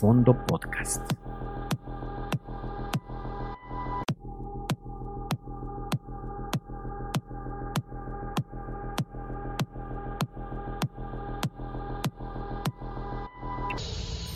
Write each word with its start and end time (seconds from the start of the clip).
Fondo 0.00 0.32
Podcast. 0.32 1.02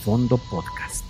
Fondo 0.03 0.37
Podcast. 0.37 1.03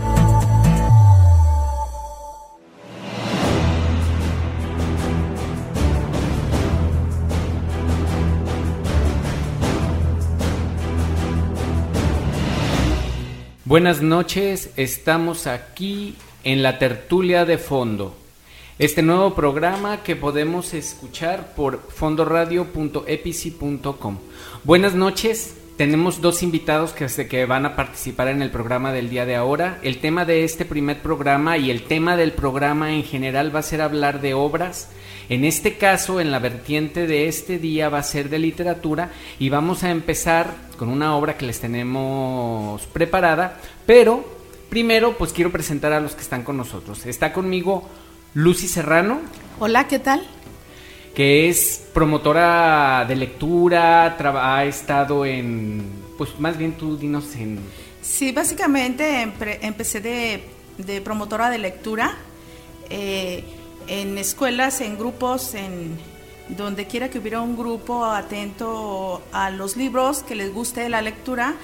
Buenas 13.65 14.03
noches, 14.03 14.75
estamos 14.77 15.47
aquí 15.47 16.17
en 16.45 16.63
la 16.63 16.79
tertulia 16.79 17.47
de 17.47 17.57
fondo. 17.57 18.15
Este 18.79 19.03
nuevo 19.03 19.35
programa 19.35 20.03
que 20.03 20.17
podemos 20.17 20.73
escuchar 20.73 21.55
por 21.55 21.83
fondoradio.epici.com. 21.91 24.19
Buenas 24.65 24.95
noches, 24.95 25.55
tenemos 25.77 26.23
dos 26.23 26.43
invitados 26.43 26.95
que, 26.95 27.07
que 27.29 27.45
van 27.45 27.67
a 27.67 27.77
participar 27.77 28.29
en 28.29 28.41
el 28.41 28.51
programa 28.51 28.91
del 28.91 29.11
día 29.11 29.27
de 29.27 29.37
ahora. 29.37 29.79
El 29.83 29.99
tema 29.99 30.25
de 30.25 30.45
este 30.45 30.65
primer 30.65 31.03
programa 31.03 31.59
y 31.59 31.71
el 31.71 31.83
tema 31.83 32.17
del 32.17 32.33
programa 32.33 32.95
en 32.95 33.05
general 33.05 33.55
va 33.55 33.59
a 33.59 33.63
ser 33.63 33.83
hablar 33.83 34.23
de 34.23 34.33
obras. 34.33 34.89
En 35.29 35.45
este 35.45 35.77
caso, 35.77 36.19
en 36.19 36.31
la 36.31 36.39
vertiente 36.39 37.07
de 37.07 37.29
este 37.29 37.59
día 37.59 37.91
va 37.91 37.99
a 37.99 38.03
ser 38.03 38.31
de 38.31 38.39
literatura 38.39 39.11
y 39.39 39.51
vamos 39.51 39.85
a 39.85 39.91
empezar 39.91 40.47
con 40.79 40.89
una 40.89 41.15
obra 41.15 41.37
que 41.37 41.45
les 41.45 41.61
tenemos 41.61 42.87
preparada, 42.87 43.61
pero 43.85 44.25
primero 44.71 45.19
pues 45.19 45.35
quiero 45.35 45.53
presentar 45.53 45.93
a 45.93 46.01
los 46.01 46.15
que 46.15 46.23
están 46.23 46.43
con 46.43 46.57
nosotros. 46.57 47.05
Está 47.05 47.35
conmigo 47.35 47.87
Lucy 48.35 48.69
Serrano. 48.69 49.21
Hola, 49.59 49.89
¿qué 49.89 49.99
tal? 49.99 50.27
Que 51.15 51.49
es 51.49 51.85
promotora 51.93 53.05
de 53.07 53.17
lectura, 53.17 54.17
ha 54.17 54.65
estado 54.65 55.27
en, 55.27 55.83
pues 56.17 56.39
más 56.41 56.57
bien 56.57 56.73
tú 56.73 56.97
dinos 56.97 57.35
en... 57.37 57.59
Sí, 58.01 58.33
básicamente 58.33 59.31
empecé 59.61 60.01
de, 60.01 60.45
de, 60.79 61.01
promotora 61.03 61.51
de 61.51 61.59
lectura 61.59 62.17
eh, 62.89 63.45
en 63.87 64.17
escuelas, 64.17 64.81
en 64.81 64.97
grupos, 64.97 65.55
en 65.55 65.99
donde 66.49 66.87
quiera 66.87 67.11
que 67.11 67.19
hubiera 67.19 67.43
un 67.43 67.57
grupo 67.57 68.05
atento 68.07 69.23
a 69.33 69.51
los 69.51 69.77
libros, 69.77 70.23
que 70.23 70.35
les 70.35 70.53
guste 70.53 70.89
la 70.89 71.03
lectura. 71.03 71.55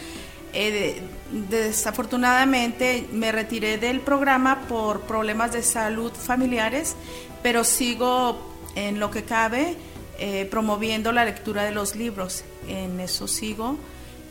Eh, 0.52 1.00
desafortunadamente 1.30 3.06
me 3.12 3.32
retiré 3.32 3.78
del 3.78 4.00
programa 4.00 4.62
por 4.68 5.02
problemas 5.02 5.52
de 5.52 5.62
salud 5.62 6.12
familiares, 6.12 6.96
pero 7.42 7.64
sigo 7.64 8.38
en 8.74 9.00
lo 9.00 9.10
que 9.10 9.24
cabe 9.24 9.76
eh, 10.18 10.46
promoviendo 10.50 11.12
la 11.12 11.24
lectura 11.24 11.64
de 11.64 11.72
los 11.72 11.94
libros. 11.96 12.44
En 12.66 13.00
eso 13.00 13.28
sigo 13.28 13.76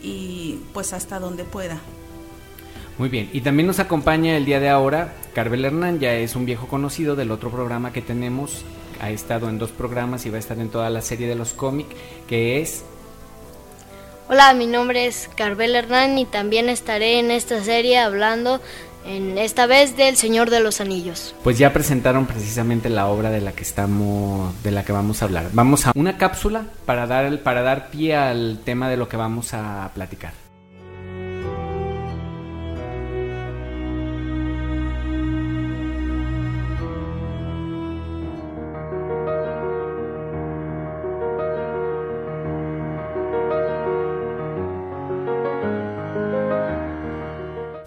y 0.01 0.59
pues 0.73 0.93
hasta 0.93 1.19
donde 1.19 1.43
pueda. 1.43 1.79
Muy 2.97 3.09
bien, 3.09 3.29
y 3.31 3.41
también 3.41 3.67
nos 3.67 3.79
acompaña 3.79 4.35
el 4.35 4.45
día 4.45 4.59
de 4.59 4.69
ahora 4.69 5.13
Carvel 5.35 5.65
Hernán, 5.65 5.99
ya 5.99 6.15
es 6.15 6.35
un 6.35 6.45
viejo 6.45 6.67
conocido 6.67 7.15
del 7.15 7.29
otro 7.29 7.51
programa 7.51 7.93
que 7.93 8.01
tenemos, 8.01 8.63
ha 8.99 9.11
estado 9.11 9.49
en 9.49 9.59
dos 9.59 9.71
programas 9.71 10.25
y 10.25 10.31
va 10.31 10.37
a 10.37 10.39
estar 10.39 10.57
en 10.57 10.69
toda 10.69 10.89
la 10.89 11.01
serie 11.01 11.27
de 11.27 11.35
los 11.35 11.53
cómics, 11.53 11.95
que 12.27 12.59
es 12.59 12.83
Hola, 14.29 14.53
mi 14.53 14.67
nombre 14.67 15.07
es 15.07 15.29
Carvel 15.37 15.73
Hernán 15.73 16.17
y 16.17 16.25
también 16.25 16.67
estaré 16.67 17.19
en 17.19 17.31
esta 17.31 17.63
serie 17.63 17.97
hablando 17.97 18.59
en 19.05 19.37
esta 19.37 19.67
vez 19.67 19.95
del 19.95 20.17
Señor 20.17 20.49
de 20.49 20.59
los 20.59 20.81
Anillos. 20.81 21.33
Pues 21.43 21.57
ya 21.57 21.71
presentaron 21.71 22.25
precisamente 22.25 22.89
la 22.89 23.07
obra 23.07 23.29
de 23.29 23.39
la 23.39 23.53
que 23.53 23.63
estamos 23.63 24.53
de 24.63 24.71
la 24.71 24.83
que 24.83 24.91
vamos 24.91 25.21
a 25.21 25.25
hablar. 25.25 25.47
Vamos 25.53 25.87
a 25.87 25.93
una 25.95 26.17
cápsula 26.17 26.65
para 26.85 27.07
dar 27.07 27.39
para 27.39 27.61
dar 27.61 27.89
pie 27.89 28.17
al 28.17 28.59
tema 28.65 28.89
de 28.89 28.97
lo 28.97 29.07
que 29.07 29.15
vamos 29.15 29.53
a 29.53 29.91
platicar. 29.93 30.33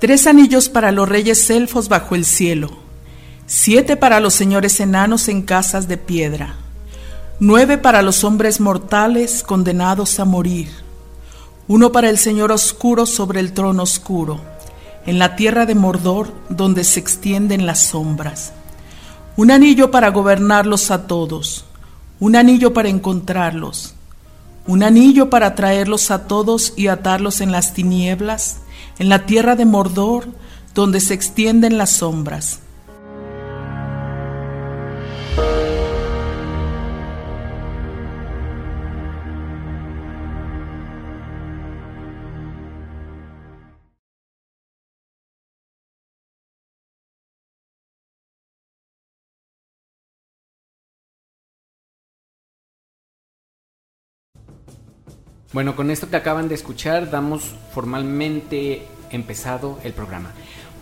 Tres 0.01 0.27
anillos 0.27 0.71
para 0.71 0.93
los 0.93 1.07
reyes 1.07 1.51
elfos 1.51 1.91
bajo 1.91 2.15
el 2.15 2.25
cielo, 2.25 2.71
siete 3.47 3.99
para 3.99 4.19
los 4.19 4.33
señores 4.33 4.81
enanos 4.81 5.29
en 5.29 5.43
casas 5.43 5.89
de 5.89 5.99
piedra, 5.99 6.55
nueve 7.39 7.77
para 7.77 8.01
los 8.01 8.25
hombres 8.25 8.61
mortales 8.61 9.43
condenados 9.43 10.19
a 10.19 10.25
morir, 10.25 10.71
uno 11.69 11.93
para 11.93 12.09
el 12.09 12.17
Señor 12.17 12.51
oscuro 12.51 13.05
sobre 13.05 13.41
el 13.41 13.53
trono 13.53 13.83
oscuro, 13.83 14.41
en 15.05 15.19
la 15.19 15.37
tierra 15.37 15.67
de 15.67 15.75
Mordor 15.75 16.33
donde 16.49 16.85
se 16.85 16.99
extienden 16.99 17.67
las 17.67 17.81
sombras, 17.81 18.55
un 19.37 19.51
anillo 19.51 19.91
para 19.91 20.09
gobernarlos 20.09 20.91
a 20.91 21.07
todos, 21.07 21.67
un 22.21 22.37
anillo 22.37 22.73
para 22.73 22.89
encontrarlos, 22.89 23.93
un 24.67 24.83
anillo 24.83 25.29
para 25.29 25.55
traerlos 25.55 26.11
a 26.11 26.27
todos 26.27 26.73
y 26.75 26.87
atarlos 26.87 27.43
en 27.43 27.53
las 27.53 27.75
tinieblas, 27.75 28.61
en 28.99 29.09
la 29.09 29.27
tierra 29.27 29.57
de 29.57 29.65
Mordor, 29.65 30.29
donde 30.75 31.01
se 31.01 31.15
extienden 31.15 31.79
las 31.79 31.91
sombras. 31.91 32.61
Bueno, 55.53 55.75
con 55.75 55.91
esto 55.91 56.09
que 56.09 56.17
acaban 56.17 56.49
de 56.49 56.55
escuchar, 56.55 57.11
damos 57.11 57.43
formalmente 57.75 58.87
empezado 59.11 59.81
el 59.83 59.93
programa. 59.93 60.31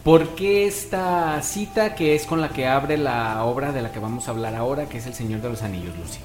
¿Por 0.05 0.35
qué 0.35 0.67
esta 0.67 1.41
cita 1.43 1.94
que 1.94 2.15
es 2.15 2.26
con 2.26 2.43
la 2.43 2.50
que 2.50 2.67
abre 2.67 2.99
la 2.99 3.44
obra 3.44 3.73
de 3.73 3.81
la 3.81 3.93
que 3.93 3.99
vamos 3.99 4.29
a 4.29 4.32
hablar 4.32 4.55
ahora, 4.55 4.87
que 4.87 4.99
es 4.99 5.06
El 5.06 5.15
Señor 5.15 5.41
de 5.41 5.49
los 5.49 5.62
Anillos, 5.62 5.97
Lucy? 5.97 6.19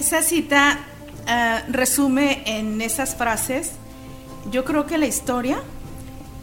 Esa 0.00 0.22
cita 0.22 0.78
uh, 1.26 1.70
resume 1.70 2.42
en 2.46 2.80
esas 2.80 3.14
frases, 3.14 3.72
yo 4.50 4.64
creo 4.64 4.86
que 4.86 4.96
la 4.96 5.06
historia, 5.06 5.58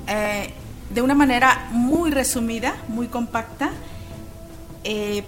eh, 0.07 0.51
de 0.91 1.01
una 1.01 1.15
manera 1.15 1.67
muy 1.71 2.11
resumida, 2.11 2.75
muy 2.87 3.07
compacta, 3.07 3.71
eh, 4.83 5.23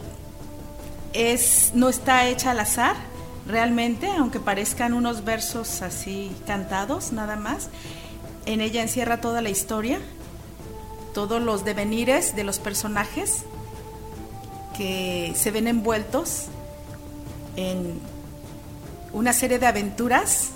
es, 1.13 1.71
no 1.73 1.89
está 1.89 2.27
hecha 2.27 2.51
al 2.51 2.59
azar, 2.59 2.95
realmente, 3.47 4.09
aunque 4.09 4.39
parezcan 4.39 4.93
unos 4.93 5.23
versos 5.23 5.81
así 5.81 6.31
cantados 6.47 7.11
nada 7.11 7.35
más, 7.35 7.69
en 8.45 8.61
ella 8.61 8.81
encierra 8.81 9.21
toda 9.21 9.41
la 9.41 9.49
historia, 9.49 9.99
todos 11.13 11.41
los 11.41 11.63
devenires 11.63 12.35
de 12.35 12.43
los 12.43 12.59
personajes 12.59 13.43
que 14.77 15.33
se 15.35 15.51
ven 15.51 15.67
envueltos 15.67 16.45
en 17.55 17.99
una 19.11 19.33
serie 19.33 19.59
de 19.59 19.67
aventuras 19.67 20.49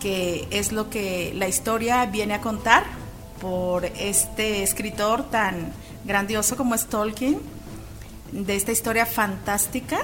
que 0.00 0.46
es 0.50 0.72
lo 0.72 0.90
que 0.90 1.32
la 1.34 1.48
historia 1.48 2.06
viene 2.06 2.34
a 2.34 2.40
contar 2.40 2.84
por 3.40 3.84
este 3.84 4.62
escritor 4.62 5.30
tan 5.30 5.72
grandioso 6.04 6.56
como 6.56 6.74
es 6.74 6.86
Tolkien, 6.86 7.40
de 8.32 8.56
esta 8.56 8.72
historia 8.72 9.06
fantástica 9.06 10.00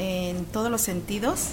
en 0.00 0.46
todos 0.46 0.70
los 0.70 0.80
sentidos, 0.80 1.48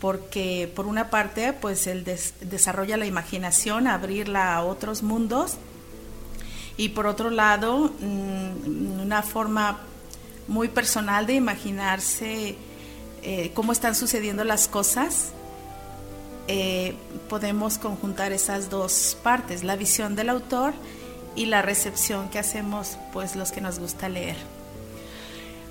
porque 0.00 0.72
por 0.74 0.86
una 0.86 1.10
parte 1.10 1.52
pues 1.52 1.86
él 1.86 2.02
desarrolla 2.40 2.96
la 2.96 3.04
imaginación, 3.04 3.86
abrirla 3.86 4.56
a 4.56 4.64
otros 4.64 5.02
mundos, 5.02 5.56
y 6.78 6.90
por 6.90 7.06
otro 7.06 7.28
lado 7.28 7.92
mm, 8.00 9.00
una 9.02 9.22
forma 9.22 9.80
muy 10.48 10.68
personal 10.68 11.26
de 11.26 11.34
imaginarse 11.34 12.56
eh, 13.22 13.50
cómo 13.52 13.72
están 13.72 13.94
sucediendo 13.94 14.42
las 14.44 14.66
cosas, 14.66 15.32
eh, 16.48 16.94
podemos 17.28 17.76
conjuntar 17.76 18.32
esas 18.32 18.70
dos 18.70 19.18
partes, 19.22 19.62
la 19.62 19.76
visión 19.76 20.16
del 20.16 20.30
autor 20.30 20.72
y 21.34 21.46
la 21.46 21.60
recepción 21.60 22.30
que 22.30 22.38
hacemos 22.38 22.96
pues 23.12 23.36
los 23.36 23.52
que 23.52 23.60
nos 23.60 23.78
gusta 23.78 24.08
leer. 24.08 24.55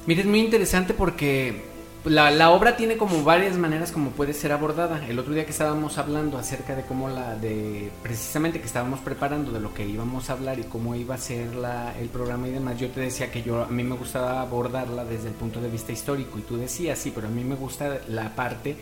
Mire, 0.08 0.22
es 0.22 0.28
muy 0.28 0.40
interesante 0.40 0.94
porque 0.94 1.64
la, 2.06 2.52
obra 2.52 2.78
tiene 2.78 2.96
como 2.96 3.24
varias 3.24 3.58
maneras 3.58 3.92
como 3.92 4.12
puede 4.12 4.34
ser 4.34 4.52
abordada. 4.52 5.04
El 5.08 5.18
otro 5.18 5.34
día 5.34 5.46
que 5.46 5.52
estábamos 5.52 5.98
hablando 5.98 6.38
acerca 6.38 6.76
de 6.76 6.84
cómo 6.84 7.10
la 7.10 7.36
de 7.36 7.90
precisamente 8.04 8.60
que 8.60 8.68
estábamos 8.68 9.00
preparando 9.00 9.52
de 9.52 9.60
lo 9.60 9.74
que 9.74 9.88
íbamos 9.88 10.30
a 10.30 10.34
hablar 10.34 10.60
y 10.60 10.64
cómo 10.64 10.94
iba 10.94 11.16
a 11.16 11.18
ser 11.18 11.56
la, 11.56 11.98
el 12.00 12.10
programa 12.10 12.48
y 12.48 12.52
demás, 12.52 12.80
yo 12.80 12.90
te 12.90 13.00
decía 13.00 13.32
que 13.32 13.42
yo 13.42 13.64
a 13.64 13.68
mí 13.68 13.84
me 13.84 13.96
gustaba 13.96 14.42
abordarla 14.42 15.06
desde 15.06 15.30
el 15.30 15.34
punto 15.34 15.60
de 15.60 15.70
vista 15.70 15.92
histórico 15.92 16.38
y 16.38 16.44
tú 16.44 16.58
decías, 16.58 17.00
sí, 17.00 17.12
pero 17.14 17.28
a 17.28 17.32
mí 17.32 17.44
me 17.44 17.56
gusta 17.56 18.02
la 18.08 18.36
parte 18.36 18.76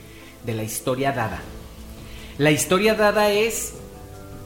de 0.46 0.54
la 0.54 0.64
historia 0.64 1.14
dada. 1.14 1.40
La 2.38 2.52
historia 2.52 2.96
dada 2.96 3.30
es 3.32 3.76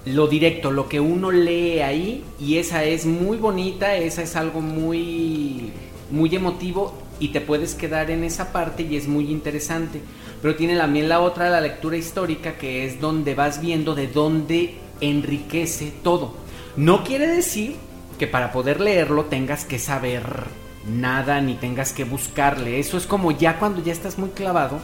lo 0.05 0.27
directo, 0.27 0.71
lo 0.71 0.87
que 0.87 0.99
uno 0.99 1.31
lee 1.31 1.79
ahí 1.79 2.23
y 2.39 2.57
esa 2.57 2.83
es 2.83 3.07
muy 3.07 3.37
bonita, 3.37 3.95
esa 3.95 4.21
es 4.21 4.35
algo 4.35 4.61
muy 4.61 5.71
muy 6.11 6.35
emotivo 6.35 6.93
y 7.19 7.29
te 7.29 7.41
puedes 7.41 7.75
quedar 7.75 8.11
en 8.11 8.23
esa 8.23 8.51
parte 8.51 8.83
y 8.83 8.95
es 8.95 9.07
muy 9.07 9.31
interesante. 9.31 10.01
Pero 10.41 10.55
tiene 10.55 10.77
también 10.77 11.09
la 11.09 11.19
otra, 11.19 11.49
la 11.49 11.61
lectura 11.61 11.97
histórica, 11.97 12.57
que 12.57 12.85
es 12.85 13.01
donde 13.01 13.35
vas 13.35 13.59
viendo 13.59 13.95
de 13.95 14.07
dónde 14.07 14.75
enriquece 15.01 15.91
todo. 16.03 16.35
No 16.75 17.03
quiere 17.03 17.27
decir 17.27 17.75
que 18.19 18.27
para 18.27 18.51
poder 18.51 18.79
leerlo 18.79 19.25
tengas 19.25 19.65
que 19.65 19.79
saber 19.79 20.23
nada 20.87 21.41
ni 21.41 21.55
tengas 21.55 21.93
que 21.93 22.03
buscarle. 22.03 22.79
Eso 22.79 22.97
es 22.97 23.07
como 23.07 23.31
ya 23.31 23.59
cuando 23.59 23.83
ya 23.83 23.93
estás 23.93 24.17
muy 24.17 24.29
clavado, 24.29 24.79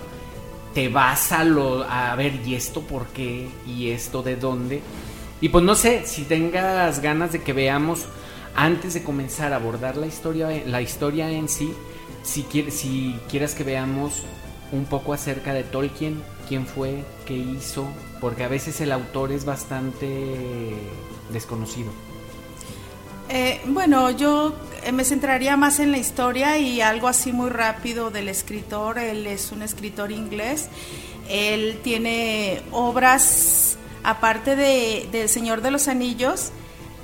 te 0.74 0.90
vas 0.90 1.32
a, 1.32 1.44
lo, 1.44 1.84
a 1.84 2.16
ver, 2.16 2.40
¿y 2.46 2.56
esto 2.56 2.82
por 2.82 3.08
qué? 3.08 3.48
¿Y 3.68 3.90
esto 3.90 4.24
de 4.24 4.36
dónde? 4.36 4.82
Y 5.40 5.50
pues 5.50 5.64
no 5.64 5.76
sé, 5.76 6.04
si 6.06 6.24
tengas 6.24 7.00
ganas 7.00 7.32
de 7.32 7.42
que 7.42 7.54
veamos 7.54 8.06
antes 8.56 8.94
de 8.94 9.04
comenzar 9.04 9.54
a 9.54 9.58
abordar 9.58 9.98
la 9.98 10.08
historia, 10.08 10.50
la 10.66 10.82
historia 10.82 11.30
en 11.30 11.50
sí, 11.50 11.74
si, 12.24 12.44
quieres, 12.44 12.76
si 12.76 13.16
quieras 13.30 13.56
que 13.56 13.64
veamos 13.64 14.24
un 14.72 14.86
poco 14.86 15.14
acerca 15.14 15.54
de 15.54 15.64
Tolkien, 15.64 16.22
quién 16.48 16.66
fue, 16.66 17.04
qué 17.26 17.34
hizo, 17.34 17.88
porque 18.20 18.44
a 18.44 18.48
veces 18.48 18.80
el 18.82 18.92
autor 18.92 19.32
es 19.32 19.46
bastante 19.46 20.76
desconocido. 21.32 21.92
Eh, 23.30 23.62
bueno, 23.68 24.12
yo 24.12 24.54
eh, 24.84 24.92
me 24.92 25.04
centraría 25.04 25.58
más 25.58 25.80
en 25.80 25.92
la 25.92 25.98
historia 25.98 26.58
y 26.58 26.82
algo 26.82 27.08
así 27.08 27.32
muy 27.32 27.50
rápido 27.50 28.12
del 28.12 28.30
escritor. 28.30 29.00
Él 29.00 29.28
es 29.28 29.52
un 29.52 29.62
escritor 29.62 30.12
inglés. 30.12 30.70
Él 31.30 31.80
tiene 31.84 32.62
obras, 32.72 33.78
aparte 34.04 34.56
de, 34.56 35.08
de 35.12 35.22
El 35.22 35.30
Señor 35.30 35.62
de 35.62 35.72
los 35.72 35.88
Anillos, 35.88 36.52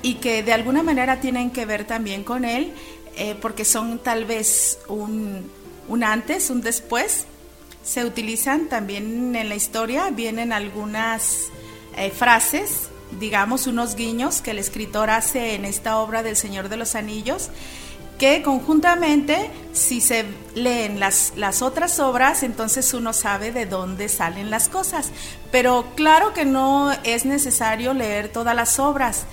y 0.02 0.14
que 0.14 0.42
de 0.42 0.52
alguna 0.52 0.82
manera 0.82 1.20
tienen 1.20 1.50
que 1.50 1.66
ver 1.66 1.84
también 1.84 2.24
con 2.24 2.44
él, 2.44 2.72
eh, 3.16 3.36
porque 3.40 3.64
son 3.64 3.98
tal 3.98 4.24
vez 4.24 4.78
un, 4.88 5.50
un 5.88 6.04
antes, 6.04 6.50
un 6.50 6.62
después. 6.62 7.26
Se 7.82 8.04
utilizan 8.04 8.68
también 8.68 9.34
en 9.34 9.48
la 9.48 9.54
historia, 9.54 10.10
vienen 10.10 10.52
algunas 10.52 11.50
eh, 11.96 12.10
frases, 12.10 12.88
digamos, 13.18 13.66
unos 13.66 13.96
guiños 13.96 14.40
que 14.40 14.52
el 14.52 14.58
escritor 14.58 15.10
hace 15.10 15.54
en 15.54 15.64
esta 15.64 15.98
obra 15.98 16.22
del 16.22 16.36
Señor 16.36 16.68
de 16.68 16.76
los 16.76 16.94
Anillos, 16.94 17.50
que 18.18 18.42
conjuntamente, 18.42 19.50
si 19.72 20.02
se 20.02 20.26
leen 20.54 21.00
las, 21.00 21.32
las 21.36 21.62
otras 21.62 21.98
obras, 22.00 22.42
entonces 22.42 22.92
uno 22.92 23.14
sabe 23.14 23.50
de 23.50 23.64
dónde 23.64 24.10
salen 24.10 24.50
las 24.50 24.68
cosas. 24.68 25.10
Pero 25.50 25.86
claro 25.96 26.34
que 26.34 26.44
no 26.44 26.92
es 27.02 27.24
necesario 27.24 27.94
leer 27.94 28.28
todas 28.28 28.54
las 28.54 28.78
obras. 28.78 29.24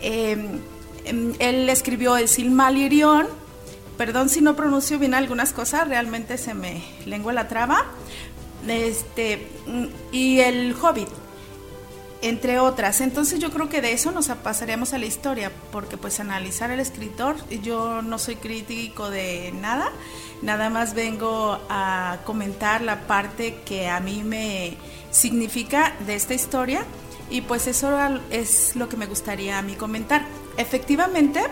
Em, 0.00 0.60
em, 1.04 1.34
él 1.38 1.68
escribió 1.68 2.16
el 2.16 2.28
Silmarillion, 2.28 3.26
perdón 3.96 4.28
si 4.28 4.40
no 4.40 4.54
pronuncio 4.54 4.98
bien 4.98 5.14
algunas 5.14 5.52
cosas, 5.52 5.88
realmente 5.88 6.38
se 6.38 6.54
me 6.54 6.82
lengua 7.04 7.32
la 7.32 7.48
traba, 7.48 7.84
este, 8.66 9.48
y 10.12 10.40
el 10.40 10.74
Hobbit, 10.80 11.08
entre 12.22 12.58
otras. 12.58 13.00
Entonces 13.00 13.38
yo 13.40 13.50
creo 13.50 13.68
que 13.68 13.80
de 13.80 13.92
eso 13.92 14.12
nos 14.12 14.28
pasaríamos 14.28 14.92
a 14.92 14.98
la 14.98 15.06
historia, 15.06 15.50
porque 15.72 15.96
pues 15.96 16.20
analizar 16.20 16.70
al 16.70 16.80
escritor, 16.80 17.36
yo 17.62 18.02
no 18.02 18.18
soy 18.18 18.36
crítico 18.36 19.10
de 19.10 19.52
nada, 19.52 19.90
nada 20.42 20.70
más 20.70 20.94
vengo 20.94 21.58
a 21.68 22.18
comentar 22.24 22.82
la 22.82 23.06
parte 23.06 23.56
que 23.64 23.88
a 23.88 24.00
mí 24.00 24.22
me 24.24 24.76
significa 25.10 25.94
de 26.06 26.14
esta 26.14 26.34
historia 26.34 26.84
y 27.30 27.42
pues 27.42 27.66
eso 27.66 27.96
es 28.30 28.76
lo 28.76 28.88
que 28.88 28.96
me 28.96 29.06
gustaría 29.06 29.58
a 29.58 29.62
mí 29.62 29.74
comentar. 29.74 30.26
Efectivamente, 30.56 31.42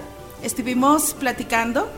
estuvimos 0.42 1.14
platicando 1.14 1.90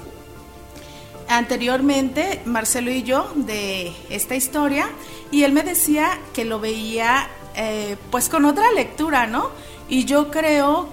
anteriormente, 1.29 2.41
Marcelo 2.45 2.91
y 2.91 3.03
yo, 3.03 3.31
de 3.35 3.93
esta 4.11 4.35
historia, 4.35 4.89
y 5.31 5.45
él 5.45 5.53
me 5.53 5.63
decía 5.63 6.19
que 6.33 6.45
lo 6.45 6.59
veía 6.59 7.29
eh, 7.55 7.97
pues 8.11 8.29
con 8.29 8.45
otra 8.45 8.73
lectura, 8.73 9.27
¿no? 9.27 9.51
Y 9.89 10.05
yo 10.05 10.31
creo 10.31 10.89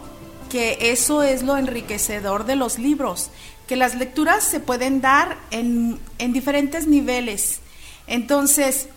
que 0.50 0.78
eso 0.92 1.24
es 1.24 1.44
lo 1.44 1.58
enriquecedor 1.58 2.46
de 2.46 2.56
los 2.56 2.78
libros, 2.80 3.30
que 3.68 3.76
las 3.76 3.96
lecturas 3.96 4.44
se 4.44 4.60
pueden 4.60 5.02
dar 5.02 5.38
en, 5.52 6.00
en 6.20 6.34
diferentes 6.34 6.88
niveles. 6.88 7.62
Entonces, 8.08 8.90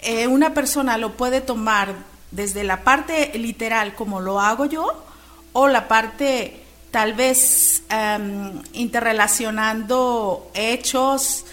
eh, 0.00 0.26
una 0.26 0.54
persona 0.54 0.98
lo 0.98 1.16
puede 1.16 1.40
tomar 1.40 1.94
desde 2.32 2.64
la 2.64 2.82
parte 2.82 3.30
literal 3.38 3.94
como 3.94 4.20
lo 4.20 4.40
hago 4.40 4.64
yo 4.64 5.04
o 5.52 5.68
la 5.68 5.86
parte 5.86 6.60
tal 6.90 7.14
vez 7.14 7.84
em, 7.88 8.60
interrelacionando 8.72 10.50
hechos, 10.54 11.44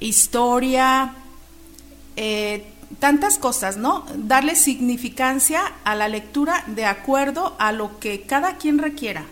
historia, 0.00 1.14
eh, 2.16 2.64
tantas 2.98 3.38
cosas, 3.38 3.76
¿no? 3.76 4.04
Darle 4.16 4.56
significancia 4.56 5.62
a 5.84 5.94
la 5.94 6.08
lectura 6.08 6.64
de 6.66 6.84
acuerdo 6.84 7.54
a 7.58 7.72
lo 7.72 7.98
que 8.00 8.22
cada 8.22 8.56
quien 8.56 8.78
requiera. 8.78 9.24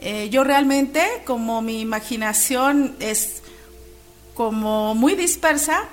Eh, 0.00 0.28
yo 0.30 0.42
realmente, 0.44 1.04
como 1.24 1.60
mi 1.62 1.80
imaginación 1.80 2.96
es 2.98 3.42
como 4.34 4.94
muy 4.94 5.14
dispersa, 5.14 5.84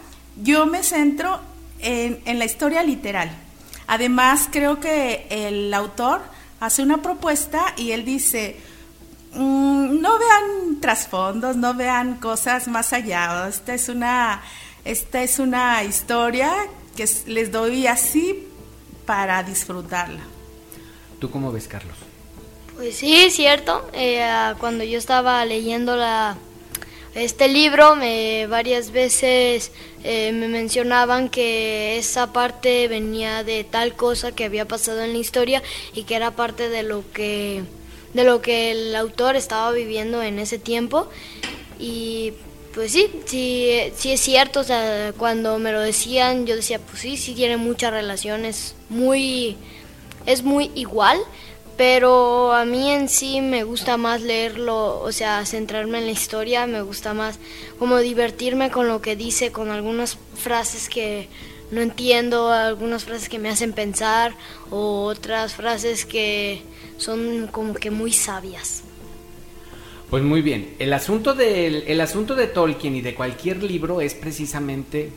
yo 0.42 0.66
me 0.66 0.84
centro 0.84 1.40
en 1.82 2.40
la 2.40 2.46
historia 2.46 2.84
literal. 2.84 3.32
Además, 3.92 4.48
creo 4.52 4.80
que 4.80 5.26
el 5.32 5.74
autor 5.74 6.22
hace 6.60 6.84
una 6.84 7.02
propuesta 7.02 7.74
y 7.76 7.92
él 7.92 8.06
dice, 8.06 8.56
mm, 9.34 10.00
no 10.00 10.20
vean 10.20 10.80
trasfondos, 10.80 11.56
no 11.56 11.74
vean 11.74 12.20
cosas 12.20 12.68
más 12.68 12.94
allá. 12.94 13.48
Esta 13.48 13.74
es 13.74 13.90
una, 13.90 14.44
esta 14.86 15.24
es 15.24 15.40
una 15.40 15.84
historia 15.84 16.54
que 16.96 17.10
les 17.26 17.52
doy 17.52 17.88
así 17.88 18.48
para 19.08 19.42
disfrutarla. 19.42 20.22
¿Tú 21.20 21.32
cómo 21.32 21.52
ves, 21.52 21.68
Carlos? 21.68 21.98
Pues 22.76 22.96
sí, 22.96 23.18
es 23.18 23.36
cierto. 23.36 23.90
Eh, 23.94 24.54
cuando 24.60 24.84
yo 24.84 25.00
estaba 25.00 25.44
leyendo 25.46 25.96
la, 25.96 26.38
este 27.16 27.48
libro 27.48 27.96
me 27.96 28.48
varias 28.48 28.92
veces 28.92 29.72
eh, 30.04 30.32
me 30.32 30.48
mencionaban 30.48 31.30
que 31.30 31.98
esa 31.98 32.32
parte 32.32 32.88
venía 32.88 33.44
de 33.44 33.64
tal 33.64 33.96
cosa 33.96 34.32
que 34.32 34.46
había 34.46 34.68
pasado 34.68 35.02
en 35.02 35.14
la 35.14 35.20
historia 35.20 35.64
y 35.94 36.04
que 36.04 36.16
era 36.16 36.32
parte 36.32 36.70
de 36.70 36.84
lo 36.84 37.04
que 37.12 37.64
de 38.14 38.24
lo 38.24 38.42
que 38.42 38.72
el 38.72 38.96
autor 38.96 39.36
estaba 39.36 39.72
viviendo 39.72 40.22
en 40.24 40.40
ese 40.40 40.58
tiempo. 40.58 41.08
Y 41.80 42.34
pues 42.74 42.92
sí, 42.92 43.10
sí, 43.26 43.92
sí 43.96 44.12
es 44.12 44.22
cierto, 44.22 44.62
o 44.62 44.64
sea, 44.64 45.14
cuando 45.18 45.60
me 45.60 45.72
lo 45.72 45.80
decían 45.82 46.46
yo 46.46 46.56
decía, 46.56 46.80
pues 46.80 47.02
sí, 47.02 47.18
sí 47.18 47.34
tiene 47.34 47.58
muchas 47.58 47.92
relaciones, 47.92 48.76
muy, 48.90 49.58
es 50.26 50.44
muy 50.44 50.72
igual, 50.76 51.18
pero 51.80 52.52
a 52.52 52.66
mí 52.66 52.92
en 52.92 53.08
sí 53.08 53.40
me 53.40 53.64
gusta 53.64 53.96
más 53.96 54.22
leerlo, 54.22 55.00
o 55.00 55.14
sea, 55.14 55.46
centrarme 55.46 56.00
en 56.00 56.08
la 56.08 56.12
historia, 56.12 56.68
me 56.68 56.82
gusta 56.82 57.14
más 57.14 57.40
como 57.78 58.00
divertirme 58.00 58.70
con 58.70 58.90
lo 58.90 59.02
que 59.02 59.16
dice, 59.16 59.54
con 59.54 59.70
algunas 59.70 60.18
frases 60.36 60.90
que 60.90 61.30
no 61.72 61.80
entiendo, 61.80 62.52
algunas 62.52 63.06
frases 63.06 63.30
que 63.30 63.40
me 63.40 63.48
hacen 63.48 63.72
pensar 63.72 64.34
o 64.70 65.06
otras 65.06 65.56
frases 65.56 66.06
que 66.06 66.64
son 66.98 67.48
como 67.48 67.74
que 67.76 67.92
muy 67.92 68.12
sabias. 68.12 68.84
Pues 70.10 70.22
muy 70.22 70.42
bien, 70.42 70.76
el 70.80 70.92
asunto, 70.92 71.34
del, 71.34 71.86
el 71.88 72.02
asunto 72.02 72.36
de 72.36 72.48
Tolkien 72.48 72.98
y 72.98 73.02
de 73.02 73.16
cualquier 73.16 73.64
libro 73.64 74.02
es 74.02 74.16
precisamente 74.16 75.12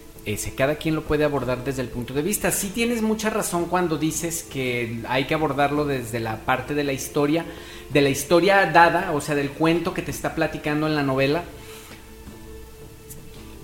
cada 0.57 0.77
quien 0.77 0.95
lo 0.95 1.03
puede 1.03 1.25
abordar 1.25 1.65
desde 1.65 1.83
el 1.83 1.89
punto 1.89 2.15
de 2.15 2.23
vista. 2.23 2.51
Sí 2.51 2.69
tienes 2.69 3.03
mucha 3.03 3.31
razón 3.31 3.67
cuando 3.67 3.99
dices 3.99 4.43
que 4.43 5.01
hay 5.09 5.27
que 5.27 5.35
abordarlo 5.35 5.85
desde 5.85 6.21
la 6.21 6.45
parte 6.45 6.75
de 6.75 6.85
la 6.85 6.93
historia, 6.93 7.45
de 7.91 8.01
la 8.01 8.09
historia 8.09 8.67
dada, 8.67 9.13
o 9.13 9.21
sea, 9.21 9.35
del 9.35 9.51
cuento 9.51 9.95
que 9.95 10.03
te 10.03 10.11
está 10.11 10.35
platicando 10.35 10.87
en 10.87 10.95
la 10.95 11.03
novela. 11.03 11.45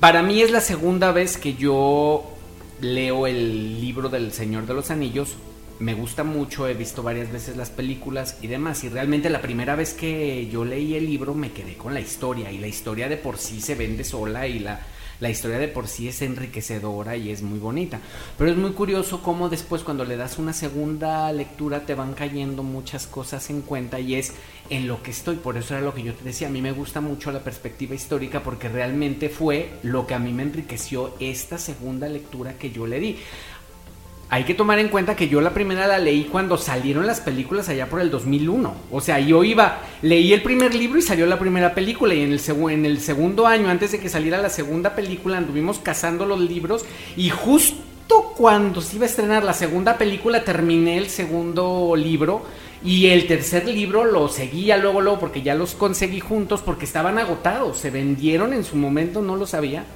Para 0.01 0.23
mí 0.23 0.43
es 0.43 0.51
la 0.51 0.61
segunda 0.61 1.13
vez 1.13 1.37
que 1.37 1.55
yo 1.55 2.25
leo 2.81 3.27
el 3.27 3.81
libro 3.81 4.09
del 4.09 4.33
Señor 4.33 4.67
de 4.67 4.75
los 4.75 4.91
Anillos 4.91 5.37
me 5.81 5.95
gusta 5.95 6.25
mucho, 6.25 6.67
he 6.67 6.75
visto 6.75 7.03
varias 7.03 7.31
veces 7.31 7.57
las 7.57 7.71
películas 7.71 8.39
y 8.43 8.49
demás, 8.49 8.83
y 8.83 8.89
realmente 8.89 9.31
la 9.31 9.41
primera 9.41 9.77
vez 9.77 9.95
que 9.95 10.49
yo 10.49 10.65
leí 10.65 10.97
el 10.97 11.07
libro 11.07 11.35
me 11.35 11.53
quedé 11.53 11.77
con 11.77 11.95
la 11.95 12.01
historia, 12.01 12.51
y 12.51 12.59
la 12.59 12.67
historia 12.67 13.09
de 13.09 13.17
por 13.17 13.39
sí 13.39 13.61
se 13.61 13.77
vende 13.77 14.03
sola 14.03 14.47
y 14.49 14.59
la, 14.59 14.81
la 15.21 15.31
historia 15.31 15.59
de 15.59 15.69
por 15.69 15.89
sí 15.89 16.09
es 16.09 16.23
enriquecedora 16.23 17.17
y 17.17 17.31
es 17.31 17.43
muy 17.43 17.59
bonita. 17.59 18.01
Pero 18.37 18.51
es 18.51 18.57
muy 18.57 18.73
curioso 18.73 19.23
cómo 19.23 19.49
después 19.49 19.83
cuando 19.83 20.05
le 20.05 20.17
das 20.17 20.39
una 20.39 20.53
segunda 20.53 21.33
lectura 21.33 21.87
te 21.87 21.95
van 21.95 22.15
cayendo 22.15 22.63
muchas 22.63 23.07
cosas 23.07 23.51
en 23.51 23.63
cuenta 23.63 24.01
y 24.01 24.15
es 24.15 24.33
en 24.71 24.87
lo 24.87 25.03
que 25.03 25.11
estoy. 25.11 25.37
Por 25.37 25.57
eso 25.57 25.75
era 25.75 25.85
lo 25.85 25.95
que 25.95 26.03
yo 26.03 26.15
te 26.15 26.25
decía, 26.25 26.49
a 26.49 26.51
mí 26.51 26.63
me 26.63 26.73
gusta 26.73 27.01
mucho 27.01 27.33
la 27.33 27.43
perspectiva 27.43 27.95
histórica 27.95 28.43
porque 28.43 28.69
realmente 28.69 29.29
fue 29.29 29.71
lo 29.83 30.07
que 30.07 30.15
a 30.15 30.19
mí 30.19 30.33
me 30.33 30.43
enriqueció 30.43 31.15
esta 31.21 31.59
segunda 31.59 32.09
lectura 32.09 32.55
que 32.59 32.71
yo 32.71 32.87
le 32.87 33.01
di 33.01 33.17
hay 34.31 34.45
que 34.45 34.55
tomar 34.55 34.79
en 34.79 34.89
cuenta 34.89 35.17
que 35.17 35.29
yo 35.29 35.41
la 35.41 35.55
primera 35.55 35.87
la 35.87 35.99
leí 35.99 36.25
cuando 36.25 36.59
salieron 36.59 37.07
las 37.07 37.21
películas 37.21 37.71
allá 37.71 37.89
por 37.89 38.01
el 38.01 38.11
2001. 38.11 38.75
O 38.91 39.01
sea, 39.01 39.19
yo 39.21 39.43
iba, 39.43 39.81
leí 40.03 40.35
el 40.35 40.43
primer 40.43 40.75
libro 40.75 40.99
y 40.99 41.03
salió 41.03 41.25
la 41.25 41.39
primera 41.39 41.75
película. 41.75 42.13
Y 42.15 42.21
en 42.21 42.33
el, 42.33 42.41
en 42.71 42.85
el 42.85 43.01
segundo 43.01 43.47
año, 43.47 43.71
antes 43.71 43.93
de 43.93 44.01
que 44.01 44.11
saliera 44.11 44.37
la 44.37 44.51
segunda 44.51 44.95
película, 44.95 45.39
anduvimos 45.39 45.79
cazando 45.79 46.27
los 46.27 46.41
libros. 46.41 46.85
Y 47.17 47.31
justo 47.31 48.35
cuando 48.37 48.83
se 48.83 48.97
iba 48.97 49.07
a 49.07 49.09
estrenar 49.09 49.45
la 49.45 49.55
segunda 49.55 49.97
película, 49.97 50.45
terminé 50.45 50.99
el 50.99 51.09
segundo 51.09 51.95
libro. 51.97 52.43
Y 52.85 53.07
el 53.07 53.27
tercer 53.27 53.67
libro 53.67 54.05
lo 54.05 54.29
seguía 54.29 54.77
luego, 54.77 55.01
luego, 55.01 55.19
porque 55.19 55.41
ya 55.41 55.55
los 55.55 55.75
conseguí 55.75 56.21
juntos, 56.21 56.61
porque 56.61 56.85
estaban 56.85 57.19
agotados. 57.19 57.79
Se 57.79 57.89
vendieron 57.89 58.53
en 58.53 58.63
su 58.63 58.77
momento, 58.77 59.23
no 59.23 59.37
lo 59.37 59.47
sabía. 59.47 59.87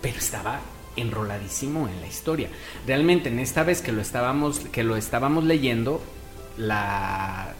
Pero 0.00 0.18
estaba 0.18 0.60
enroladísimo 0.96 1.88
en 1.88 2.00
la 2.00 2.06
historia. 2.06 2.48
Realmente 2.86 3.28
en 3.28 3.38
esta 3.38 3.62
vez 3.62 3.82
que 3.82 3.92
lo 3.92 4.00
estábamos, 4.00 4.60
que 4.60 4.82
lo 4.82 4.96
estábamos 4.96 5.44
leyendo, 5.44 6.00
la, 6.56 7.54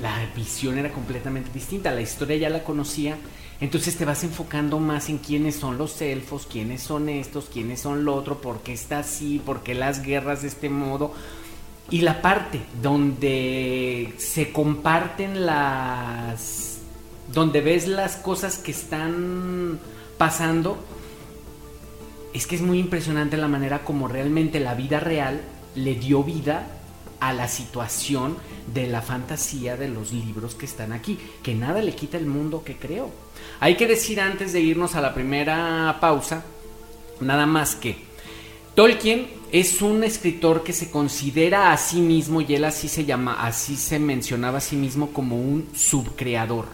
la 0.00 0.26
visión 0.34 0.78
era 0.78 0.92
completamente 0.92 1.50
distinta, 1.52 1.90
la 1.92 2.02
historia 2.02 2.36
ya 2.36 2.50
la 2.50 2.64
conocía, 2.64 3.16
entonces 3.60 3.96
te 3.96 4.04
vas 4.04 4.22
enfocando 4.24 4.78
más 4.78 5.08
en 5.08 5.18
quiénes 5.18 5.56
son 5.56 5.78
los 5.78 6.00
elfos, 6.02 6.46
quiénes 6.46 6.82
son 6.82 7.08
estos, 7.08 7.46
quiénes 7.46 7.80
son 7.80 8.04
lo 8.04 8.14
otro, 8.14 8.40
por 8.40 8.60
qué 8.60 8.74
está 8.74 8.98
así, 8.98 9.40
por 9.44 9.62
qué 9.62 9.74
las 9.74 10.02
guerras 10.02 10.42
de 10.42 10.48
este 10.48 10.68
modo. 10.68 11.14
Y 11.88 12.00
la 12.00 12.20
parte 12.20 12.60
donde 12.82 14.12
se 14.18 14.52
comparten 14.52 15.46
las... 15.46 16.78
donde 17.32 17.60
ves 17.60 17.86
las 17.86 18.16
cosas 18.16 18.58
que 18.58 18.72
están 18.72 19.78
pasando, 20.18 20.78
es 22.36 22.46
que 22.46 22.56
es 22.56 22.62
muy 22.62 22.78
impresionante 22.78 23.36
la 23.36 23.48
manera 23.48 23.84
como 23.84 24.08
realmente 24.08 24.60
la 24.60 24.74
vida 24.74 25.00
real 25.00 25.40
le 25.74 25.94
dio 25.94 26.22
vida 26.22 26.66
a 27.18 27.32
la 27.32 27.48
situación 27.48 28.36
de 28.74 28.86
la 28.86 29.00
fantasía 29.00 29.76
de 29.76 29.88
los 29.88 30.12
libros 30.12 30.54
que 30.54 30.66
están 30.66 30.92
aquí, 30.92 31.18
que 31.42 31.54
nada 31.54 31.80
le 31.80 31.94
quita 31.94 32.18
el 32.18 32.26
mundo 32.26 32.62
que 32.62 32.76
creo. 32.76 33.10
Hay 33.60 33.76
que 33.76 33.86
decir 33.86 34.20
antes 34.20 34.52
de 34.52 34.60
irnos 34.60 34.94
a 34.94 35.00
la 35.00 35.14
primera 35.14 35.96
pausa, 36.00 36.44
nada 37.20 37.46
más 37.46 37.74
que 37.74 37.96
Tolkien 38.74 39.28
es 39.50 39.80
un 39.80 40.04
escritor 40.04 40.62
que 40.62 40.74
se 40.74 40.90
considera 40.90 41.72
a 41.72 41.78
sí 41.78 42.00
mismo 42.00 42.42
y 42.42 42.54
él 42.54 42.64
así 42.64 42.88
se 42.88 43.06
llama, 43.06 43.46
así 43.46 43.76
se 43.76 43.98
mencionaba 43.98 44.58
a 44.58 44.60
sí 44.60 44.76
mismo 44.76 45.10
como 45.10 45.36
un 45.36 45.68
subcreador. 45.74 46.66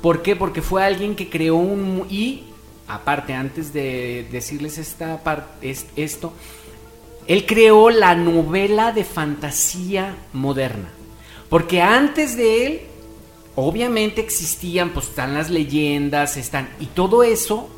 ¿Por 0.00 0.22
qué? 0.22 0.34
Porque 0.34 0.62
fue 0.62 0.82
alguien 0.82 1.14
que 1.14 1.28
creó 1.28 1.56
un 1.56 2.06
y 2.08 2.44
aparte, 2.88 3.34
antes 3.34 3.72
de 3.72 4.26
decirles 4.30 4.78
esta 4.78 5.22
parte, 5.22 5.74
esto, 5.96 6.32
él 7.26 7.46
creó 7.46 7.90
la 7.90 8.14
novela 8.14 8.92
de 8.92 9.04
fantasía 9.04 10.16
moderna. 10.32 10.90
Porque 11.48 11.80
antes 11.80 12.36
de 12.36 12.66
él, 12.66 12.80
obviamente 13.54 14.20
existían, 14.20 14.90
pues 14.90 15.08
están 15.08 15.34
las 15.34 15.50
leyendas, 15.50 16.36
están, 16.36 16.68
y 16.80 16.86
todo 16.86 17.22
eso 17.22 17.70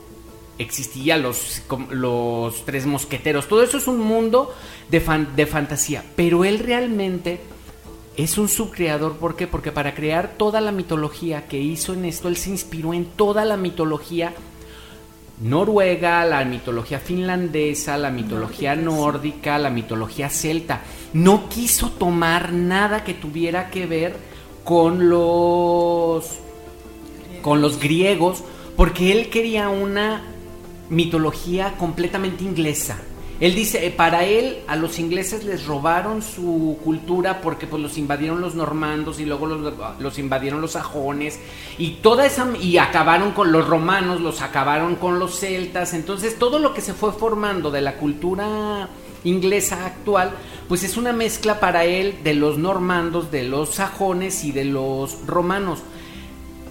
existía, 0.58 1.18
los, 1.18 1.62
los 1.90 2.64
tres 2.64 2.86
mosqueteros, 2.86 3.46
todo 3.46 3.62
eso 3.62 3.76
es 3.76 3.86
un 3.86 4.00
mundo 4.00 4.54
de, 4.90 5.00
de 5.36 5.46
fantasía. 5.46 6.04
Pero 6.16 6.44
él 6.44 6.58
realmente 6.58 7.40
es 8.16 8.38
un 8.38 8.48
subcreador, 8.48 9.18
¿por 9.18 9.36
qué? 9.36 9.46
Porque 9.46 9.72
para 9.72 9.94
crear 9.94 10.34
toda 10.38 10.60
la 10.60 10.72
mitología 10.72 11.46
que 11.46 11.58
hizo 11.58 11.92
en 11.92 12.06
esto, 12.06 12.28
él 12.28 12.36
se 12.36 12.50
inspiró 12.50 12.94
en 12.94 13.04
toda 13.04 13.44
la 13.44 13.56
mitología 13.56 14.32
noruega, 15.40 16.24
la 16.24 16.44
mitología 16.44 16.98
finlandesa, 16.98 17.98
la 17.98 18.10
mitología 18.10 18.74
nórdica, 18.74 19.58
la 19.58 19.70
mitología 19.70 20.28
celta. 20.30 20.82
No 21.12 21.48
quiso 21.48 21.90
tomar 21.90 22.52
nada 22.52 23.04
que 23.04 23.14
tuviera 23.14 23.70
que 23.70 23.86
ver 23.86 24.16
con 24.64 25.08
los 25.08 26.38
con 27.42 27.60
los 27.60 27.78
griegos 27.78 28.42
porque 28.76 29.12
él 29.12 29.28
quería 29.30 29.68
una 29.68 30.22
mitología 30.90 31.74
completamente 31.78 32.44
inglesa. 32.44 32.98
Él 33.38 33.54
dice, 33.54 33.86
eh, 33.86 33.90
para 33.90 34.24
él 34.24 34.60
a 34.66 34.76
los 34.76 34.98
ingleses 34.98 35.44
les 35.44 35.66
robaron 35.66 36.22
su 36.22 36.78
cultura 36.82 37.42
porque 37.42 37.66
pues 37.66 37.82
los 37.82 37.98
invadieron 37.98 38.40
los 38.40 38.54
normandos 38.54 39.20
y 39.20 39.26
luego 39.26 39.46
los, 39.46 40.18
invadieron 40.18 40.62
los 40.62 40.72
sajones 40.72 41.38
y 41.76 41.96
toda 42.02 42.24
esa 42.24 42.48
y 42.58 42.78
acabaron 42.78 43.32
con 43.32 43.52
los 43.52 43.68
romanos, 43.68 44.22
los 44.22 44.40
acabaron 44.40 44.96
con 44.96 45.18
los 45.18 45.38
celtas, 45.38 45.92
entonces 45.92 46.38
todo 46.38 46.58
lo 46.58 46.72
que 46.72 46.80
se 46.80 46.94
fue 46.94 47.12
formando 47.12 47.70
de 47.70 47.82
la 47.82 47.96
cultura 47.96 48.88
inglesa 49.24 49.84
actual, 49.84 50.30
pues 50.66 50.82
es 50.82 50.96
una 50.96 51.12
mezcla 51.12 51.60
para 51.60 51.84
él 51.84 52.20
de 52.24 52.32
los 52.32 52.56
normandos, 52.56 53.30
de 53.30 53.42
los 53.42 53.74
sajones 53.74 54.44
y 54.44 54.52
de 54.52 54.64
los 54.64 55.26
romanos. 55.26 55.80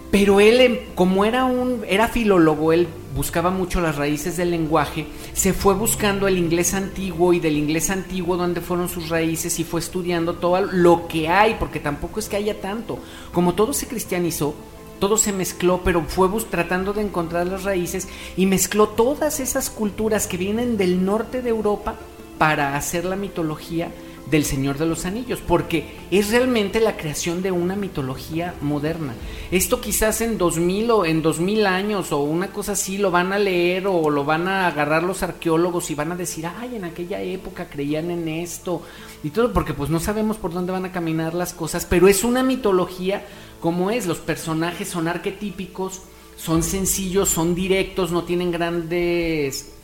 Pero 0.09 0.39
él, 0.39 0.61
em, 0.61 0.79
como 0.95 1.25
era 1.25 1.45
un 1.45 1.83
era 1.87 2.07
filólogo, 2.07 2.71
él 2.71 2.87
buscaba 3.15 3.49
mucho 3.49 3.79
las 3.79 3.95
raíces 3.95 4.35
del 4.35 4.51
lenguaje, 4.51 5.07
se 5.33 5.53
fue 5.53 5.73
buscando 5.73 6.27
el 6.27 6.37
inglés 6.37 6.73
antiguo 6.73 7.33
y 7.33 7.39
del 7.39 7.57
inglés 7.57 7.89
antiguo 7.89 8.35
donde 8.35 8.61
fueron 8.61 8.89
sus 8.89 9.09
raíces 9.09 9.57
y 9.59 9.63
fue 9.63 9.79
estudiando 9.79 10.35
todo 10.35 10.61
lo 10.61 11.07
que 11.07 11.29
hay, 11.29 11.55
porque 11.55 11.79
tampoco 11.79 12.19
es 12.19 12.27
que 12.27 12.35
haya 12.35 12.59
tanto. 12.59 12.99
Como 13.33 13.55
todo 13.55 13.71
se 13.71 13.87
cristianizó, 13.87 14.53
todo 14.99 15.17
se 15.17 15.31
mezcló, 15.31 15.81
pero 15.83 16.03
fue 16.03 16.29
tratando 16.49 16.93
de 16.93 17.01
encontrar 17.01 17.47
las 17.47 17.63
raíces 17.63 18.07
y 18.35 18.45
mezcló 18.45 18.89
todas 18.89 19.39
esas 19.39 19.69
culturas 19.69 20.27
que 20.27 20.37
vienen 20.37 20.77
del 20.77 21.05
norte 21.05 21.41
de 21.41 21.49
Europa 21.49 21.95
para 22.37 22.75
hacer 22.75 23.05
la 23.05 23.15
mitología 23.15 23.91
del 24.29 24.43
Señor 24.43 24.77
de 24.77 24.85
los 24.85 25.05
Anillos, 25.05 25.39
porque 25.45 25.85
es 26.11 26.31
realmente 26.31 26.79
la 26.79 26.97
creación 26.97 27.41
de 27.41 27.51
una 27.51 27.75
mitología 27.75 28.55
moderna. 28.61 29.13
Esto 29.51 29.79
quizás 29.79 30.21
en 30.21 30.37
2000 30.37 30.91
o 30.91 31.05
en 31.05 31.21
2000 31.21 31.67
años 31.67 32.11
o 32.11 32.19
una 32.23 32.47
cosa 32.47 32.71
así 32.71 32.97
lo 32.97 33.11
van 33.11 33.33
a 33.33 33.39
leer 33.39 33.87
o 33.87 34.09
lo 34.09 34.25
van 34.25 34.47
a 34.47 34.67
agarrar 34.67 35.03
los 35.03 35.21
arqueólogos 35.23 35.91
y 35.91 35.95
van 35.95 36.11
a 36.11 36.15
decir, 36.15 36.47
ay, 36.47 36.75
en 36.75 36.85
aquella 36.85 37.21
época 37.21 37.69
creían 37.69 38.09
en 38.09 38.27
esto 38.27 38.81
y 39.23 39.29
todo, 39.29 39.53
porque 39.53 39.73
pues 39.73 39.89
no 39.89 39.99
sabemos 39.99 40.37
por 40.37 40.53
dónde 40.53 40.71
van 40.71 40.85
a 40.85 40.91
caminar 40.91 41.33
las 41.33 41.53
cosas, 41.53 41.85
pero 41.85 42.07
es 42.07 42.23
una 42.23 42.43
mitología 42.43 43.25
como 43.59 43.91
es, 43.91 44.05
los 44.05 44.17
personajes 44.17 44.87
son 44.87 45.07
arquetípicos, 45.07 46.01
son 46.35 46.63
sencillos, 46.63 47.29
son 47.29 47.55
directos, 47.55 48.11
no 48.11 48.23
tienen 48.23 48.51
grandes 48.51 49.74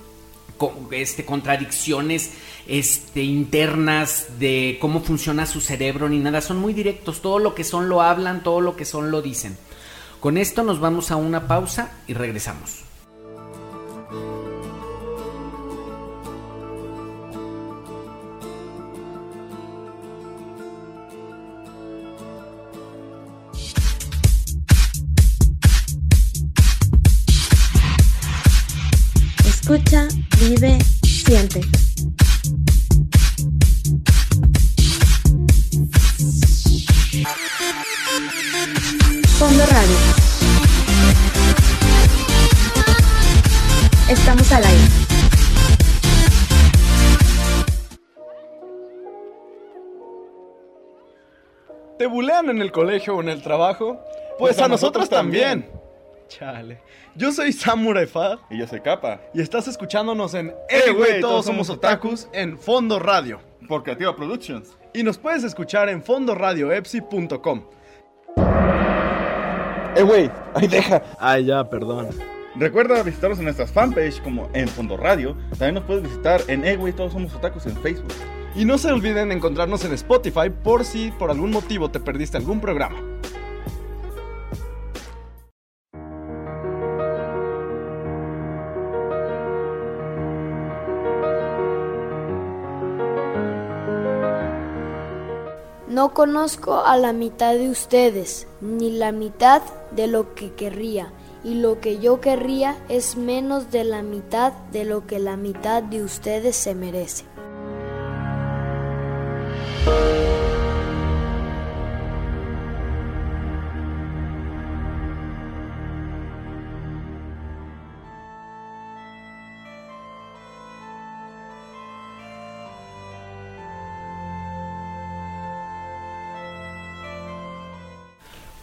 este, 0.92 1.26
contradicciones 1.26 2.32
este, 2.68 3.24
internas 3.24 4.40
de 4.40 4.78
cómo 4.80 5.02
funciona 5.02 5.46
su 5.46 5.62
cerebro 5.62 6.10
ni 6.10 6.20
nada, 6.20 6.42
son 6.42 6.58
muy 6.58 6.74
directos, 6.74 7.22
todo 7.22 7.40
lo 7.40 7.56
que 7.56 7.64
son 7.64 7.90
lo 7.90 8.02
hablan, 8.02 8.44
todo 8.44 8.62
lo 8.62 8.76
que 8.76 8.86
son 8.86 9.12
lo 9.12 9.22
dicen. 9.22 9.58
Con 10.20 10.38
esto 10.38 10.64
nos 10.64 10.80
vamos 10.80 11.12
a 11.12 11.16
una 11.16 11.48
pausa 11.48 11.92
y 12.08 12.14
regresamos. 12.14 12.81
Escucha, 29.74 30.06
vive, 30.38 30.78
siente. 31.02 31.62
Fondo 39.40 39.66
Radio. 39.68 39.96
Estamos 44.10 44.52
al 44.52 44.66
aire. 44.66 44.84
¿Te 51.98 52.08
bulean 52.08 52.50
en 52.50 52.62
el 52.62 52.74
colegio 52.74 53.16
o 53.16 53.22
en 53.22 53.30
el 53.30 53.42
trabajo? 53.42 54.04
Pues, 54.38 54.60
a, 54.60 54.68
nosotros, 54.68 55.08
también. 55.08 55.72
Chale. 56.28 56.82
Yo 57.16 57.32
soy 57.34 57.52
Samurai 57.52 58.06
Fa. 58.08 58.40
Y 58.50 58.60
yo 58.60 58.68
soy 58.68 58.80
Capa. 58.80 59.20
Y 59.34 59.42
estás 59.42 59.68
escuchándonos 59.68 60.34
en 60.34 60.54
Eh, 60.70 60.92
güey, 60.92 61.20
todos 61.20 61.46
somos 61.46 61.70
otakus 61.70 62.30
en 62.32 62.58
Fondo 62.58 63.00
Radio. 63.00 63.42
Por 63.68 63.84
Creativa 63.84 64.16
Productions. 64.16 64.78
Y 64.94 65.04
nos 65.04 65.18
puedes 65.18 65.44
escuchar 65.44 65.90
en 65.90 66.02
fondoradioepsi.com. 66.02 67.64
Eh, 69.96 70.04
güey, 70.04 70.32
ahí 70.54 70.68
deja. 70.68 71.04
Ay, 71.20 71.46
ya, 71.46 71.70
perdón. 71.70 72.10
Recuerda 72.56 73.04
visitarnos 73.04 73.40
en 73.40 73.46
nuestras 73.46 73.72
fanpage 73.72 74.22
como 74.22 74.50
en 74.54 74.70
Fondo 74.70 74.96
Radio. 74.96 75.36
También 75.52 75.76
nos 75.76 75.84
puedes 75.84 76.04
visitar 76.04 76.42
en 76.48 76.66
Eh, 76.66 76.78
güey, 76.78 76.94
todos 76.94 77.12
somos 77.12 77.34
otakus 77.36 77.66
en 77.66 77.76
Facebook. 77.78 78.14
Y 78.56 78.64
no 78.64 78.78
se 78.78 78.92
olviden 78.92 79.32
encontrarnos 79.34 79.84
en 79.84 79.94
Spotify 79.94 80.50
por 80.50 80.86
si 80.86 81.12
por 81.12 81.30
algún 81.30 81.52
motivo 81.52 81.92
te 81.92 82.00
perdiste 82.00 82.38
algún 82.38 82.62
programa. 82.62 83.11
No 96.02 96.16
conozco 96.16 96.84
a 96.84 96.98
la 96.98 97.14
mitad 97.14 97.54
de 97.54 97.70
ustedes, 97.70 98.48
ni 98.60 98.90
la 98.90 99.12
mitad 99.12 99.62
de 99.92 100.08
lo 100.08 100.34
que 100.34 100.52
querría, 100.52 101.14
y 101.44 101.54
lo 101.54 101.80
que 101.80 102.00
yo 102.00 102.20
querría 102.20 102.76
es 102.90 103.18
menos 103.18 103.70
de 103.70 103.84
la 103.84 104.02
mitad 104.02 104.52
de 104.72 104.84
lo 104.84 105.06
que 105.06 105.20
la 105.20 105.38
mitad 105.38 105.84
de 105.84 106.04
ustedes 106.04 106.56
se 106.56 106.74
merece. 106.74 107.24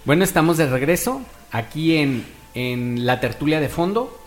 Bueno, 0.08 0.24
estamos 0.24 0.56
de 0.56 0.66
regreso 0.66 1.20
aquí 1.52 1.98
en, 1.98 2.24
en 2.54 3.04
la 3.04 3.20
tertulia 3.20 3.60
de 3.60 3.68
fondo. 3.68 4.18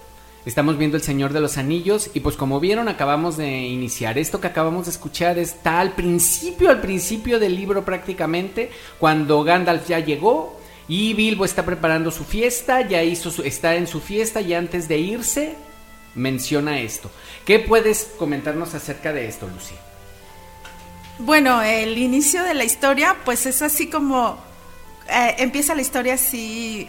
Estamos 0.46 0.78
viendo 0.78 0.96
El 0.96 1.02
Señor 1.02 1.34
de 1.34 1.40
los 1.40 1.58
Anillos 1.58 2.12
y 2.14 2.20
pues 2.20 2.36
como 2.36 2.60
vieron 2.60 2.88
acabamos 2.88 3.36
de 3.36 3.62
iniciar. 3.62 4.20
Esto 4.20 4.40
que 4.40 4.46
acabamos 4.46 4.86
de 4.86 4.92
escuchar 4.92 5.40
está 5.40 5.80
al 5.80 5.94
principio, 5.94 6.70
al 6.70 6.82
principio 6.82 7.40
del 7.40 7.56
libro 7.56 7.84
prácticamente, 7.84 8.70
cuando 9.00 9.44
Gandalf 9.44 9.88
ya 9.88 9.98
llegó 9.98 10.56
y 10.88 11.16
Bilbo 11.16 11.46
está 11.46 11.66
preparando 11.66 12.12
su 12.12 12.26
fiesta, 12.26 12.88
ya 12.88 13.02
hizo 13.02 13.32
su, 13.32 13.42
está 13.42 13.74
en 13.74 13.88
su 13.88 14.02
fiesta 14.02 14.40
y 14.40 14.54
antes 14.54 14.88
de 14.88 15.00
irse 15.00 15.56
menciona 16.14 16.80
esto. 16.80 17.10
¿Qué 17.44 17.58
puedes 17.58 18.04
comentarnos 18.20 18.76
acerca 18.76 19.14
de 19.14 19.28
esto, 19.28 19.48
Lucy? 19.48 19.74
Bueno, 21.18 21.64
el 21.64 21.98
inicio 21.98 22.44
de 22.44 22.54
la 22.54 22.66
historia 22.66 23.18
pues 23.26 23.48
es 23.48 23.64
así 23.64 23.90
como 23.90 24.51
eh, 25.12 25.36
empieza 25.40 25.76
la 25.76 25.82
historia 25.82 26.14
así 26.14 26.88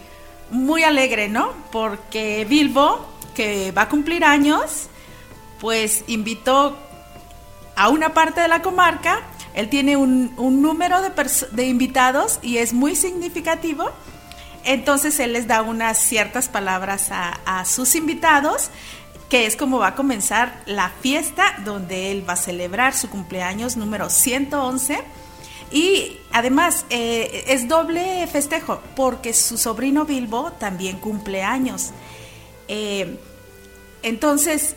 muy 0.50 0.84
alegre, 0.84 1.28
¿no? 1.28 1.52
Porque 1.72 2.46
Bilbo, 2.48 3.06
que 3.34 3.72
va 3.72 3.82
a 3.82 3.88
cumplir 3.88 4.24
años, 4.24 4.88
pues 5.60 6.04
invitó 6.06 6.76
a 7.74 7.88
una 7.88 8.14
parte 8.14 8.40
de 8.40 8.48
la 8.48 8.62
comarca, 8.62 9.20
él 9.54 9.68
tiene 9.68 9.96
un, 9.96 10.34
número 10.36 11.02
de, 11.02 11.10
de 11.52 11.66
invitados 11.66 12.38
y 12.42 12.58
es 12.58 12.72
muy 12.72 12.94
significativo, 12.94 13.90
entonces 14.64 15.18
él 15.18 15.32
les 15.32 15.46
da 15.46 15.62
unas 15.62 15.98
ciertas 15.98 16.48
palabras 16.48 17.10
a, 17.10 17.40
a 17.44 17.64
sus 17.64 17.94
invitados, 17.94 18.70
que 19.28 19.46
es 19.46 19.56
como 19.56 19.78
va 19.78 19.88
a 19.88 19.94
comenzar 19.94 20.62
la 20.66 20.90
fiesta 21.00 21.54
donde 21.64 22.12
él 22.12 22.28
va 22.28 22.34
a 22.34 22.36
celebrar 22.36 22.94
su 22.94 23.08
cumpleaños 23.08 23.76
número 23.76 24.10
111 24.10 25.02
y 25.72 26.18
además 26.32 26.84
eh, 26.90 27.44
es 27.48 27.66
doble 27.66 28.26
festejo 28.26 28.80
porque 28.94 29.32
su 29.32 29.56
sobrino 29.56 30.04
Bilbo 30.04 30.52
también 30.52 30.98
cumple 30.98 31.42
años. 31.42 31.90
Eh, 32.68 33.16
entonces, 34.02 34.76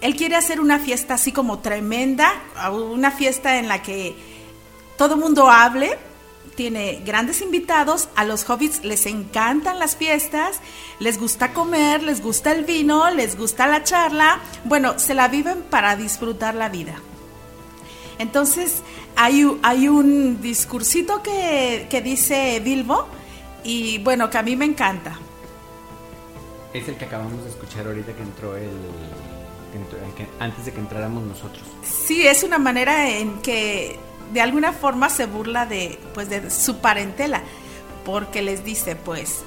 él 0.00 0.14
quiere 0.14 0.36
hacer 0.36 0.60
una 0.60 0.78
fiesta 0.78 1.14
así 1.14 1.32
como 1.32 1.58
tremenda, 1.58 2.30
una 2.70 3.10
fiesta 3.10 3.58
en 3.58 3.68
la 3.68 3.82
que 3.82 4.14
todo 4.96 5.16
mundo 5.16 5.50
hable. 5.50 5.98
Tiene 6.54 7.02
grandes 7.04 7.42
invitados, 7.42 8.08
a 8.16 8.24
los 8.24 8.48
hobbits 8.48 8.82
les 8.82 9.04
encantan 9.04 9.78
las 9.78 9.94
fiestas, 9.94 10.60
les 11.00 11.20
gusta 11.20 11.52
comer, 11.52 12.02
les 12.02 12.22
gusta 12.22 12.52
el 12.52 12.64
vino, 12.64 13.10
les 13.10 13.36
gusta 13.36 13.66
la 13.66 13.84
charla. 13.84 14.40
Bueno, 14.64 14.98
se 14.98 15.12
la 15.12 15.28
viven 15.28 15.62
para 15.62 15.96
disfrutar 15.96 16.54
la 16.54 16.70
vida. 16.70 16.94
Entonces, 18.18 18.82
hay, 19.16 19.58
hay 19.62 19.88
un 19.88 20.40
discursito 20.40 21.22
que, 21.22 21.86
que 21.90 22.02
dice 22.02 22.60
Bilbo 22.60 23.08
y 23.64 23.98
bueno, 23.98 24.30
que 24.30 24.38
a 24.38 24.42
mí 24.42 24.54
me 24.56 24.64
encanta. 24.64 25.18
Es 26.72 26.86
el 26.88 26.96
que 26.96 27.06
acabamos 27.06 27.42
de 27.42 27.50
escuchar 27.50 27.86
ahorita 27.86 28.12
que 28.12 28.22
entró 28.22 28.56
el... 28.56 28.70
Antes 30.38 30.64
de 30.64 30.72
que 30.72 30.80
entráramos 30.80 31.24
nosotros. 31.24 31.62
Sí, 31.82 32.26
es 32.26 32.42
una 32.44 32.58
manera 32.58 33.10
en 33.10 33.42
que 33.42 33.98
de 34.32 34.40
alguna 34.40 34.72
forma 34.72 35.10
se 35.10 35.26
burla 35.26 35.66
de, 35.66 35.98
pues, 36.14 36.30
de 36.30 36.50
su 36.50 36.78
parentela, 36.78 37.42
porque 38.04 38.40
les 38.40 38.64
dice, 38.64 38.96
pues, 38.96 39.42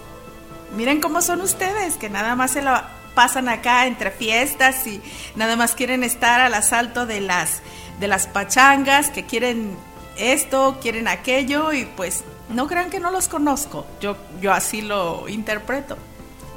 miren 0.76 1.02
cómo 1.02 1.22
son 1.22 1.42
ustedes, 1.42 1.98
que 1.98 2.10
nada 2.10 2.36
más 2.36 2.52
se 2.52 2.62
lo 2.62 2.72
pasan 3.16 3.50
acá 3.50 3.88
entre 3.88 4.12
fiestas 4.12 4.86
y 4.86 5.02
nada 5.36 5.56
más 5.56 5.74
quieren 5.74 6.04
estar 6.04 6.40
al 6.40 6.54
asalto 6.54 7.06
de 7.06 7.22
las 7.22 7.62
de 8.00 8.08
las 8.08 8.28
pachangas, 8.28 9.10
que 9.10 9.26
quieren 9.26 9.76
esto, 10.18 10.78
quieren 10.82 11.08
aquello 11.08 11.74
y 11.74 11.86
pues 11.86 12.24
no 12.50 12.68
crean 12.68 12.90
que 12.90 13.00
no 13.00 13.12
los 13.12 13.28
conozco. 13.28 13.86
Yo, 14.02 14.18
yo 14.42 14.52
así 14.54 14.82
lo 14.82 15.28
interpreto. 15.28 15.98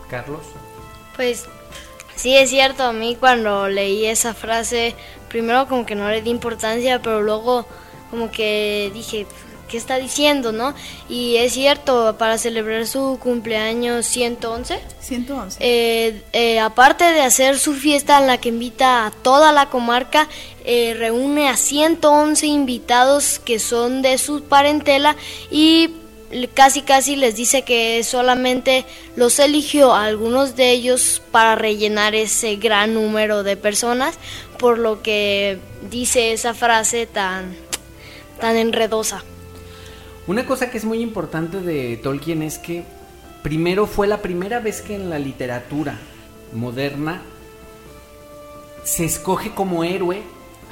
Carlos. 0.09 0.43
Pues 1.17 1.47
sí 2.17 2.37
es 2.37 2.51
cierto, 2.51 2.85
a 2.85 2.93
mí 2.93 3.17
cuando 3.19 3.69
leí 3.69 4.07
esa 4.07 4.35
frase, 4.35 4.95
primero 5.29 5.67
como 5.69 5.87
que 5.87 5.95
no 5.95 6.09
le 6.09 6.23
di 6.23 6.31
importancia, 6.31 7.01
pero 7.01 7.23
luego 7.23 7.67
como 8.11 8.31
que 8.31 8.91
dije, 8.93 9.27
¿qué 9.73 9.79
está 9.79 9.97
diciendo, 9.97 10.53
no? 10.53 10.75
Y 11.09 11.37
es 11.37 11.55
cierto, 11.55 12.17
para 12.19 12.37
celebrar 12.37 12.87
su 12.87 13.19
cumpleaños 13.19 14.05
111. 14.05 14.79
111. 15.01 15.59
Eh, 15.61 16.23
eh, 16.35 16.61
aparte 16.61 17.05
de 17.05 17.23
hacer 17.23 17.59
su 17.59 17.73
fiesta 17.73 18.19
en 18.21 18.27
la 18.27 18.37
que 18.37 18.51
invita 18.51 19.07
a 19.07 19.11
toda 19.11 19.51
la 19.51 19.71
comarca, 19.71 20.29
eh, 20.65 20.95
reúne 20.99 21.49
a 21.49 21.57
111 21.57 22.47
invitados 22.47 23.39
que 23.39 23.59
son 23.59 24.03
de 24.03 24.19
su 24.19 24.45
parentela 24.45 25.17
y 25.51 25.91
casi 26.55 26.83
casi 26.83 27.17
les 27.17 27.37
dice 27.37 27.63
que 27.63 28.03
solamente 28.05 28.85
los 29.17 29.39
eligió 29.39 29.93
a 29.93 30.05
algunos 30.05 30.57
de 30.57 30.71
ellos 30.71 31.21
para 31.31 31.55
rellenar 31.55 32.15
ese 32.15 32.57
gran 32.57 32.95
número 32.95 33.43
de 33.43 33.57
personas, 33.57 34.19
por 34.59 34.79
lo 34.79 35.03
que 35.03 35.59
dice 35.91 36.33
esa 36.33 36.55
frase 36.55 37.07
tan, 37.07 37.55
tan 38.41 38.57
enredosa. 38.57 39.23
Una 40.27 40.47
cosa 40.47 40.71
que 40.71 40.79
es 40.79 40.85
muy 40.85 41.01
importante 41.01 41.61
de 41.61 41.97
Tolkien 41.97 42.43
es 42.43 42.59
que 42.59 42.85
primero 43.43 43.87
fue 43.87 44.07
la 44.07 44.23
primera 44.23 44.61
vez 44.61 44.81
que 44.81 44.95
en 44.95 45.11
la 45.11 45.19
literatura 45.19 45.99
moderna 46.53 47.23
se 48.85 49.05
escoge 49.05 49.51
como 49.51 49.85
héroe 49.85 50.23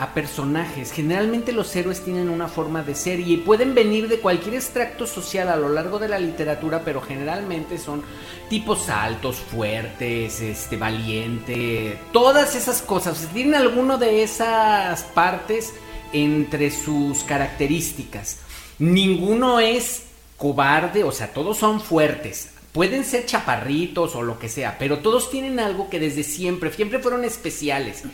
a 0.00 0.14
personajes. 0.14 0.92
Generalmente 0.92 1.52
los 1.52 1.76
héroes 1.76 2.02
tienen 2.02 2.30
una 2.30 2.48
forma 2.48 2.82
de 2.82 2.94
ser 2.94 3.20
y 3.20 3.36
pueden 3.36 3.74
venir 3.74 4.08
de 4.08 4.18
cualquier 4.18 4.54
extracto 4.54 5.06
social 5.06 5.50
a 5.50 5.56
lo 5.56 5.68
largo 5.68 5.98
de 5.98 6.08
la 6.08 6.18
literatura, 6.18 6.80
pero 6.82 7.02
generalmente 7.02 7.76
son 7.76 8.02
tipos 8.48 8.88
altos, 8.88 9.36
fuertes, 9.36 10.40
este, 10.40 10.78
valiente, 10.78 11.98
todas 12.14 12.56
esas 12.56 12.80
cosas. 12.80 13.28
Tienen 13.34 13.54
alguno 13.54 13.98
de 13.98 14.22
esas 14.22 15.02
partes 15.02 15.74
entre 16.14 16.70
sus 16.70 17.22
características. 17.24 18.38
Ninguno 18.78 19.60
es 19.60 20.04
cobarde, 20.38 21.04
o 21.04 21.12
sea, 21.12 21.34
todos 21.34 21.58
son 21.58 21.78
fuertes. 21.78 22.52
Pueden 22.72 23.04
ser 23.04 23.26
chaparritos 23.26 24.14
o 24.14 24.22
lo 24.22 24.38
que 24.38 24.48
sea, 24.48 24.78
pero 24.78 25.00
todos 25.00 25.30
tienen 25.30 25.60
algo 25.60 25.90
que 25.90 26.00
desde 26.00 26.22
siempre, 26.22 26.72
siempre 26.72 27.00
fueron 27.00 27.26
especiales. 27.26 28.04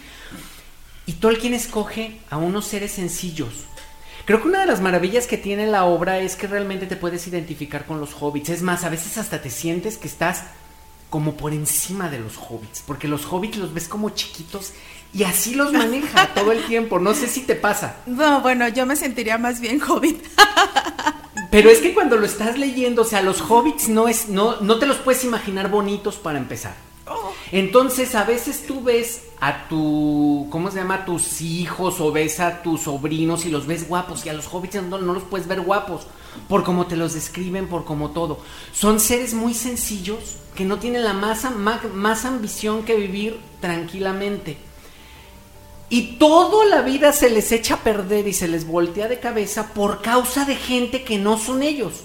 Y 1.07 1.13
Tolkien 1.15 1.55
escoge 1.55 2.19
a 2.31 2.37
unos 2.37 2.67
seres 2.67 2.93
sencillos, 2.93 3.67
Creo 4.27 4.43
que 4.43 4.49
una 4.49 4.63
de 4.63 4.67
las 4.67 4.81
maravillas 4.81 5.29
que 5.29 5.39
tiene 5.39 5.69
la 5.69 5.85
obra 5.85 6.19
es 6.19 6.35
que 6.35 6.49
realmente 6.49 6.87
te 6.87 6.97
puedes 6.97 7.29
identificar 7.29 7.87
con 7.87 8.01
los 8.01 8.13
hobbits. 8.21 8.49
Es 8.49 8.61
más, 8.61 8.83
a 8.83 8.89
veces 8.89 9.19
hasta 9.19 9.41
te 9.41 9.51
sientes 9.51 9.99
que 9.99 10.09
estás 10.09 10.43
como 11.11 11.37
por 11.37 11.53
encima 11.53 12.11
de 12.11 12.19
los 12.19 12.37
hobbits, 12.37 12.83
porque 12.85 13.07
los 13.07 13.25
hobbits 13.25 13.57
los 13.57 13.73
ves 13.73 13.87
como 13.87 14.11
chiquitos 14.11 14.73
y 15.15 15.23
así 15.23 15.55
los 15.55 15.73
maneja 15.73 16.27
todo 16.35 16.51
el 16.51 16.65
tiempo. 16.65 16.99
No 16.99 17.15
sé 17.15 17.29
si 17.29 17.43
te 17.43 17.55
pasa. 17.55 17.99
No, 18.07 18.41
bueno, 18.41 18.67
yo 18.67 18.85
me 18.85 18.97
sentiría 18.97 19.39
más 19.39 19.61
bien 19.61 19.81
hobbit. 19.81 20.21
Pero 21.53 21.71
es 21.71 21.79
que 21.79 21.95
cuando 21.95 22.17
lo 22.17 22.27
estás 22.27 22.59
leyendo, 22.59 23.03
o 23.03 23.05
sea, 23.05 23.23
los 23.23 23.41
hobbits 23.41 23.89
no 23.89 24.09
es, 24.09 24.29
no, 24.29 24.61
no 24.61 24.81
te 24.81 24.87
los 24.87 24.97
puedes 24.97 25.23
imaginar 25.23 25.71
bonitos 25.71 26.17
para 26.17 26.39
empezar. 26.39 26.75
Entonces, 27.53 28.15
a 28.15 28.25
veces 28.25 28.67
tú 28.67 28.83
ves 28.83 29.23
a 29.41 29.69
tu, 29.69 30.49
¿cómo 30.51 30.71
se 30.71 30.79
llama? 30.79 30.95
A 30.95 31.05
tus 31.05 31.41
hijos 31.41 32.01
o 32.01 32.11
ves 32.11 32.41
a 32.41 32.63
tus 32.63 32.83
sobrinos 32.83 33.47
y 33.47 33.51
los 33.51 33.67
ves 33.67 33.89
guapos 33.89 34.27
y 34.27 34.29
a 34.29 34.33
los 34.33 34.53
hobbits 34.53 34.83
no, 34.83 34.99
no 34.99 35.13
los 35.15 35.23
puedes 35.23 35.47
ver 35.47 35.61
guapos 35.61 36.07
por 36.49 36.65
cómo 36.65 36.87
te 36.87 36.97
los 36.97 37.15
describen, 37.15 37.69
por 37.69 37.85
cómo 37.85 38.11
todo. 38.11 38.39
Son 38.73 39.01
seres 39.01 39.35
muy 39.35 39.55
sencillos 39.55 40.37
que 40.55 40.65
no 40.65 40.79
tienen 40.79 41.05
la 41.05 41.13
más, 41.13 41.45
más 41.55 42.25
ambición 42.25 42.83
que 42.85 42.97
vivir 42.97 43.39
tranquilamente. 43.61 44.57
Y 45.89 46.17
toda 46.19 46.65
la 46.65 46.83
vida 46.83 47.13
se 47.13 47.31
les 47.31 47.53
echa 47.53 47.75
a 47.75 47.81
perder 47.85 48.27
y 48.27 48.33
se 48.33 48.49
les 48.49 48.67
voltea 48.67 49.07
de 49.07 49.21
cabeza 49.21 49.73
por 49.73 50.03
causa 50.03 50.45
de 50.45 50.57
gente 50.57 51.05
que 51.05 51.19
no 51.19 51.39
son 51.39 51.63
ellos. 51.63 52.03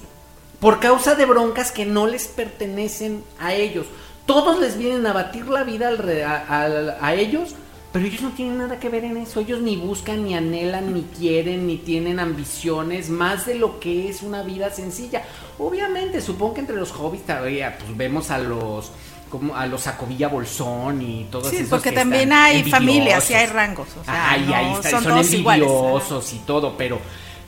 Por 0.59 0.79
causa 0.79 1.15
de 1.15 1.25
broncas 1.25 1.71
que 1.71 1.85
no 1.87 2.05
les 2.05 2.27
pertenecen 2.27 3.23
a 3.39 3.55
ellos. 3.55 3.87
Todos 4.31 4.61
les 4.61 4.77
vienen 4.77 5.05
a 5.07 5.11
batir 5.11 5.45
la 5.49 5.65
vida 5.65 5.89
a, 5.89 7.13
ellos, 7.13 7.53
pero 7.91 8.05
ellos 8.05 8.21
no 8.21 8.29
tienen 8.29 8.59
nada 8.59 8.79
que 8.79 8.87
ver 8.87 9.03
en 9.03 9.17
eso. 9.17 9.41
Ellos 9.41 9.59
ni 9.59 9.75
buscan, 9.75 10.23
ni 10.23 10.35
anhelan, 10.35 10.93
ni 10.93 11.01
quieren, 11.01 11.67
ni 11.67 11.75
tienen 11.75 12.17
ambiciones 12.17 13.09
más 13.09 13.45
de 13.45 13.55
lo 13.55 13.81
que 13.81 14.07
es 14.07 14.21
una 14.21 14.41
vida 14.41 14.69
sencilla. 14.69 15.23
Obviamente, 15.59 16.21
supongo 16.21 16.53
que 16.53 16.61
entre 16.61 16.77
los 16.77 16.93
hobbies 16.93 17.25
todavía 17.25 17.77
pues, 17.77 17.97
vemos 17.97 18.31
a 18.31 18.39
los 18.39 18.93
como 19.29 19.53
a 19.53 19.65
los 19.65 19.81
Sacovilla 19.81 20.29
Bolsón 20.29 21.01
y 21.01 21.27
todos 21.29 21.49
sí, 21.49 21.65
porque 21.69 21.91
también 21.91 22.31
hay 22.31 22.63
familias 22.63 23.29
y 23.31 23.33
hay 23.33 23.47
rangos. 23.47 23.89
O 23.99 24.05
sea, 24.05 24.31
ahí 24.31 24.75
son, 24.89 25.05
envidiosos 25.09 26.31
y 26.31 26.37
todo, 26.39 26.77
pero, 26.77 27.01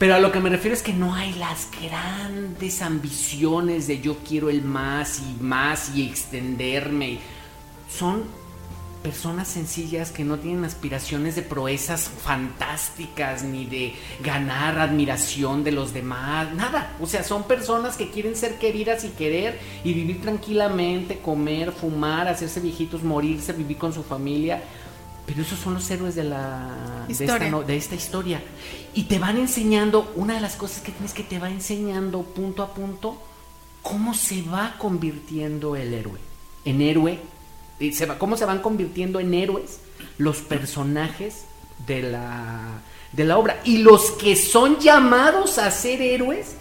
pero 0.04 0.16
a 0.16 0.20
lo 0.20 0.34
que 0.34 0.42
me 0.42 0.50
refiero 0.50 0.76
es 0.76 0.84
que 0.84 0.92
no 0.92 1.16
hay 1.16 1.32
las 1.36 1.70
grandes 1.82 2.82
ambiciones 2.82 3.88
de 3.88 4.02
yo 4.02 4.18
quiero 4.18 4.50
el 4.50 4.62
más 4.62 5.22
y 5.22 5.42
más 5.42 5.96
y 5.96 6.06
extenderme. 6.06 7.20
Son 7.90 8.24
personas 9.02 9.48
sencillas 9.48 10.12
que 10.12 10.26
no 10.26 10.40
tienen 10.40 10.66
aspiraciones 10.66 11.38
de 11.38 11.42
proezas 11.42 12.12
fantásticas 12.22 13.44
ni 13.44 13.66
de 13.66 13.94
ganar 14.22 14.78
admiración 14.78 15.64
de 15.64 15.72
los 15.72 15.94
demás, 15.94 16.54
nada. 16.54 16.98
O 17.00 17.08
sea, 17.08 17.24
son 17.24 17.44
personas 17.44 17.96
que 17.96 18.12
quieren 18.12 18.36
ser 18.36 18.58
queridas 18.58 19.06
y 19.06 19.10
querer 19.12 19.58
y 19.86 19.94
vivir 19.94 20.22
tranquilamente, 20.22 21.20
comer, 21.20 21.72
fumar, 21.72 22.28
hacerse 22.28 22.60
viejitos, 22.60 23.04
morirse, 23.04 23.54
vivir 23.54 23.78
con 23.78 23.94
su 23.94 24.04
familia. 24.04 24.64
Pero 25.26 25.42
esos 25.42 25.60
son 25.60 25.76
los 25.76 25.90
héroes 25.90 26.16
de 26.16 26.26
la 26.26 27.06
historia. 27.08 27.52
De, 27.66 27.78
esta, 27.78 27.96
historia. 27.96 28.42
Y 28.94 29.04
te 29.04 29.20
van 29.20 29.38
enseñando, 29.38 30.12
una 30.16 30.36
de 30.36 30.42
las 30.42 30.56
cosas 30.56 30.82
que 30.82 30.92
tienes 30.92 31.14
que 31.14 31.24
te 31.24 31.40
va 31.40 31.50
enseñando 31.50 32.24
punto 32.24 32.62
a 32.62 32.74
punto, 32.74 33.22
cómo 33.82 34.14
se 34.14 34.42
va 34.42 34.76
convirtiendo 34.78 35.76
el 35.76 35.94
héroe. 35.94 36.20
En 36.66 36.82
héroe 36.82 37.20
se 37.94 38.06
va, 38.06 38.18
cómo 38.18 38.38
se 38.38 38.46
van 38.46 38.60
convirtiendo 38.60 39.20
en 39.20 39.34
héroes 39.34 39.80
los 40.18 40.38
personajes 40.38 41.46
de 41.88 42.04
la, 42.04 42.82
de 43.12 43.24
la 43.24 43.38
obra. 43.38 43.62
Y 43.64 43.80
los 43.80 44.12
que 44.12 44.36
son 44.36 44.80
llamados 44.80 45.58
a 45.58 45.72
ser 45.72 46.02
héroes 46.02 46.56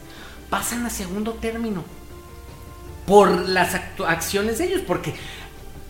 pasan 0.51 0.87
a 0.87 0.90
segundo 0.90 1.33
término 1.33 1.85
por 3.07 3.48
las 3.48 3.75
acciones 4.07 4.59
de 4.59 4.66
ellos, 4.66 4.83
porque 4.87 5.14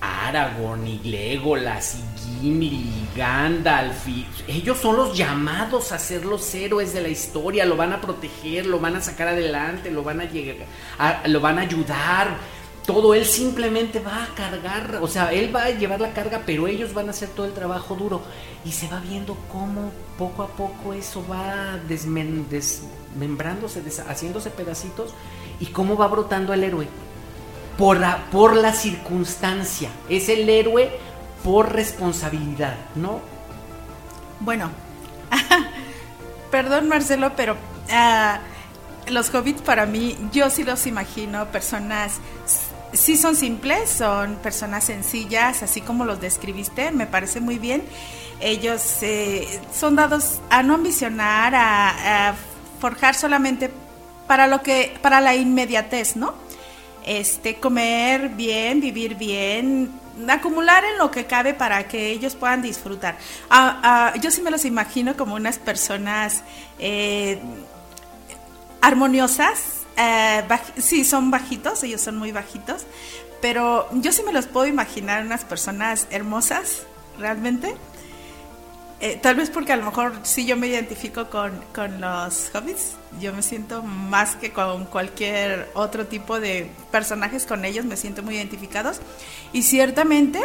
Aragorn 0.00 0.86
y 0.86 0.98
Legolas 1.00 1.96
y 1.96 2.11
Gimli 2.24 3.08
Gandalf 3.16 4.06
ellos 4.46 4.78
son 4.78 4.96
los 4.96 5.16
llamados 5.16 5.92
a 5.92 5.98
ser 5.98 6.24
los 6.24 6.54
héroes 6.54 6.92
de 6.92 7.00
la 7.00 7.08
historia, 7.08 7.64
lo 7.64 7.76
van 7.76 7.92
a 7.92 8.00
proteger, 8.00 8.66
lo 8.66 8.80
van 8.80 8.96
a 8.96 9.00
sacar 9.00 9.28
adelante, 9.28 9.90
lo 9.90 10.02
van 10.02 10.20
a 10.20 10.24
llegar, 10.24 10.66
lo 11.26 11.40
van 11.40 11.58
a 11.58 11.62
ayudar 11.62 12.36
todo, 12.86 13.14
él 13.14 13.24
simplemente 13.24 14.00
va 14.00 14.24
a 14.24 14.34
cargar, 14.34 14.98
o 15.00 15.06
sea, 15.06 15.32
él 15.32 15.54
va 15.54 15.64
a 15.64 15.70
llevar 15.70 16.00
la 16.00 16.12
carga, 16.12 16.42
pero 16.44 16.66
ellos 16.66 16.92
van 16.92 17.06
a 17.06 17.10
hacer 17.10 17.28
todo 17.28 17.46
el 17.46 17.52
trabajo 17.52 17.94
duro. 17.94 18.22
Y 18.64 18.72
se 18.72 18.88
va 18.88 18.98
viendo 19.00 19.36
cómo 19.52 19.92
poco 20.18 20.42
a 20.42 20.48
poco 20.48 20.92
eso 20.92 21.24
va 21.30 21.78
desmembrándose, 21.88 23.82
haciéndose 24.08 24.50
pedacitos, 24.50 25.14
y 25.60 25.66
cómo 25.66 25.96
va 25.96 26.08
brotando 26.08 26.52
el 26.52 26.64
héroe. 26.64 26.88
Por 27.78 27.98
la, 27.98 28.26
por 28.30 28.56
la 28.56 28.72
circunstancia. 28.72 29.90
Es 30.08 30.28
el 30.28 30.48
héroe 30.48 30.90
por 31.42 31.72
responsabilidad, 31.72 32.76
¿no? 32.94 33.20
Bueno, 34.40 34.70
perdón 36.50 36.88
Marcelo, 36.88 37.32
pero 37.36 37.56
ah, 37.90 38.40
los 39.08 39.34
hobbits 39.34 39.62
para 39.62 39.86
mí, 39.86 40.16
yo 40.32 40.50
sí 40.50 40.64
los 40.64 40.86
imagino 40.86 41.46
personas 41.46 42.20
sí 42.92 43.16
son 43.16 43.36
simples, 43.36 43.90
son 43.90 44.36
personas 44.36 44.84
sencillas, 44.84 45.62
así 45.62 45.80
como 45.80 46.04
los 46.04 46.20
describiste, 46.20 46.90
me 46.92 47.06
parece 47.06 47.40
muy 47.40 47.58
bien. 47.58 47.82
Ellos 48.40 48.98
eh, 49.02 49.60
son 49.72 49.96
dados 49.96 50.40
a 50.50 50.62
no 50.62 50.74
ambicionar, 50.74 51.54
a, 51.54 52.34
forjar 52.80 53.14
solamente 53.14 53.70
para 54.26 54.48
lo 54.48 54.60
que, 54.62 54.96
para 55.00 55.20
la 55.20 55.36
inmediatez, 55.36 56.16
¿no? 56.16 56.34
Este, 57.06 57.56
comer 57.56 58.30
bien, 58.30 58.80
vivir 58.80 59.14
bien, 59.14 59.92
acumular 60.28 60.84
en 60.84 60.98
lo 60.98 61.10
que 61.10 61.26
cabe 61.26 61.54
para 61.54 61.88
que 61.88 62.10
ellos 62.10 62.34
puedan 62.34 62.62
disfrutar. 62.62 63.16
Ah, 63.50 63.80
ah, 63.82 64.18
yo 64.20 64.30
sí 64.30 64.42
me 64.42 64.50
los 64.50 64.64
imagino 64.64 65.16
como 65.16 65.34
unas 65.34 65.58
personas 65.58 66.42
eh, 66.78 67.40
armoniosas, 68.80 69.82
eh, 69.96 70.42
sí, 70.78 71.04
son 71.04 71.30
bajitos, 71.30 71.82
ellos 71.82 72.00
son 72.00 72.16
muy 72.18 72.32
bajitos, 72.32 72.86
pero 73.40 73.88
yo 73.92 74.12
sí 74.12 74.22
me 74.22 74.32
los 74.32 74.46
puedo 74.46 74.66
imaginar 74.66 75.24
unas 75.24 75.44
personas 75.44 76.06
hermosas, 76.10 76.82
realmente. 77.18 77.76
Eh, 79.02 79.18
tal 79.20 79.34
vez 79.34 79.50
porque 79.50 79.72
a 79.72 79.76
lo 79.76 79.84
mejor 79.84 80.12
sí 80.22 80.46
yo 80.46 80.56
me 80.56 80.68
identifico 80.68 81.28
con, 81.28 81.60
con 81.74 82.00
los 82.00 82.52
hobbits, 82.54 82.92
yo 83.20 83.32
me 83.32 83.42
siento 83.42 83.82
más 83.82 84.36
que 84.36 84.52
con 84.52 84.84
cualquier 84.84 85.68
otro 85.74 86.06
tipo 86.06 86.38
de 86.38 86.70
personajes 86.92 87.44
con 87.44 87.64
ellos, 87.64 87.84
me 87.84 87.96
siento 87.96 88.22
muy 88.22 88.36
identificados. 88.36 89.00
Y 89.52 89.64
ciertamente 89.64 90.40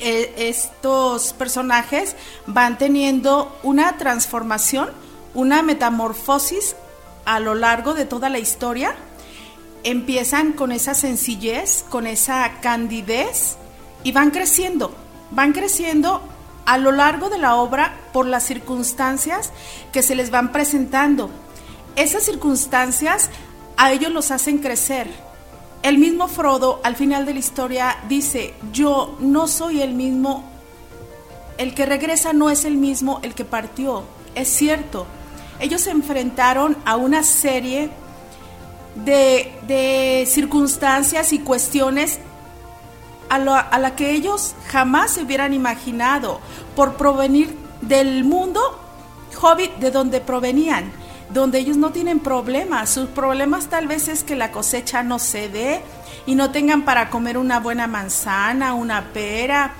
eh, 0.00 0.32
estos 0.36 1.32
personajes 1.32 2.14
van 2.46 2.78
teniendo 2.78 3.58
una 3.64 3.96
transformación, 3.96 4.90
una 5.34 5.62
metamorfosis 5.62 6.76
a 7.24 7.40
lo 7.40 7.56
largo 7.56 7.92
de 7.94 8.04
toda 8.04 8.28
la 8.28 8.38
historia 8.38 8.94
empiezan 9.82 10.52
con 10.52 10.70
esa 10.70 10.94
sencillez, 10.94 11.84
con 11.88 12.06
esa 12.06 12.60
candidez 12.60 13.56
y 14.04 14.12
van 14.12 14.30
creciendo, 14.30 14.94
van 15.32 15.52
creciendo 15.52 16.22
a 16.68 16.76
lo 16.76 16.92
largo 16.92 17.30
de 17.30 17.38
la 17.38 17.56
obra 17.56 17.96
por 18.12 18.26
las 18.26 18.42
circunstancias 18.42 19.52
que 19.90 20.02
se 20.02 20.14
les 20.14 20.30
van 20.30 20.52
presentando. 20.52 21.30
Esas 21.96 22.24
circunstancias 22.24 23.30
a 23.78 23.90
ellos 23.90 24.12
los 24.12 24.30
hacen 24.30 24.58
crecer. 24.58 25.08
El 25.82 25.96
mismo 25.96 26.28
Frodo 26.28 26.82
al 26.84 26.94
final 26.94 27.24
de 27.24 27.32
la 27.32 27.38
historia 27.38 27.96
dice, 28.06 28.52
yo 28.70 29.16
no 29.18 29.48
soy 29.48 29.80
el 29.80 29.94
mismo, 29.94 30.44
el 31.56 31.74
que 31.74 31.86
regresa 31.86 32.34
no 32.34 32.50
es 32.50 32.66
el 32.66 32.76
mismo 32.76 33.20
el 33.22 33.34
que 33.34 33.46
partió. 33.46 34.04
Es 34.34 34.48
cierto, 34.48 35.06
ellos 35.60 35.80
se 35.80 35.90
enfrentaron 35.90 36.76
a 36.84 36.96
una 36.96 37.22
serie 37.22 37.88
de, 38.94 40.26
circunstancias 40.26 41.32
y 41.32 41.38
cuestiones 41.38 42.18
a, 43.30 43.36
a 43.36 43.78
la 43.78 43.96
que 43.96 44.10
ellos 44.10 44.54
jamás 44.68 45.12
se 45.12 45.22
hubieran 45.22 45.54
imaginado 45.54 46.40
por 46.78 46.94
provenir 46.94 47.56
del 47.80 48.22
mundo 48.22 48.60
hobbit 49.42 49.78
de 49.78 49.90
donde 49.90 50.20
provenían, 50.20 50.92
donde 51.28 51.58
ellos 51.58 51.76
no 51.76 51.90
tienen 51.90 52.20
problemas. 52.20 52.88
Sus 52.88 53.08
problemas 53.08 53.66
tal 53.66 53.88
vez 53.88 54.06
es 54.06 54.22
que 54.22 54.36
la 54.36 54.52
cosecha 54.52 55.02
no 55.02 55.18
se 55.18 55.48
dé 55.48 55.80
y 56.24 56.36
no 56.36 56.52
tengan 56.52 56.84
para 56.84 57.10
comer 57.10 57.36
una 57.36 57.58
buena 57.58 57.88
manzana, 57.88 58.74
una 58.74 59.12
pera, 59.12 59.74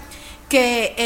que 0.49 0.97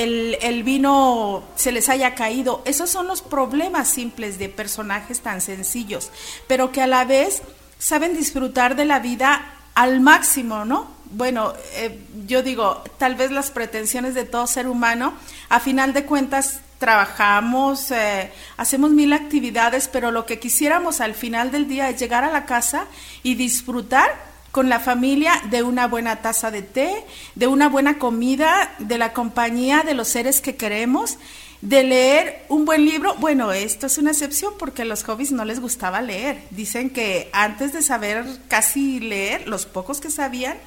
el, 0.41 0.63
vino 0.63 1.43
se 1.57 1.73
les 1.73 1.91
haya 1.91 2.15
caído. 2.15 2.63
Esos 2.65 2.89
son 2.89 3.07
los 3.07 3.21
problemas 3.21 3.87
simples 3.87 4.39
de 4.39 4.49
personajes 4.49 5.21
tan 5.21 5.43
sencillos, 5.43 6.11
pero 6.47 6.73
que 6.73 6.81
a 6.81 6.87
la 6.87 7.05
vez 7.05 7.43
saben 7.79 8.17
disfrutar 8.17 8.77
de 8.77 8.87
la 8.87 8.99
vida 8.99 9.52
al 9.75 10.01
máximo, 10.01 10.65
¿no? 10.65 10.91
Bueno, 11.11 11.53
eh, 11.75 12.01
yo 12.27 12.43
digo, 12.43 12.83
tal 12.99 13.17
vez 13.17 13.31
las 13.31 13.51
pretensiones 13.51 14.15
de 14.15 14.25
todo 14.25 14.47
ser 14.47 14.67
humano, 14.67 15.13
a 15.51 15.61
final 15.61 15.93
de 15.93 16.05
cuentas 16.05 16.61
trabajamos, 16.79 17.91
eh, 17.91 18.33
hacemos 18.57 18.91
mil 18.91 19.13
actividades, 19.13 19.89
pero 19.89 20.11
lo 20.11 20.27
que 20.27 20.41
quisiéramos 20.41 21.01
al 21.01 21.15
final 21.15 21.51
del 21.51 21.69
día 21.69 21.89
es 21.91 22.01
llegar 22.01 22.25
a 22.25 22.33
la 22.33 22.47
casa 22.47 22.87
y 23.23 23.35
disfrutar 23.35 24.11
con 24.53 24.69
la 24.69 24.81
familia 24.81 25.33
de 25.51 25.63
una 25.63 25.87
buena 25.87 26.17
taza 26.17 26.51
de 26.51 26.63
té, 26.63 27.05
de 27.35 27.47
una 27.47 27.69
buena 27.69 27.99
comida, 27.99 28.75
de 28.79 28.99
la 28.99 29.13
compañía 29.13 29.83
de 29.83 29.95
los 29.95 30.09
seres 30.09 30.41
que 30.41 30.57
queremos, 30.57 31.19
de 31.63 31.85
leer 31.85 32.45
un 32.49 32.65
buen 32.65 32.85
libro. 32.85 33.15
Bueno, 33.15 33.53
esto 33.53 33.87
es 33.87 33.97
una 33.97 34.11
excepción 34.11 34.53
porque 34.59 34.83
a 34.83 34.85
los 34.85 35.05
hobbies 35.05 35.33
no 35.33 35.45
les 35.45 35.61
gustaba 35.61 36.03
leer. 36.03 36.43
Dicen 36.51 36.91
que 36.91 37.31
antes 37.33 37.73
de 37.73 37.83
saber 37.83 38.27
casi 38.49 39.01
leer, 39.01 39.49
los 39.49 39.65
pocos 39.65 40.01
que 40.01 40.11
sabían, 40.11 40.59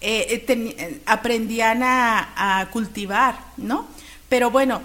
eh, 0.00 0.44
eh, 0.48 0.74
eh, 0.78 1.02
aprendían 1.06 1.82
a, 1.82 2.68
cultivar, 2.72 3.40
¿no? 3.56 3.88
Pero 4.28 4.50
bueno, 4.50 4.80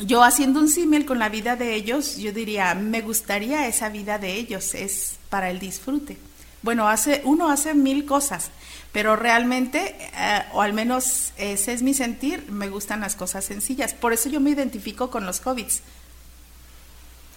yo 0.00 0.24
haciendo 0.24 0.58
un 0.58 0.68
símil 0.68 1.04
con 1.04 1.18
la 1.18 1.28
vida 1.28 1.54
de 1.54 1.74
ellos, 1.74 2.16
yo 2.16 2.32
diría, 2.32 2.74
me 2.74 3.02
gustaría 3.02 3.66
esa 3.66 3.90
vida 3.90 4.18
de 4.18 4.34
ellos, 4.34 4.74
es 4.74 5.16
para 5.28 5.50
el 5.50 5.58
disfrute. 5.58 6.16
Bueno, 6.62 6.88
hace, 6.88 7.20
uno 7.24 7.50
hace 7.50 7.74
mil 7.74 8.06
cosas, 8.06 8.50
pero 8.92 9.16
realmente, 9.16 9.96
eh, 10.14 10.42
o 10.52 10.60
al 10.60 10.74
menos 10.74 11.32
ese 11.38 11.72
es 11.72 11.82
mi 11.82 11.94
sentir, 11.94 12.44
me 12.50 12.68
gustan 12.68 13.00
las 13.00 13.16
cosas 13.16 13.44
sencillas. 13.44 13.94
Por 13.94 14.12
eso 14.12 14.28
yo 14.28 14.38
me 14.38 14.50
identifico 14.50 15.10
con 15.10 15.24
los 15.24 15.44
hobbits. 15.44 15.82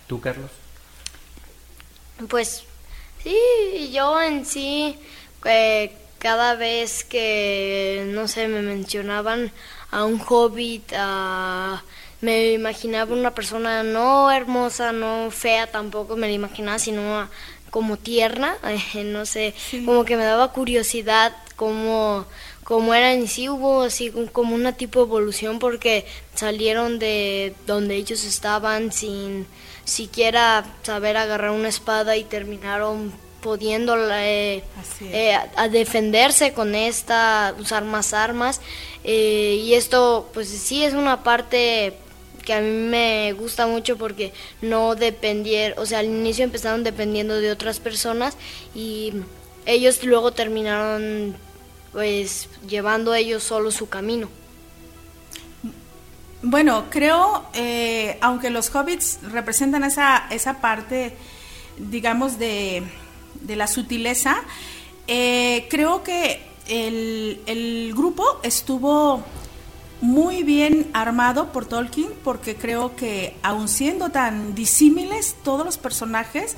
¿Tú, 0.08 0.20
Carlos? 0.20 0.52
Pues 2.28 2.64
sí, 3.24 3.92
yo 3.92 4.22
en 4.22 4.46
sí, 4.46 5.00
eh, 5.46 5.96
cada 6.20 6.56
vez 6.56 7.06
que, 7.06 8.06
no 8.14 8.28
sé, 8.28 8.48
me 8.50 8.62
mencionaban 8.62 9.52
a 9.92 10.04
un 10.04 10.22
hobbit, 10.28 10.92
me 12.22 12.52
imaginaba 12.52 13.14
una 13.14 13.34
persona 13.34 13.84
no 13.84 14.32
hermosa, 14.32 14.92
no 14.92 15.32
fea 15.32 15.68
tampoco, 15.68 16.16
me 16.18 16.28
la 16.28 16.34
imaginaba, 16.34 16.80
sino 16.80 17.20
a 17.20 17.30
como 17.76 17.98
tierna, 17.98 18.56
eh, 18.64 19.04
no 19.04 19.26
sé, 19.26 19.54
como 19.84 20.06
que 20.06 20.16
me 20.16 20.24
daba 20.24 20.54
curiosidad 20.54 21.36
cómo, 21.58 22.26
cómo 22.64 22.94
eran 22.94 23.22
y 23.22 23.28
sí 23.28 23.50
hubo 23.50 23.82
así 23.82 24.14
como 24.32 24.56
una 24.56 24.72
tipo 24.72 25.00
de 25.00 25.08
evolución 25.08 25.60
porque 25.60 26.06
salieron 26.36 27.00
de 27.00 27.54
donde 27.68 27.96
ellos 27.96 28.24
estaban 28.24 28.94
sin 28.94 29.46
siquiera 29.84 30.64
saber 30.84 31.18
agarrar 31.18 31.52
una 31.52 31.68
espada 31.68 32.16
y 32.16 32.24
terminaron 32.24 33.12
pudiendo 33.42 33.98
eh, 34.10 34.64
eh, 35.02 35.38
a, 35.58 35.68
defenderse 35.68 36.54
con 36.54 36.76
esta, 36.76 37.54
usar 37.60 37.84
más 37.84 38.14
armas. 38.14 38.62
y 39.04 39.74
esto, 39.74 40.30
pues 40.34 40.48
sí, 40.48 40.86
es 40.86 40.94
una 40.94 41.24
parte 41.24 41.98
que 42.46 42.54
a 42.54 42.62
mí 42.62 42.70
me 42.70 43.34
gusta 43.34 43.68
mucho 43.68 43.98
porque 43.98 44.32
no 44.62 44.96
dependieron, 44.96 45.78
o 45.80 45.86
sea, 45.86 46.00
al 46.00 46.06
inicio 46.06 46.46
empezaron 46.46 46.84
dependiendo 46.84 47.36
de 47.36 47.52
otras 47.52 47.80
personas 47.80 48.38
y 48.74 49.14
ellos 49.66 50.04
luego 50.04 50.32
terminaron 50.32 51.36
pues 51.92 52.50
llevando 52.68 53.14
ellos 53.14 53.44
solo 53.44 53.72
su 53.72 53.90
camino. 53.90 54.30
Bueno, 56.42 56.86
creo, 56.90 57.46
eh, 57.54 58.18
aunque 58.22 58.50
los 58.50 58.70
hobbits 58.70 59.20
representan 59.32 59.84
esa, 59.84 60.28
esa 60.30 60.62
parte, 60.62 61.16
digamos, 61.78 62.38
de, 62.38 62.84
de 63.42 63.56
la 63.56 63.68
sutileza, 63.68 64.44
eh, 65.08 65.68
creo 65.70 66.04
que 66.04 66.44
el, 66.68 67.42
el 67.48 67.94
grupo 67.96 68.24
estuvo 68.44 69.24
muy 70.06 70.44
bien 70.44 70.88
armado 70.94 71.52
por 71.52 71.66
Tolkien 71.66 72.10
porque 72.24 72.56
creo 72.56 72.96
que 72.96 73.36
aun 73.42 73.68
siendo 73.68 74.10
tan 74.10 74.54
disímiles 74.54 75.36
todos 75.44 75.66
los 75.66 75.78
personajes 75.78 76.56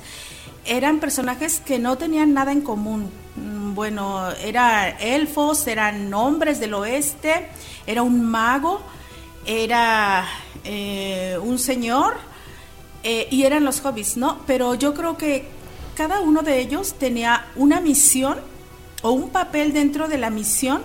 eran 0.66 1.00
personajes 1.00 1.60
que 1.60 1.78
no 1.78 1.96
tenían 1.96 2.34
nada 2.34 2.52
en 2.52 2.60
común. 2.60 3.10
Mm, 3.36 3.74
bueno, 3.74 4.30
eran 4.44 4.96
elfos, 5.00 5.66
eran 5.66 6.12
hombres 6.12 6.60
del 6.60 6.74
oeste, 6.74 7.48
era 7.86 8.02
un 8.02 8.22
mago, 8.22 8.82
era 9.46 10.26
eh, 10.64 11.38
un 11.42 11.58
señor 11.58 12.16
eh, 13.02 13.28
y 13.30 13.44
eran 13.44 13.64
los 13.64 13.82
hobbits, 13.82 14.18
¿no? 14.18 14.40
Pero 14.46 14.74
yo 14.74 14.92
creo 14.92 15.16
que 15.16 15.48
cada 15.96 16.20
uno 16.20 16.42
de 16.42 16.60
ellos 16.60 16.94
tenía 16.98 17.46
una 17.56 17.80
misión 17.80 18.38
o 19.00 19.12
un 19.12 19.30
papel 19.30 19.72
dentro 19.72 20.06
de 20.06 20.18
la 20.18 20.28
misión 20.28 20.82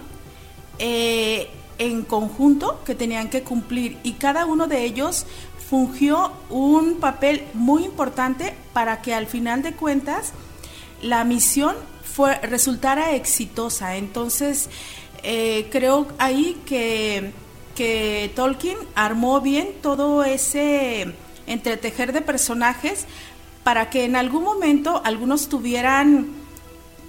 eh, 0.80 1.50
en 1.78 2.04
conjunto 2.04 2.82
que 2.86 2.96
tenían 2.96 3.30
que 3.30 3.44
cumplir 3.44 3.98
y 4.04 4.14
cada 4.14 4.46
uno 4.46 4.68
de 4.68 4.84
ellos 4.84 5.26
fungió 5.70 6.32
un 6.50 6.96
papel 7.00 7.44
muy 7.54 7.84
importante 7.84 8.54
para 8.74 9.02
que 9.02 9.14
al 9.14 9.28
final 9.28 9.64
de 9.64 9.74
cuentas 9.74 10.34
la 11.02 11.24
misión 11.24 11.76
fue, 12.04 12.36
resultara 12.40 13.16
exitosa. 13.16 13.96
Entonces, 13.96 14.70
eh, 15.24 15.68
creo 15.72 16.08
ahí 16.20 16.62
que, 16.66 17.32
que 17.76 18.32
Tolkien 18.36 18.78
armó 18.96 19.42
bien 19.42 19.70
todo 19.82 20.24
ese 20.24 21.14
entretejer 21.48 22.14
de 22.14 22.22
personajes 22.22 23.06
para 23.64 23.90
que 23.90 24.06
en 24.06 24.16
algún 24.16 24.44
momento 24.44 25.02
algunos 25.04 25.50
tuvieran, 25.50 26.28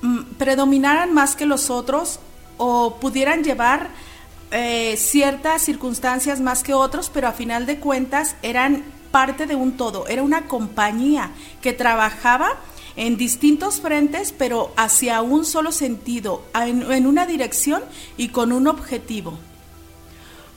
mm, 0.02 0.20
predominaran 0.38 1.12
más 1.12 1.36
que 1.36 1.46
los 1.46 1.70
otros 1.70 2.20
o 2.56 2.96
pudieran 3.00 3.42
llevar 3.44 3.90
eh, 4.56 4.96
ciertas 4.96 5.62
circunstancias 5.62 6.40
más 6.40 6.62
que 6.62 6.74
otros, 6.74 7.10
pero 7.12 7.26
a 7.26 7.32
final 7.32 7.66
de 7.66 7.80
cuentas 7.80 8.36
eran 8.40 8.84
parte 9.10 9.46
de 9.46 9.56
un 9.56 9.76
todo, 9.76 10.06
era 10.06 10.22
una 10.22 10.46
compañía 10.46 11.32
que 11.60 11.72
trabajaba 11.72 12.52
en 12.94 13.16
distintos 13.16 13.80
frentes, 13.80 14.32
pero 14.32 14.72
hacia 14.76 15.22
un 15.22 15.44
solo 15.44 15.72
sentido, 15.72 16.44
en, 16.54 17.06
una 17.06 17.26
dirección 17.26 17.82
y 18.16 18.28
con 18.28 18.52
un 18.52 18.68
objetivo. 18.68 19.36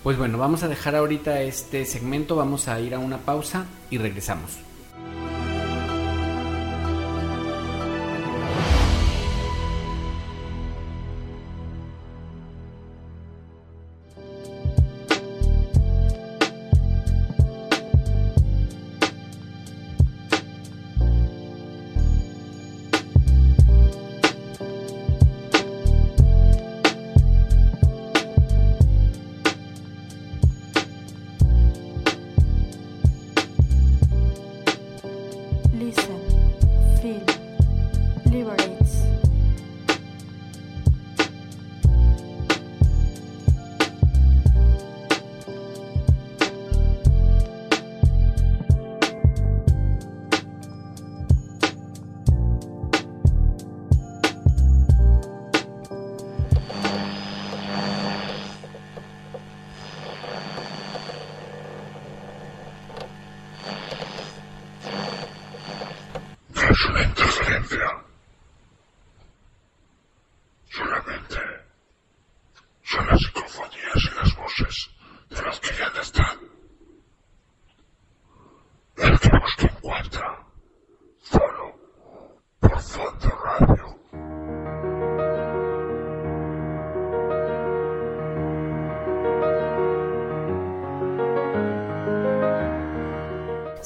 Pues 0.04 0.16
bueno, 0.16 0.38
vamos 0.38 0.62
a 0.62 0.68
dejar 0.68 0.96
ahorita 0.96 1.42
este 1.42 1.84
segmento, 1.86 2.36
vamos 2.36 2.68
a 2.68 2.80
ir 2.80 2.94
a 2.94 3.00
una 3.00 3.18
pausa 3.18 3.66
y 3.90 3.98
regresamos. 3.98 4.67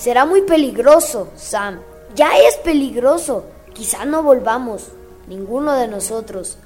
Será 0.01 0.25
muy 0.25 0.41
peligroso, 0.41 1.27
Sam. 1.35 1.79
Ya 2.15 2.35
es 2.35 2.55
peligroso. 2.57 3.45
Quizá 3.71 4.03
no 4.03 4.23
volvamos. 4.23 4.87
ninguno 5.27 5.73
de 5.73 5.87
nosotros. 5.87 6.57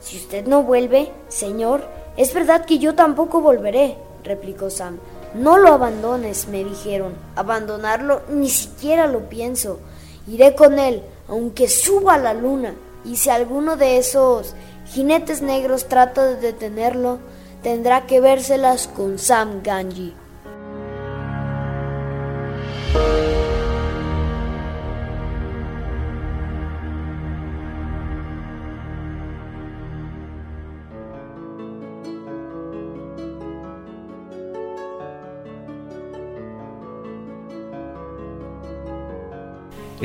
Si 0.00 0.16
usted 0.16 0.48
no 0.48 0.64
vuelve, 0.64 1.12
señor, 1.28 1.86
es 2.16 2.34
verdad 2.34 2.64
que 2.64 2.80
yo 2.80 2.96
tampoco 2.96 3.40
volveré, 3.40 3.96
replicó 4.24 4.68
Sam. 4.68 4.98
No 5.32 5.58
lo 5.58 5.74
abandones, 5.74 6.48
me 6.48 6.64
dijeron. 6.64 7.14
Abandonarlo 7.36 8.22
ni 8.30 8.50
siquiera 8.50 9.06
lo 9.06 9.28
pienso. 9.28 9.78
Iré 10.26 10.56
con 10.56 10.80
él, 10.80 11.04
aunque 11.28 11.68
suba 11.68 12.14
a 12.14 12.18
la 12.18 12.34
luna. 12.34 12.74
Y 13.04 13.14
si 13.14 13.30
alguno 13.30 13.76
de 13.76 13.98
esos 13.98 14.54
jinetes 14.86 15.40
negros 15.40 15.86
trata 15.86 16.26
de 16.26 16.34
detenerlo, 16.34 17.20
tendrá 17.62 18.06
que 18.06 18.18
vérselas 18.18 18.88
con 18.88 19.20
Sam 19.20 19.62
Ganji. 19.62 20.14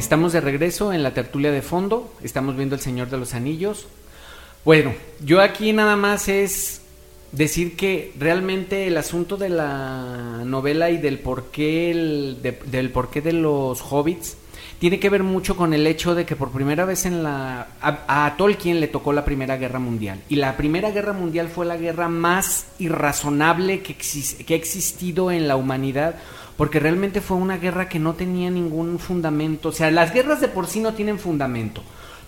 Estamos 0.02 0.34
de 0.34 0.42
regreso 0.42 0.94
en 0.94 1.04
la 1.04 1.14
tertulia 1.14 1.52
de 1.52 1.62
fondo, 1.62 2.12
estamos 2.24 2.58
viendo 2.58 2.74
El 2.74 2.82
Señor 2.82 3.12
de 3.12 3.20
los 3.20 3.36
Anillos. 3.36 3.86
Bueno, 4.66 4.96
yo 5.24 5.42
aquí 5.42 5.74
nada 5.74 5.96
más 5.96 6.28
es 6.28 6.82
decir 7.32 7.76
que 7.76 8.12
realmente 8.18 8.88
el 8.88 8.98
asunto 8.98 9.38
de 9.38 9.50
la 9.50 10.42
novela 10.44 10.90
y 10.90 10.98
del 10.98 11.20
porqué, 11.20 11.92
el, 11.92 12.40
de, 12.42 12.58
del 12.66 12.90
porqué 12.90 13.22
de 13.22 13.34
los 13.34 13.80
hobbits 13.80 14.38
tiene 14.80 15.00
que 15.00 15.12
ver 15.12 15.22
mucho 15.22 15.56
con 15.56 15.72
el 15.72 15.86
hecho 15.86 16.16
de 16.16 16.26
que 16.26 16.36
por 16.36 16.50
primera 16.50 16.84
vez 16.84 17.06
en 17.06 17.22
la 17.22 17.68
a, 17.80 18.34
Tolkien 18.40 18.80
le 18.80 18.88
tocó 18.88 19.14
la 19.14 19.24
Primera 19.24 19.58
Guerra 19.58 19.78
Mundial. 19.78 20.20
Y 20.30 20.38
la 20.38 20.58
Primera 20.58 20.90
Guerra 20.90 21.14
Mundial 21.14 21.48
fue 21.48 21.68
la 21.68 21.78
guerra 21.78 22.10
más 22.10 22.66
irrazonable 22.80 23.84
que, 23.84 23.96
que 23.96 24.54
ha 24.56 24.58
existido 24.58 25.30
en 25.30 25.48
la 25.48 25.58
humanidad 25.58 26.16
porque 26.62 26.80
realmente 26.80 27.22
fue 27.22 27.38
una 27.38 27.58
guerra 27.58 27.90
que 27.90 27.98
no 27.98 28.14
tenía 28.14 28.52
ningún 28.52 29.00
fundamento, 29.00 29.70
o 29.70 29.72
sea, 29.72 29.90
las 29.90 30.14
guerras 30.14 30.42
de 30.42 30.48
por 30.48 30.68
sí 30.68 30.80
no 30.80 30.94
tienen 30.94 31.18
fundamento. 31.18 31.82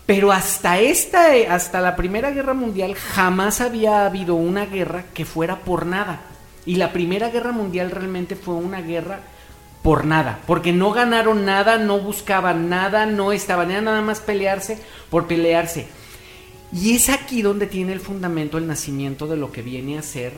Pero 0.07 0.31
hasta 0.31 0.79
esta, 0.79 1.27
hasta 1.51 1.81
la 1.81 1.95
Primera 1.95 2.31
Guerra 2.31 2.55
Mundial 2.55 2.95
jamás 2.95 3.61
había 3.61 4.07
habido 4.07 4.33
una 4.33 4.65
guerra 4.65 5.05
que 5.13 5.25
fuera 5.25 5.59
por 5.59 5.85
nada. 5.85 6.21
Y 6.65 6.77
la 6.77 6.91
Primera 6.91 7.29
Guerra 7.29 7.51
Mundial 7.51 7.91
realmente 7.91 8.35
fue 8.35 8.55
una 8.55 8.81
guerra 8.81 9.19
por 9.83 10.03
nada, 10.03 10.39
porque 10.47 10.73
no 10.73 10.93
ganaron 10.93 11.45
nada, 11.45 11.77
no 11.77 11.99
buscaban 11.99 12.69
nada, 12.69 13.05
no 13.05 13.33
estaban, 13.33 13.69
era 13.69 13.81
nada 13.81 14.01
más 14.01 14.19
pelearse 14.19 14.81
por 15.11 15.27
pelearse. 15.27 15.85
Y 16.71 16.95
es 16.95 17.09
aquí 17.09 17.43
donde 17.43 17.67
tiene 17.67 17.93
el 17.93 17.99
fundamento 17.99 18.57
el 18.57 18.65
nacimiento 18.65 19.27
de 19.27 19.37
lo 19.37 19.51
que 19.51 19.61
viene 19.61 19.99
a 19.99 20.01
ser 20.01 20.33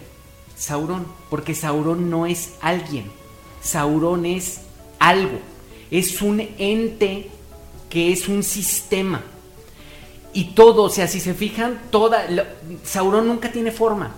Sauron, 0.57 1.05
porque 1.29 1.55
Sauron 1.55 2.09
no 2.09 2.25
es 2.25 2.55
alguien, 2.59 3.09
Sauron 3.65 4.27
es 4.27 4.61
algo, 4.99 5.39
es 5.89 6.21
un 6.21 6.39
ente 6.59 7.31
que 7.89 8.11
es 8.11 8.27
un 8.27 8.43
sistema. 8.43 9.23
Y 10.33 10.51
todo, 10.53 10.83
o 10.83 10.89
sea, 10.89 11.07
si 11.07 11.19
se 11.19 11.33
fijan, 11.33 11.79
toda. 11.89 12.29
Lo, 12.29 12.43
Sauron 12.83 13.27
nunca 13.27 13.51
tiene 13.51 13.71
forma. 13.71 14.11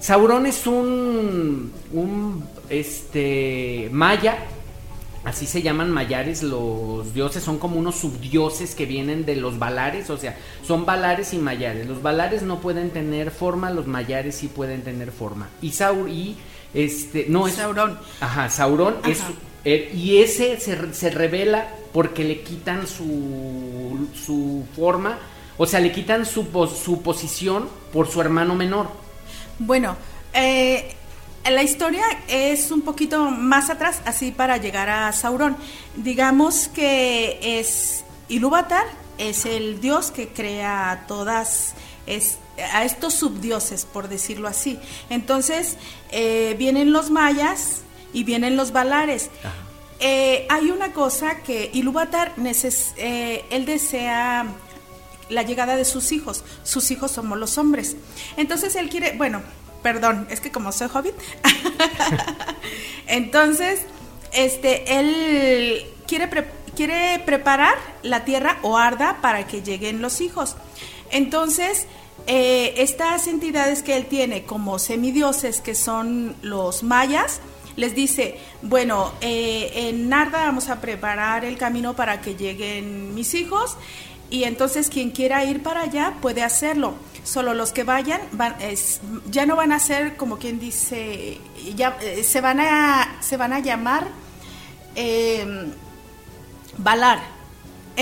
Sauron 0.00 0.44
es 0.44 0.66
un. 0.66 1.72
un. 1.92 2.44
este. 2.68 3.88
maya. 3.90 4.36
Así 5.24 5.46
se 5.46 5.62
llaman 5.62 5.90
mayares 5.90 6.42
los 6.42 7.12
dioses, 7.12 7.42
son 7.42 7.58
como 7.58 7.78
unos 7.78 7.96
subdioses 7.96 8.74
que 8.74 8.86
vienen 8.86 9.26
de 9.26 9.36
los 9.36 9.58
valares, 9.58 10.08
o 10.08 10.16
sea, 10.16 10.38
son 10.66 10.86
valares 10.86 11.34
y 11.34 11.38
mayares. 11.38 11.86
Los 11.86 12.00
valares 12.00 12.42
no 12.42 12.60
pueden 12.60 12.88
tener 12.88 13.30
forma, 13.30 13.70
los 13.70 13.86
mayares 13.86 14.36
sí 14.36 14.48
pueden 14.48 14.82
tener 14.82 15.12
forma. 15.12 15.50
Y 15.60 15.72
Saur 15.72 16.08
y 16.08 16.36
este, 16.74 17.26
no 17.28 17.46
es 17.46 17.54
Sauron. 17.54 17.98
Ajá, 18.20 18.48
Sauron 18.50 18.96
ajá. 19.02 19.10
es 19.10 19.22
eh, 19.64 19.92
y 19.94 20.22
ese 20.22 20.58
se, 20.58 20.94
se, 20.94 21.10
revela 21.10 21.68
porque 21.92 22.24
le 22.24 22.40
quitan 22.40 22.86
su, 22.86 24.08
su 24.14 24.64
forma, 24.74 25.18
o 25.58 25.66
sea, 25.66 25.80
le 25.80 25.92
quitan 25.92 26.24
su, 26.24 26.46
su 26.82 27.02
posición 27.02 27.68
por 27.92 28.08
su 28.08 28.22
hermano 28.22 28.54
menor. 28.54 28.88
Bueno, 29.58 29.96
eh, 30.32 30.94
la 31.48 31.62
historia 31.62 32.04
es 32.28 32.70
un 32.70 32.80
poquito 32.80 33.30
más 33.30 33.68
atrás, 33.68 34.00
así 34.06 34.32
para 34.32 34.56
llegar 34.56 34.88
a 34.88 35.12
Sauron. 35.12 35.56
Digamos 35.96 36.68
que 36.68 37.38
es 37.42 38.04
Ilúvatar, 38.30 38.86
es 39.18 39.44
el 39.44 39.80
dios 39.82 40.10
que 40.10 40.28
crea 40.28 41.04
todas 41.06 41.74
es, 42.06 42.38
a 42.72 42.84
estos 42.84 43.14
subdioses, 43.14 43.84
por 43.84 44.08
decirlo 44.08 44.48
así. 44.48 44.78
Entonces, 45.08 45.76
eh, 46.10 46.54
vienen 46.58 46.92
los 46.92 47.10
mayas 47.10 47.82
y 48.12 48.24
vienen 48.24 48.56
los 48.56 48.72
valares. 48.72 49.30
Eh, 50.00 50.46
hay 50.48 50.70
una 50.70 50.92
cosa 50.92 51.42
que 51.42 51.70
Ilúvatar, 51.74 52.32
eh, 52.96 53.44
él 53.50 53.66
desea 53.66 54.46
la 55.28 55.42
llegada 55.42 55.76
de 55.76 55.84
sus 55.84 56.12
hijos. 56.12 56.44
Sus 56.62 56.90
hijos 56.90 57.10
somos 57.10 57.38
los 57.38 57.58
hombres. 57.58 57.96
Entonces, 58.36 58.74
él 58.76 58.88
quiere, 58.88 59.12
bueno, 59.16 59.42
perdón, 59.82 60.26
es 60.30 60.40
que 60.40 60.50
como 60.50 60.72
soy 60.72 60.88
hobbit. 60.92 61.14
Entonces, 63.06 63.82
este, 64.32 64.98
él 64.98 65.86
quiere, 66.06 66.28
pre 66.28 66.60
quiere 66.74 67.18
preparar 67.24 67.74
la 68.02 68.24
tierra 68.24 68.58
o 68.62 68.78
arda 68.78 69.18
para 69.20 69.46
que 69.46 69.62
lleguen 69.62 70.00
los 70.00 70.20
hijos. 70.20 70.56
Entonces, 71.10 71.86
eh, 72.26 72.74
estas 72.78 73.26
entidades 73.26 73.82
que 73.82 73.96
él 73.96 74.06
tiene 74.06 74.44
como 74.44 74.78
semidioses, 74.78 75.60
que 75.60 75.74
son 75.74 76.36
los 76.42 76.82
mayas, 76.82 77.40
les 77.76 77.94
dice, 77.94 78.38
bueno, 78.62 79.12
eh, 79.20 79.72
en 79.74 80.08
Narda 80.08 80.44
vamos 80.44 80.68
a 80.68 80.80
preparar 80.80 81.44
el 81.44 81.56
camino 81.56 81.94
para 81.94 82.20
que 82.20 82.34
lleguen 82.34 83.14
mis 83.14 83.34
hijos 83.34 83.76
y 84.28 84.44
entonces 84.44 84.90
quien 84.90 85.10
quiera 85.10 85.44
ir 85.44 85.62
para 85.62 85.82
allá 85.82 86.14
puede 86.20 86.42
hacerlo. 86.42 86.94
Solo 87.24 87.52
los 87.54 87.72
que 87.72 87.84
vayan 87.84 88.20
ya 89.30 89.44
no 89.44 89.56
van 89.56 89.72
a 89.72 89.78
ser 89.78 90.16
como 90.16 90.38
quien 90.38 90.58
dice, 90.58 91.38
ya 91.76 91.98
eh, 92.00 92.24
se 92.24 92.40
van 92.40 92.60
a 92.60 93.18
se 93.20 93.36
van 93.36 93.52
a 93.52 93.60
llamar 93.60 94.08
Valar 96.78 97.39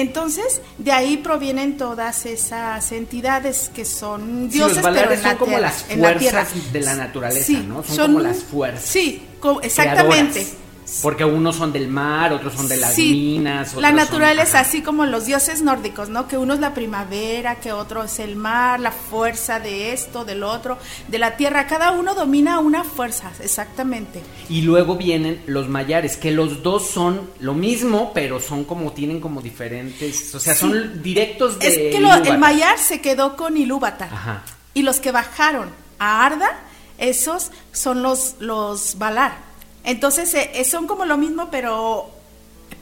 entonces, 0.00 0.60
de 0.78 0.92
ahí 0.92 1.16
provienen 1.16 1.76
todas 1.76 2.24
esas 2.26 2.92
entidades 2.92 3.70
que 3.74 3.84
son 3.84 4.48
dioses, 4.48 4.76
sí, 4.76 4.82
los 4.82 4.92
pero 4.94 5.12
en 5.12 5.18
son 5.18 5.28
la 5.28 5.36
como 5.36 5.50
tierra, 5.52 5.68
las 5.68 5.82
fuerzas 5.82 6.72
de 6.72 6.80
la 6.80 6.94
naturaleza, 6.94 7.46
sí, 7.46 7.64
¿no? 7.66 7.82
Son, 7.82 7.96
son, 7.96 8.12
como 8.12 8.20
las 8.20 8.38
fuerzas. 8.44 8.84
Sí, 8.84 9.22
como, 9.40 9.60
exactamente. 9.60 10.32
Creadoras. 10.32 10.67
Porque 11.02 11.24
unos 11.24 11.56
son 11.56 11.72
del 11.72 11.88
mar, 11.88 12.32
otros 12.32 12.54
son 12.54 12.66
de 12.66 12.76
las 12.76 12.94
sí, 12.94 13.10
minas. 13.10 13.74
la 13.74 13.92
naturaleza, 13.92 14.52
son, 14.52 14.60
así 14.60 14.82
como 14.82 15.06
los 15.06 15.26
dioses 15.26 15.62
nórdicos, 15.62 16.08
¿no? 16.08 16.26
Que 16.26 16.38
uno 16.38 16.54
es 16.54 16.60
la 16.60 16.74
primavera, 16.74 17.56
que 17.56 17.72
otro 17.72 18.04
es 18.04 18.18
el 18.18 18.36
mar, 18.36 18.80
la 18.80 18.90
fuerza 18.90 19.60
de 19.60 19.92
esto, 19.92 20.24
del 20.24 20.42
otro, 20.42 20.78
de 21.08 21.18
la 21.18 21.36
tierra. 21.36 21.66
Cada 21.66 21.92
uno 21.92 22.14
domina 22.14 22.58
una 22.58 22.84
fuerza, 22.84 23.30
exactamente. 23.40 24.22
Y 24.48 24.62
luego 24.62 24.96
vienen 24.96 25.42
los 25.46 25.68
mayares, 25.68 26.16
que 26.16 26.30
los 26.30 26.62
dos 26.62 26.88
son 26.88 27.30
lo 27.40 27.54
mismo, 27.54 28.12
pero 28.14 28.40
son 28.40 28.64
como, 28.64 28.92
tienen 28.92 29.20
como 29.20 29.42
diferentes, 29.42 30.34
o 30.34 30.40
sea, 30.40 30.54
son 30.54 31.02
directos 31.02 31.58
de. 31.58 31.68
Es 31.68 31.94
que 31.94 32.00
lo, 32.00 32.12
el 32.14 32.38
mayar 32.38 32.78
se 32.78 33.00
quedó 33.00 33.36
con 33.36 33.56
Ilúvatar. 33.56 34.12
Ajá. 34.12 34.42
Y 34.74 34.82
los 34.82 35.00
que 35.00 35.12
bajaron 35.12 35.68
a 35.98 36.24
Arda, 36.24 36.58
esos 36.98 37.50
son 37.72 38.02
los, 38.02 38.36
los 38.40 38.96
Valar. 38.98 39.47
Entonces 39.88 40.34
eh, 40.34 40.64
son 40.66 40.86
como 40.86 41.06
lo 41.06 41.16
mismo, 41.16 41.48
pero, 41.50 42.10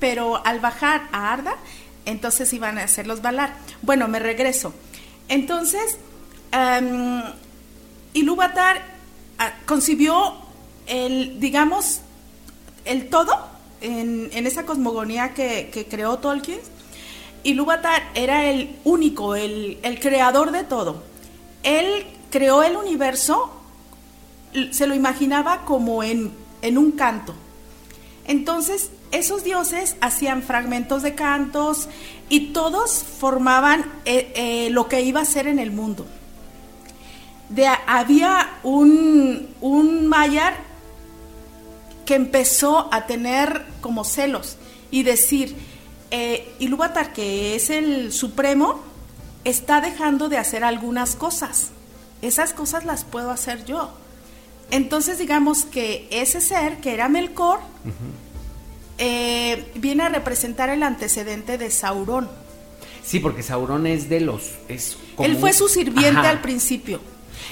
pero 0.00 0.44
al 0.44 0.58
bajar 0.58 1.02
a 1.12 1.32
Arda, 1.32 1.54
entonces 2.04 2.52
iban 2.52 2.78
a 2.78 2.82
hacer 2.82 3.06
los 3.06 3.22
balar. 3.22 3.54
Bueno, 3.80 4.08
me 4.08 4.18
regreso. 4.18 4.74
Entonces, 5.28 5.98
um, 6.52 7.22
Ilúvatar 8.12 8.78
uh, 9.38 9.66
concibió 9.66 10.34
el, 10.88 11.38
digamos, 11.38 12.00
el 12.84 13.08
todo 13.08 13.38
en, 13.80 14.28
en 14.32 14.44
esa 14.48 14.66
cosmogonía 14.66 15.32
que, 15.32 15.70
que, 15.72 15.86
creó 15.86 16.18
Tolkien. 16.18 16.58
Ilúvatar 17.44 18.02
era 18.16 18.46
el 18.46 18.80
único, 18.82 19.36
el, 19.36 19.78
el 19.84 20.00
creador 20.00 20.50
de 20.50 20.64
todo. 20.64 21.04
Él 21.62 22.04
creó 22.32 22.64
el 22.64 22.76
universo, 22.76 23.52
se 24.72 24.88
lo 24.88 24.94
imaginaba 24.96 25.64
como 25.64 26.02
en 26.02 26.45
en 26.66 26.78
un 26.78 26.92
canto. 26.92 27.34
Entonces, 28.26 28.90
esos 29.12 29.44
dioses 29.44 29.96
hacían 30.00 30.42
fragmentos 30.42 31.02
de 31.02 31.14
cantos 31.14 31.88
y 32.28 32.48
todos 32.52 33.04
formaban 33.04 33.84
eh, 34.04 34.32
eh, 34.34 34.70
lo 34.70 34.88
que 34.88 35.02
iba 35.02 35.20
a 35.20 35.24
ser 35.24 35.46
en 35.46 35.58
el 35.58 35.70
mundo. 35.70 36.06
Había 37.86 38.58
un, 38.64 39.48
un 39.60 40.08
mayar 40.08 40.56
que 42.04 42.16
empezó 42.16 42.92
a 42.92 43.06
tener 43.06 43.64
como 43.80 44.04
celos 44.04 44.56
y 44.90 45.04
decir, 45.04 45.56
eh, 46.10 46.54
Ilúvatar, 46.58 47.12
que 47.12 47.54
es 47.54 47.70
el 47.70 48.12
supremo, 48.12 48.80
está 49.44 49.80
dejando 49.80 50.28
de 50.28 50.38
hacer 50.38 50.64
algunas 50.64 51.14
cosas. 51.14 51.70
Esas 52.22 52.52
cosas 52.52 52.84
las 52.84 53.04
puedo 53.04 53.30
hacer 53.30 53.64
yo. 53.64 53.90
Entonces 54.70 55.18
digamos 55.18 55.64
que 55.64 56.08
ese 56.10 56.40
ser, 56.40 56.78
que 56.78 56.92
era 56.94 57.08
Melkor, 57.08 57.60
eh, 58.98 59.64
viene 59.76 60.02
a 60.04 60.08
representar 60.08 60.68
el 60.70 60.82
antecedente 60.82 61.58
de 61.58 61.70
Saurón. 61.70 62.28
Sí, 63.04 63.20
porque 63.20 63.42
Saurón 63.42 63.86
es 63.86 64.08
de 64.08 64.20
los... 64.20 64.52
Es 64.68 64.96
como 65.14 65.28
Él 65.28 65.36
fue 65.36 65.52
su 65.52 65.68
sirviente 65.68 66.20
Ajá. 66.20 66.30
al 66.30 66.40
principio. 66.40 67.00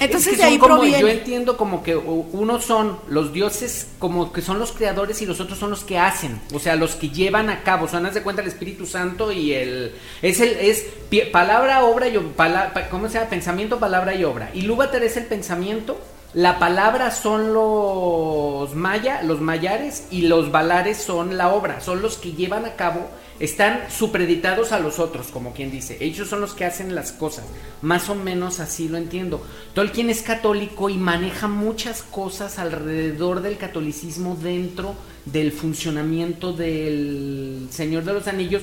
Entonces 0.01 0.33
Es 0.33 0.33
que 0.33 0.37
de 0.39 0.49
ahí 0.51 0.59
como- 0.59 0.77
proviene. 0.77 1.01
Yo 1.01 1.09
entiendo 1.09 1.57
como 1.57 1.85
que 1.85 1.95
unos 1.95 2.65
son 2.65 2.99
los 3.07 3.33
dioses, 3.33 3.87
como 4.01 4.33
que 4.33 4.43
son 4.43 4.59
los 4.59 4.73
creadores 4.73 5.23
y 5.23 5.27
los 5.27 5.39
otros 5.39 5.57
son 5.59 5.71
los 5.71 5.85
que 5.85 5.99
hacen, 5.99 6.41
o 6.53 6.59
sea, 6.59 6.75
los 6.75 6.97
que 6.97 7.11
llevan 7.11 7.49
a 7.49 7.63
cabo. 7.63 7.85
O 7.85 7.89
sea, 7.89 8.01
haz 8.01 8.15
de 8.15 8.23
cuenta 8.23 8.43
el 8.43 8.49
Espíritu 8.49 8.87
Santo 8.87 9.31
y 9.31 9.53
el 9.53 9.95
es 10.23 10.41
el 10.41 10.49
es 10.59 10.85
pie- 11.11 11.31
palabra, 11.31 11.85
obra 11.85 12.09
y 12.09 12.19
pala- 12.19 12.73
pa- 12.75 12.89
¿cómo 12.89 13.07
se 13.09 13.15
llama? 13.19 13.31
Pensamiento, 13.31 13.79
palabra 13.79 14.15
y 14.17 14.25
obra. 14.25 14.51
Y 14.53 14.63
Lúvatar 14.63 15.05
es 15.05 15.17
el 15.17 15.27
pensamiento. 15.27 16.01
La 16.35 16.59
palabra 16.59 17.13
son 17.13 17.55
los 17.55 18.75
maya, 18.75 19.23
los 19.23 19.41
mayares 19.41 20.09
y 20.11 20.23
los 20.23 20.51
valares 20.51 20.97
son 20.97 21.37
la 21.37 21.51
obra, 21.55 21.81
son 21.81 22.03
los 22.03 22.19
que 22.19 22.33
llevan 22.33 22.65
a 22.65 22.75
cabo, 22.75 23.09
están 23.39 23.89
supreditados 23.89 24.73
a 24.73 24.81
los 24.81 24.99
otros, 24.99 25.29
como 25.29 25.53
quien 25.53 25.71
dice. 25.71 25.97
Ellos 26.01 26.29
son 26.29 26.41
los 26.41 26.53
que 26.53 26.65
hacen 26.65 26.97
las 26.97 27.13
cosas. 27.13 27.45
Más 27.83 28.09
o 28.09 28.17
menos 28.17 28.59
así 28.59 28.89
lo 28.89 28.97
entiendo. 28.97 29.47
Tolkien 29.75 30.11
es 30.11 30.23
católico 30.23 30.91
y 30.91 30.97
maneja 30.97 31.47
muchas 31.47 32.03
cosas 32.03 32.59
alrededor 32.59 33.41
del 33.41 33.57
catolicismo 33.57 34.35
dentro 34.35 34.97
del 35.27 35.53
funcionamiento 35.53 36.53
del 36.53 37.69
Señor 37.71 38.03
de 38.03 38.13
los 38.13 38.27
Anillos. 38.27 38.63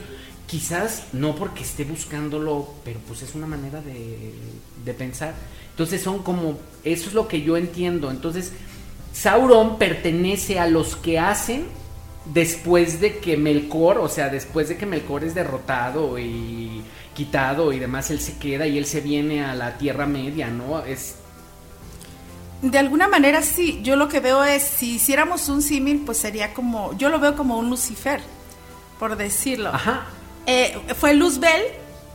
Quizás 0.51 1.05
no 1.13 1.33
porque 1.33 1.63
esté 1.63 1.85
buscándolo, 1.85 2.67
pero 2.83 2.99
pues 3.07 3.21
es 3.21 3.35
una 3.35 3.47
manera 3.47 3.79
de, 3.79 4.33
de 4.83 4.93
pensar. 4.93 5.33
Entonces 5.69 6.01
son 6.01 6.23
como, 6.23 6.59
eso 6.83 7.07
es 7.07 7.13
lo 7.13 7.29
que 7.29 7.41
yo 7.41 7.55
entiendo. 7.55 8.11
Entonces, 8.11 8.51
Sauron 9.13 9.77
pertenece 9.77 10.59
a 10.59 10.67
los 10.67 10.97
que 10.97 11.19
hacen 11.19 11.67
después 12.25 12.99
de 12.99 13.19
que 13.19 13.37
Melkor, 13.37 13.97
o 13.99 14.09
sea, 14.09 14.27
después 14.27 14.67
de 14.67 14.75
que 14.75 14.85
Melkor 14.85 15.23
es 15.23 15.33
derrotado 15.33 16.19
y 16.19 16.83
quitado 17.15 17.71
y 17.71 17.79
demás, 17.79 18.11
él 18.11 18.19
se 18.19 18.37
queda 18.37 18.67
y 18.67 18.77
él 18.77 18.85
se 18.85 18.99
viene 18.99 19.45
a 19.45 19.55
la 19.55 19.77
Tierra 19.77 20.05
Media, 20.05 20.47
¿no? 20.49 20.81
Es 20.81 21.15
De 22.61 22.77
alguna 22.77 23.07
manera 23.07 23.41
sí, 23.41 23.79
yo 23.83 23.95
lo 23.95 24.09
que 24.09 24.19
veo 24.19 24.43
es, 24.43 24.63
si 24.63 24.95
hiciéramos 24.95 25.47
un 25.47 25.61
símil, 25.61 26.03
pues 26.05 26.17
sería 26.17 26.53
como, 26.53 26.91
yo 26.97 27.07
lo 27.07 27.19
veo 27.19 27.37
como 27.37 27.57
un 27.57 27.69
Lucifer, 27.69 28.19
por 28.99 29.15
decirlo. 29.15 29.69
Ajá. 29.69 30.07
Eh, 30.45 30.77
fue 30.97 31.13
Luzbel, 31.13 31.61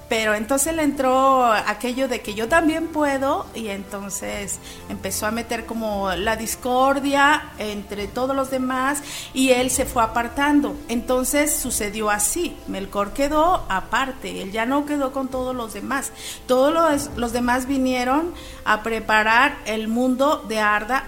pero 0.09 0.35
entonces 0.35 0.75
le 0.75 0.83
entró 0.83 1.45
aquello 1.45 2.07
de 2.07 2.21
que 2.21 2.35
yo 2.35 2.49
también 2.49 2.89
puedo 2.89 3.47
y 3.55 3.69
entonces 3.69 4.59
empezó 4.89 5.27
a 5.27 5.33
meter 5.33 5.67
como 5.67 6.13
la 6.13 6.37
discordia 6.37 7.51
entre 7.59 8.07
todos 8.07 8.37
los 8.37 8.51
demás 8.51 9.03
y 9.35 9.51
él 9.51 9.71
se 9.71 9.85
fue 9.85 10.03
apartando. 10.03 10.77
Entonces 10.89 11.55
sucedió 11.55 12.11
así, 12.11 12.57
Melkor 12.69 13.13
quedó 13.13 13.65
aparte, 13.69 14.43
él 14.43 14.53
ya 14.53 14.65
no 14.65 14.87
quedó 14.87 15.13
con 15.13 15.29
todos 15.29 15.55
los 15.57 15.75
demás. 15.75 16.13
Todos 16.47 16.73
los, 16.73 17.17
los 17.17 17.33
demás 17.33 17.67
vinieron 17.67 18.33
a 18.65 18.83
preparar 18.83 19.59
el 19.67 19.89
mundo 19.89 20.45
de 20.49 20.61
Arda 20.61 21.05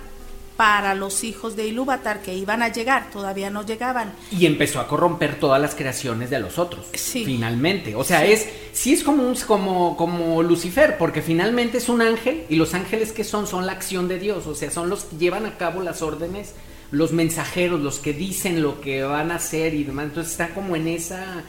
para 0.58 0.96
los 0.96 1.22
hijos 1.22 1.54
de 1.54 1.68
Ilúvatar 1.68 2.20
que 2.20 2.34
iban 2.34 2.62
a 2.64 2.72
llegar, 2.72 3.12
todavía 3.12 3.48
no 3.48 3.64
llegaban. 3.64 4.12
Y 4.32 4.44
empezó 4.44 4.80
a 4.80 4.88
corromper 4.88 5.38
todas 5.38 5.62
las 5.62 5.76
creaciones 5.76 6.30
de 6.30 6.40
los 6.40 6.58
otros. 6.58 6.86
Sí. 6.94 7.24
Finalmente. 7.24 7.94
O 7.94 8.02
sea, 8.02 8.24
es. 8.24 8.48
Sí 8.72 8.92
es 8.92 9.04
como 9.04 9.22
un 9.22 9.36
como, 9.36 9.96
como 9.96 10.42
Lucifer, 10.42 10.98
porque 10.98 11.22
finalmente 11.22 11.78
es 11.78 11.88
un 11.88 12.02
ángel. 12.02 12.44
Y 12.48 12.56
los 12.56 12.74
ángeles 12.74 13.12
que 13.12 13.22
son, 13.22 13.46
son 13.46 13.66
la 13.66 13.72
acción 13.72 14.08
de 14.08 14.18
Dios. 14.18 14.48
O 14.48 14.56
sea, 14.56 14.72
son 14.72 14.90
los 14.90 15.04
que 15.04 15.16
llevan 15.16 15.46
a 15.46 15.56
cabo 15.56 15.80
las 15.80 16.02
órdenes, 16.02 16.54
los 16.90 17.12
mensajeros, 17.12 17.80
los 17.80 18.00
que 18.00 18.12
dicen 18.12 18.60
lo 18.60 18.80
que 18.80 19.04
van 19.04 19.30
a 19.30 19.36
hacer 19.36 19.74
y 19.74 19.84
demás. 19.84 20.06
Entonces 20.06 20.32
está 20.32 20.54
como 20.54 20.74
en 20.74 20.88
esa. 20.88 21.44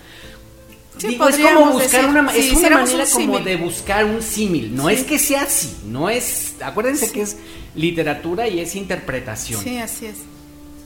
Sí, 0.99 1.07
Digo, 1.07 1.27
es 1.29 1.37
como 1.37 1.71
buscar 1.71 2.01
decir, 2.01 2.09
una, 2.09 2.31
si 2.31 2.39
es 2.39 2.51
una 2.53 2.69
manera 2.69 3.03
un 3.05 3.09
como 3.09 3.19
símil. 3.37 3.43
de 3.45 3.55
buscar 3.57 4.05
un 4.05 4.21
símil. 4.21 4.75
No 4.75 4.87
Sí. 4.89 4.95
es 4.95 5.03
que 5.05 5.17
sea 5.17 5.43
así, 5.43 5.77
no 5.85 6.09
es. 6.09 6.55
Acuérdense 6.61 7.11
que 7.11 7.21
es 7.21 7.37
literatura 7.75 8.47
y 8.47 8.59
es 8.59 8.75
interpretación. 8.75 9.63
Sí, 9.63 9.77
así 9.77 10.07
es. 10.07 10.17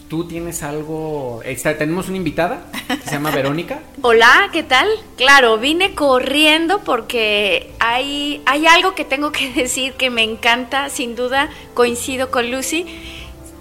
Tú 0.09 0.27
tienes 0.27 0.61
algo. 0.61 1.41
Extra, 1.43 1.75
tenemos 1.77 2.07
una 2.09 2.17
invitada 2.17 2.67
que 2.87 2.97
se 2.97 3.11
llama 3.11 3.31
Verónica. 3.35 3.79
Hola, 4.03 4.49
¿qué 4.53 4.61
tal? 4.61 4.87
Claro, 5.17 5.57
vine 5.57 5.95
corriendo 5.95 6.81
porque 6.83 7.71
hay, 7.79 8.43
hay 8.45 8.67
algo 8.67 8.93
que 8.93 9.05
tengo 9.05 9.31
que 9.31 9.49
decir 9.55 9.93
que 9.93 10.11
me 10.11 10.21
encanta, 10.21 10.89
sin 10.89 11.15
duda, 11.15 11.49
coincido 11.73 12.29
con 12.29 12.51
Lucy. 12.51 12.85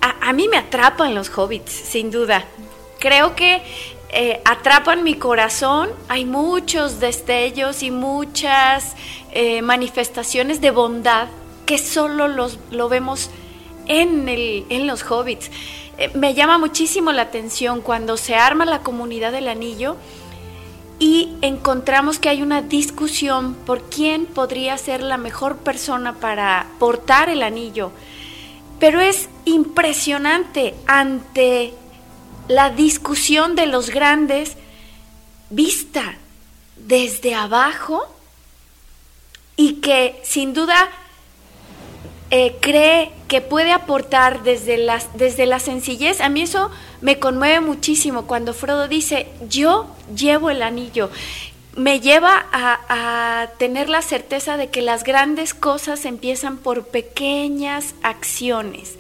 A, 0.03 0.29
a 0.29 0.33
mí 0.35 0.49
me 0.49 0.59
atrapan 0.59 1.15
los 1.15 1.31
hobbits, 1.35 1.73
sin 1.73 2.11
duda. 2.11 2.45
Creo 2.99 3.35
que 3.35 3.63
eh, 4.15 4.43
atrapan 4.45 5.03
mi 5.03 5.15
corazón, 5.15 5.89
hay 6.09 6.27
muchos 6.27 7.01
destellos 7.01 7.83
y 7.83 7.91
muchas 7.91 8.95
eh, 9.31 9.63
manifestaciones 9.63 10.61
de 10.61 10.71
bondad 10.71 11.29
que 11.65 11.79
solo 11.79 12.29
los, 12.29 12.59
lo 12.71 12.91
vemos 12.91 13.31
en, 13.87 14.29
el, 14.29 14.67
en 14.69 14.87
los 14.87 15.03
hobbits. 15.11 15.51
Eh, 15.97 16.11
me 16.15 16.35
llama 16.35 16.59
muchísimo 16.59 17.11
la 17.13 17.23
atención 17.23 17.81
cuando 17.81 18.19
se 18.19 18.35
arma 18.35 18.67
la 18.67 18.81
comunidad 18.81 19.33
del 19.33 19.49
anillo 19.49 19.97
y 20.99 21.31
encontramos 21.41 22.19
que 22.19 22.29
hay 22.29 22.43
una 22.43 22.61
discusión 22.61 23.55
por 23.55 23.83
quién 23.85 24.27
podría 24.27 24.77
ser 24.77 25.03
la 25.03 25.17
mejor 25.17 25.57
persona 25.57 26.17
para 26.17 26.67
portar 26.79 27.31
el 27.31 27.43
anillo. 27.43 27.93
Pero 28.79 29.01
es 29.01 29.31
impresionante 29.47 30.75
ante 30.87 31.73
la 32.49 32.71
discusión 32.71 33.55
de 33.55 33.67
los 33.67 33.91
grandes 33.91 34.57
vista 35.51 36.17
desde 36.77 37.35
abajo 37.35 38.07
y 39.57 39.75
que 39.75 40.21
sin 40.25 40.55
duda 40.55 40.91
eh, 42.31 42.57
cree 42.61 43.13
que 43.29 43.43
puede 43.43 43.73
aportar 43.73 44.43
desde, 44.43 44.87
desde 45.15 45.47
la 45.47 45.59
sencillez. 45.59 46.21
A 46.21 46.29
mí 46.29 46.43
eso 46.43 46.71
me 47.01 47.19
conmueve 47.19 47.61
muchísimo 47.61 48.27
cuando 48.27 48.55
Frodo 48.55 48.89
dice, 48.89 49.29
yo 49.49 49.87
llevo 50.17 50.51
el 50.51 50.63
anillo. 50.63 51.11
Me 51.77 52.01
lleva 52.01 52.47
a 52.53 53.49
tener 53.59 53.89
la 53.89 54.03
certeza 54.03 54.57
de 54.57 54.69
que 54.69 54.83
las 54.83 55.05
grandes 55.05 55.55
cosas 55.55 56.05
empiezan 56.05 56.59
por 56.59 56.87
pequeñas 56.87 57.95
acciones. 58.03 58.99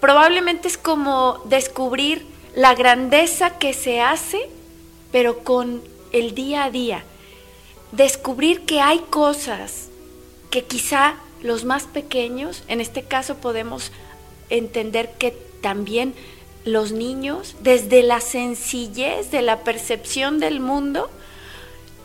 Probablemente 0.00 0.68
es 0.68 0.78
como 0.78 1.42
descubrir 1.46 2.24
la 2.58 2.74
grandeza 2.74 3.50
que 3.50 3.72
se 3.72 4.00
hace, 4.00 4.40
pero 5.12 5.44
con 5.44 5.80
el 6.10 6.34
día 6.34 6.64
a 6.64 6.72
día. 6.72 7.04
Descubrir 7.92 8.62
que 8.62 8.80
hay 8.80 8.98
cosas 9.10 9.90
que 10.50 10.64
quizá 10.64 11.14
los 11.40 11.64
más 11.64 11.84
pequeños, 11.84 12.64
en 12.66 12.80
este 12.80 13.04
caso 13.04 13.36
podemos 13.36 13.92
entender 14.50 15.12
que 15.18 15.30
también 15.60 16.14
los 16.64 16.90
niños, 16.90 17.54
desde 17.60 18.02
la 18.02 18.20
sencillez 18.20 19.30
de 19.30 19.42
la 19.42 19.60
percepción 19.60 20.40
del 20.40 20.58
mundo, 20.58 21.10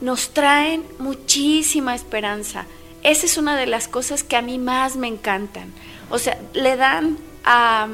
nos 0.02 0.36
traen 0.36 0.86
muchísima 1.00 1.96
esperanza. 1.96 2.68
Esa 3.02 3.26
es 3.26 3.40
una 3.40 3.58
de 3.58 3.66
las 3.66 3.88
cosas 3.88 4.22
que 4.22 4.36
a 4.36 4.44
mí 4.44 4.60
más 4.60 4.98
me 4.98 5.08
encantan. 5.08 5.74
O 6.12 6.20
sea, 6.20 6.40
le 6.54 6.76
dan 6.76 7.18
a, 7.44 7.88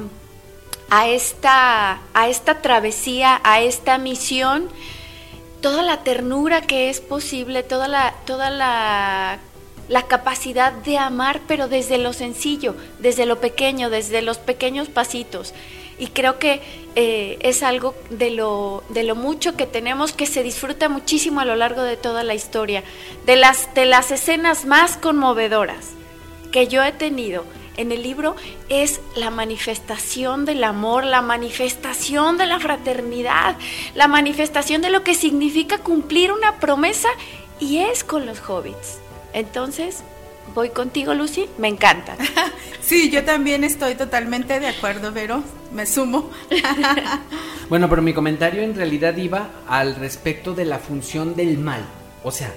a, 0.89 1.07
esta, 1.07 2.01
a 2.13 2.29
esta 2.29 2.61
travesía, 2.61 3.39
a 3.43 3.61
esta 3.61 3.97
misión, 3.97 4.67
toda 5.61 5.83
la 5.83 6.03
ternura 6.03 6.61
que 6.61 6.89
es 6.89 7.01
posible, 7.01 7.63
toda 7.63 7.87
la, 7.87 8.13
toda 8.25 8.49
la, 8.49 9.39
la 9.87 10.03
capacidad 10.03 10.71
de 10.71 10.97
amar, 10.97 11.41
pero 11.47 11.67
desde 11.67 11.97
lo 11.97 12.13
sencillo, 12.13 12.75
desde 12.99 13.25
lo 13.25 13.39
pequeño, 13.39 13.89
desde 13.89 14.21
los 14.21 14.37
pequeños 14.37 14.87
pasitos. 14.87 15.53
Y 15.97 16.07
creo 16.07 16.39
que 16.39 16.61
eh, 16.95 17.37
es 17.41 17.61
algo 17.61 17.93
de 18.09 18.31
lo, 18.31 18.83
de 18.89 19.03
lo 19.03 19.15
mucho 19.15 19.57
que 19.57 19.65
tenemos 19.65 20.13
que 20.13 20.27
se 20.27 20.43
disfruta 20.43 20.87
muchísimo 20.87 21.41
a 21.41 21.45
lo 21.45 21.57
largo 21.57 21.83
de 21.83 21.97
toda 21.97 22.23
la 22.23 22.35
historia. 22.35 22.83
De 23.25 23.35
las, 23.35 23.73
de 23.73 23.85
las 23.85 24.09
escenas 24.11 24.65
más 24.65 24.95
conmovedoras 24.95 25.89
que 26.53 26.67
yo 26.67 26.83
he 26.83 26.93
tenido 26.93 27.43
en 27.79 27.93
el 27.93 28.03
libro 28.03 28.35
es 28.67 28.99
la 29.15 29.29
manifestación 29.29 30.43
del 30.43 30.65
amor, 30.65 31.05
la 31.05 31.21
manifestación 31.21 32.37
de 32.37 32.45
la 32.45 32.59
fraternidad, 32.59 33.55
la 33.95 34.09
manifestación 34.09 34.81
de 34.81 34.89
lo 34.89 35.03
que 35.03 35.15
significa 35.15 35.77
cumplir 35.77 36.33
una 36.33 36.57
promesa 36.59 37.07
y 37.57 37.77
es 37.77 38.03
con 38.03 38.25
los 38.25 38.41
hobbits. 38.41 38.99
Entonces, 39.31 40.03
voy 40.53 40.71
contigo, 40.71 41.13
Lucy, 41.13 41.47
me 41.57 41.67
encanta. 41.67 42.15
Sí, 42.81 43.11
yo 43.11 43.23
también 43.23 43.63
estoy 43.63 43.93
totalmente 43.93 44.59
de 44.59 44.67
acuerdo, 44.67 45.11
Vero, 45.11 45.43
me 45.71 45.85
sumo. 45.85 46.31
Bueno, 47.69 47.87
pero 47.87 48.01
mi 48.01 48.15
comentario 48.15 48.63
en 48.63 48.73
realidad 48.73 49.15
iba 49.17 49.51
al 49.67 49.93
respecto 49.95 50.55
de 50.55 50.65
la 50.65 50.79
función 50.79 51.35
del 51.35 51.59
mal. 51.59 51.85
O 52.23 52.31
sea, 52.31 52.51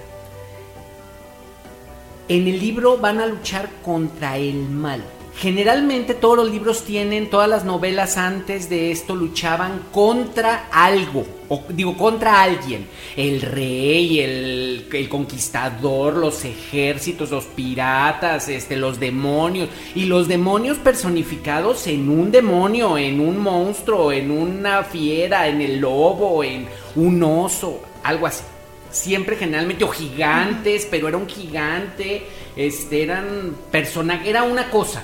en 2.33 2.49
el 2.49 2.59
libro 2.59 2.97
van 2.97 3.21
a 3.21 3.27
luchar 3.27 3.69
contra 3.85 4.39
el 4.39 4.69
mal. 4.69 5.05
Generalmente 5.37 6.15
todos 6.15 6.37
los 6.37 6.51
libros 6.51 6.85
tienen, 6.85 7.29
todas 7.29 7.49
las 7.49 7.65
novelas 7.65 8.17
antes 8.17 8.71
de 8.71 8.91
esto 8.91 9.15
luchaban 9.15 9.83
contra 9.93 10.69
algo, 10.71 11.27
o 11.49 11.63
digo 11.69 11.97
contra 11.97 12.43
alguien. 12.43 12.87
El 13.17 13.43
rey, 13.43 14.21
el, 14.21 14.87
el, 14.93 15.09
conquistador, 15.11 16.17
los 16.17 16.45
ejércitos, 16.45 17.31
los 17.31 17.45
piratas, 17.45 18.49
este, 18.49 18.77
los 18.77 18.99
demonios. 18.99 19.69
Y 19.95 20.05
los 20.05 20.27
demonios 20.27 20.79
personificados 20.79 21.87
en 21.87 22.09
un 22.09 22.31
demonio, 22.31 22.97
en 22.97 23.21
un 23.21 23.39
monstruo, 23.39 24.13
en 24.13 24.31
una 24.31 24.85
fiera, 24.85 25.49
en 25.49 25.61
el 25.61 25.81
lobo, 25.81 26.45
en 26.45 26.67
un 26.95 27.23
oso, 27.23 27.81
algo 28.03 28.27
así. 28.27 28.45
Siempre 28.93 29.37
generalmente, 29.37 29.85
o 29.85 29.89
gigantes, 29.89 30.87
pero 30.89 31.09
era 31.09 31.17
un 31.17 31.29
gigante, 31.29 32.27
este, 32.55 33.03
eran 33.03 33.57
personajes, 33.71 34.29
era 34.29 34.45
una 34.45 34.71
cosa. 34.71 35.03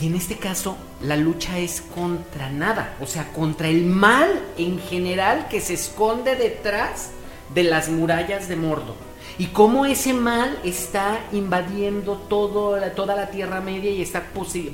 Y 0.00 0.06
en 0.06 0.14
este 0.14 0.36
caso, 0.36 0.76
la 1.02 1.16
lucha 1.16 1.58
es 1.58 1.80
contra 1.80 2.50
nada, 2.50 2.96
o 3.00 3.06
sea, 3.06 3.32
contra 3.32 3.68
el 3.68 3.84
mal 3.84 4.28
en 4.58 4.78
general 4.78 5.48
que 5.48 5.60
se 5.60 5.74
esconde 5.74 6.36
detrás 6.36 7.10
de 7.54 7.64
las 7.64 7.88
murallas 7.88 8.48
de 8.48 8.56
Mordor. 8.56 8.96
Y 9.38 9.46
cómo 9.46 9.86
ese 9.86 10.12
mal 10.12 10.58
está 10.64 11.20
invadiendo 11.32 12.16
todo, 12.28 12.80
toda 12.92 13.14
la 13.14 13.30
Tierra 13.30 13.60
Media 13.60 13.90
y 13.90 14.02
está 14.02 14.24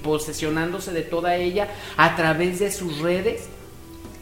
posesionándose 0.03 0.93
de 0.93 1.03
toda 1.03 1.37
ella 1.37 1.69
a 1.97 2.17
través 2.17 2.59
de 2.59 2.73
sus 2.73 2.99
redes, 2.99 3.49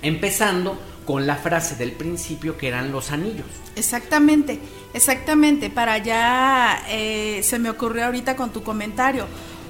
empezando 0.03 0.77
con 1.05 1.26
la 1.26 1.36
frase 1.36 1.76
del 1.76 1.92
principio 1.92 2.57
que 2.57 2.68
eran 2.68 2.92
los 2.92 3.11
anillos. 3.11 3.46
Exactamente, 3.76 4.59
exactamente. 4.94 5.70
Para 5.70 5.94
allá 5.94 6.82
eh, 6.88 7.40
se 7.42 7.59
me 7.59 7.70
ocurrió 7.70 8.07
ahorita 8.07 8.36
con 8.36 8.50
tu 8.50 8.62
comentario 8.62 9.26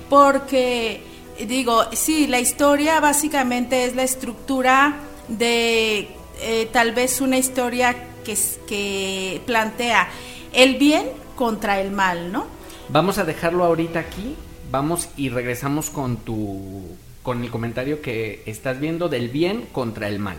porque 0.08 1.02
digo, 1.46 1.84
sí, 1.92 2.26
la 2.26 2.40
historia 2.40 3.00
básicamente 3.00 3.84
es 3.84 3.96
la 3.96 4.02
estructura 4.02 5.00
de 5.28 6.10
eh, 6.40 6.68
tal 6.72 6.92
vez 6.92 7.20
una 7.20 7.38
historia 7.38 7.94
que, 8.24 8.36
que 8.66 9.40
plantea 9.46 10.08
el 10.52 10.76
bien 10.76 11.06
contra 11.36 11.80
el 11.80 11.90
mal, 11.90 12.32
¿no? 12.32 12.46
Vamos 12.88 13.18
a 13.18 13.24
dejarlo 13.24 13.64
ahorita 13.64 14.00
aquí, 14.00 14.36
vamos 14.70 15.08
y 15.16 15.30
regresamos 15.30 15.90
con 15.90 16.16
tu 16.18 16.96
con 17.22 17.42
el 17.44 17.50
comentario 17.50 18.02
que 18.02 18.42
estás 18.46 18.80
viendo 18.80 19.08
del 19.08 19.28
bien 19.28 19.66
contra 19.72 20.08
el 20.08 20.18
mal. 20.18 20.36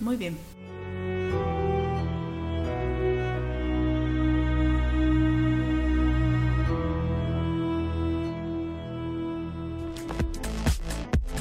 Muy 0.00 0.16
bien. 0.16 0.36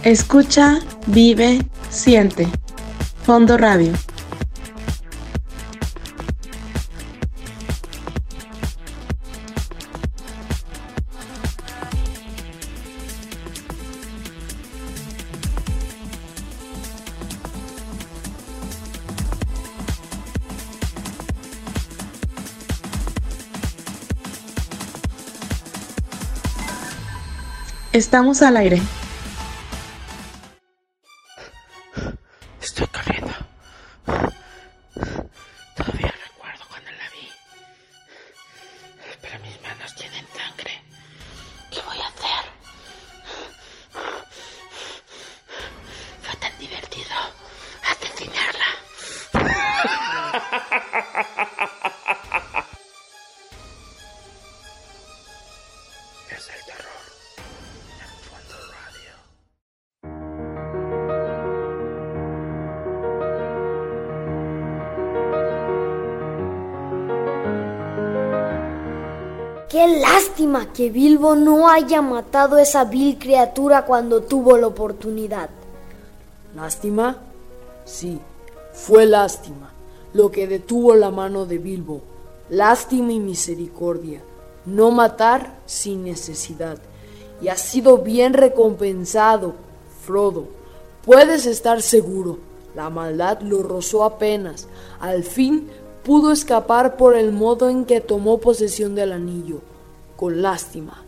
Escucha, 0.03 0.79
vive, 1.07 1.59
siente. 1.89 2.47
Fondo 3.23 3.57
Radio. 3.57 3.91
Estamos 27.97 28.43
al 28.43 28.57
aire. 28.57 28.79
Lástima 70.37 70.71
que 70.71 70.91
Bilbo 70.91 71.35
no 71.35 71.67
haya 71.67 71.99
matado 72.03 72.57
a 72.57 72.61
esa 72.61 72.85
vil 72.85 73.17
criatura 73.17 73.85
cuando 73.87 74.21
tuvo 74.21 74.55
la 74.55 74.67
oportunidad. 74.67 75.49
¿Lástima? 76.55 77.17
Sí, 77.85 78.19
fue 78.71 79.07
lástima 79.07 79.71
lo 80.13 80.29
que 80.29 80.45
detuvo 80.45 80.93
la 80.93 81.09
mano 81.09 81.47
de 81.47 81.57
Bilbo. 81.57 82.01
Lástima 82.51 83.13
y 83.13 83.19
misericordia. 83.19 84.21
No 84.67 84.91
matar 84.91 85.55
sin 85.65 86.03
necesidad. 86.03 86.77
Y 87.41 87.47
ha 87.47 87.57
sido 87.57 87.97
bien 87.97 88.33
recompensado, 88.33 89.55
Frodo. 90.05 90.45
Puedes 91.03 91.47
estar 91.47 91.81
seguro. 91.81 92.37
La 92.75 92.91
maldad 92.91 93.41
lo 93.41 93.63
rozó 93.63 94.03
apenas. 94.03 94.67
Al 94.99 95.23
fin 95.23 95.67
pudo 96.03 96.31
escapar 96.31 96.95
por 96.95 97.15
el 97.15 97.31
modo 97.31 97.69
en 97.69 97.85
que 97.85 98.01
tomó 98.01 98.37
posesión 98.37 98.93
del 98.93 99.13
anillo 99.13 99.61
con 100.17 100.41
lástima. 100.41 101.03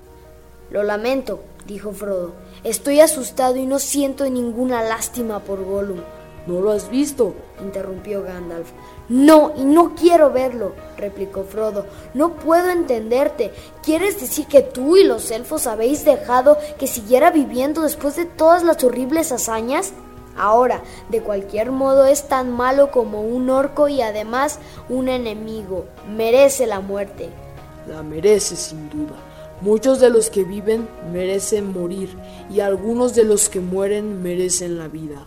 Lo 0.69 0.83
lamento, 0.83 1.41
dijo 1.65 1.91
Frodo. 1.91 2.33
Estoy 2.63 3.01
asustado 3.01 3.57
y 3.57 3.65
no 3.65 3.79
siento 3.79 4.29
ninguna 4.29 4.83
lástima 4.83 5.39
por 5.39 5.65
Gollum. 5.65 5.99
¿No 6.47 6.61
lo 6.61 6.71
has 6.71 6.89
visto? 6.89 7.33
interrumpió 7.61 8.23
Gandalf. 8.23 8.69
No, 9.09 9.51
y 9.57 9.65
no 9.65 9.93
quiero 9.95 10.31
verlo, 10.31 10.73
replicó 10.97 11.43
Frodo. 11.43 11.85
No 12.13 12.35
puedo 12.35 12.69
entenderte. 12.69 13.51
¿Quieres 13.83 14.21
decir 14.21 14.45
que 14.45 14.61
tú 14.61 14.95
y 14.95 15.03
los 15.03 15.29
elfos 15.31 15.67
habéis 15.67 16.05
dejado 16.05 16.57
que 16.77 16.87
siguiera 16.87 17.31
viviendo 17.31 17.81
después 17.81 18.15
de 18.15 18.25
todas 18.25 18.63
las 18.63 18.83
horribles 18.83 19.31
hazañas? 19.31 19.91
Ahora, 20.37 20.81
de 21.09 21.21
cualquier 21.21 21.71
modo, 21.71 22.05
es 22.05 22.27
tan 22.27 22.51
malo 22.51 22.91
como 22.91 23.21
un 23.21 23.49
orco 23.49 23.89
y 23.89 24.01
además 24.01 24.59
un 24.87 25.09
enemigo. 25.09 25.85
Merece 26.07 26.65
la 26.65 26.79
muerte 26.79 27.29
la 27.89 28.03
merece 28.03 28.55
sin 28.55 28.89
duda. 28.89 29.15
Muchos 29.61 29.99
de 29.99 30.09
los 30.09 30.29
que 30.29 30.43
viven 30.43 30.87
merecen 31.11 31.73
morir 31.73 32.09
y 32.49 32.61
algunos 32.61 33.13
de 33.13 33.25
los 33.25 33.49
que 33.49 33.59
mueren 33.59 34.23
merecen 34.23 34.77
la 34.77 34.87
vida. 34.87 35.25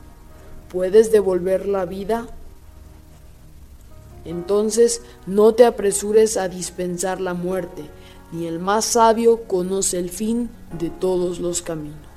¿Puedes 0.71 1.13
devolver 1.13 1.67
la 1.67 1.85
vida? 1.85 2.27
Entonces 4.25 5.03
no 5.27 5.53
te 5.53 5.67
apresures 5.67 6.37
a 6.37 6.49
dispensar 6.49 7.21
la 7.21 7.35
muerte, 7.35 7.85
ni 8.31 8.47
el 8.47 8.59
más 8.59 8.87
sabio 8.87 9.43
conoce 9.43 9.99
el 9.99 10.09
fin 10.09 10.49
de 10.79 10.89
todos 10.89 11.41
los 11.41 11.61
caminos. 11.61 12.12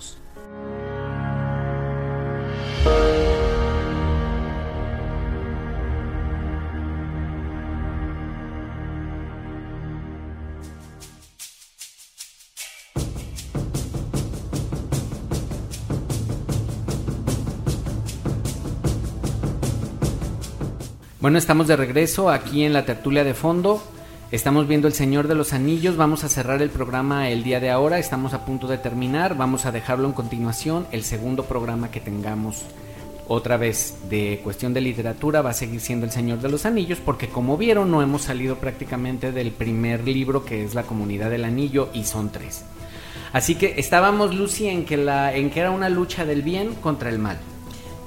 Bueno, 21.25 21.39
estamos 21.39 21.65
de 21.65 21.75
regreso 21.75 22.29
aquí 22.29 22.65
en 22.65 22.71
la 22.71 22.85
tertulia 22.85 23.23
de 23.23 23.33
fondo. 23.33 23.81
Estamos 24.29 24.67
viendo 24.67 24.87
El 24.87 24.93
Señor 24.93 25.27
de 25.27 25.33
los 25.33 25.53
Anillos. 25.53 25.97
Vamos 25.97 26.23
a 26.23 26.29
cerrar 26.29 26.61
el 26.61 26.69
programa 26.69 27.31
el 27.31 27.41
día 27.41 27.59
de 27.59 27.71
ahora. 27.71 27.97
Estamos 27.97 28.35
a 28.35 28.45
punto 28.45 28.67
de 28.67 28.77
terminar. 28.77 29.35
Vamos 29.35 29.65
a 29.65 29.71
dejarlo 29.71 30.05
en 30.05 30.13
continuación. 30.13 30.85
El 30.91 31.03
segundo 31.03 31.45
programa 31.45 31.89
que 31.89 31.99
tengamos 31.99 32.61
otra 33.27 33.57
vez 33.57 33.95
de 34.07 34.39
cuestión 34.43 34.75
de 34.75 34.81
literatura 34.81 35.41
va 35.41 35.49
a 35.49 35.53
seguir 35.53 35.81
siendo 35.81 36.05
El 36.05 36.11
Señor 36.11 36.41
de 36.41 36.49
los 36.49 36.67
Anillos 36.67 36.99
porque 37.03 37.27
como 37.27 37.57
vieron 37.57 37.89
no 37.89 38.03
hemos 38.03 38.21
salido 38.21 38.57
prácticamente 38.57 39.31
del 39.31 39.49
primer 39.49 40.07
libro 40.07 40.45
que 40.45 40.63
es 40.63 40.75
La 40.75 40.83
Comunidad 40.83 41.31
del 41.31 41.45
Anillo 41.45 41.89
y 41.91 42.03
son 42.03 42.31
tres. 42.31 42.65
Así 43.33 43.55
que 43.55 43.73
estábamos 43.77 44.35
Lucy 44.35 44.67
en 44.67 44.85
que 44.85 44.97
la 44.97 45.33
en 45.33 45.49
que 45.49 45.61
era 45.61 45.71
una 45.71 45.89
lucha 45.89 46.23
del 46.23 46.43
bien 46.43 46.75
contra 46.75 47.09
el 47.09 47.17
mal. 47.17 47.39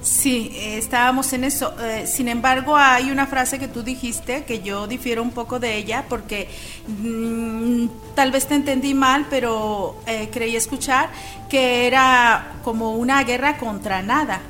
Sí, 0.08 0.50
eh, 0.54 0.78
estábamos 0.78 1.34
en 1.34 1.44
eso. 1.44 1.74
Eh, 1.82 2.06
sin 2.06 2.28
embargo, 2.28 2.74
hay 2.74 3.10
una 3.10 3.26
frase 3.26 3.58
que 3.58 3.68
tú 3.68 3.82
dijiste 3.82 4.44
que 4.44 4.62
yo 4.62 4.86
difiero 4.86 5.22
un 5.22 5.32
poco 5.32 5.58
de 5.58 5.76
ella 5.76 6.06
porque 6.08 6.48
mm, 6.86 7.88
tal 8.14 8.32
vez 8.32 8.46
te 8.46 8.54
entendí 8.54 8.94
mal, 8.94 9.26
pero 9.28 9.96
eh, 10.06 10.30
creí 10.32 10.56
escuchar 10.56 11.10
que 11.50 11.86
era 11.86 12.54
como 12.64 12.96
una 12.96 13.22
guerra 13.22 13.58
contra 13.58 14.00
nada. 14.00 14.40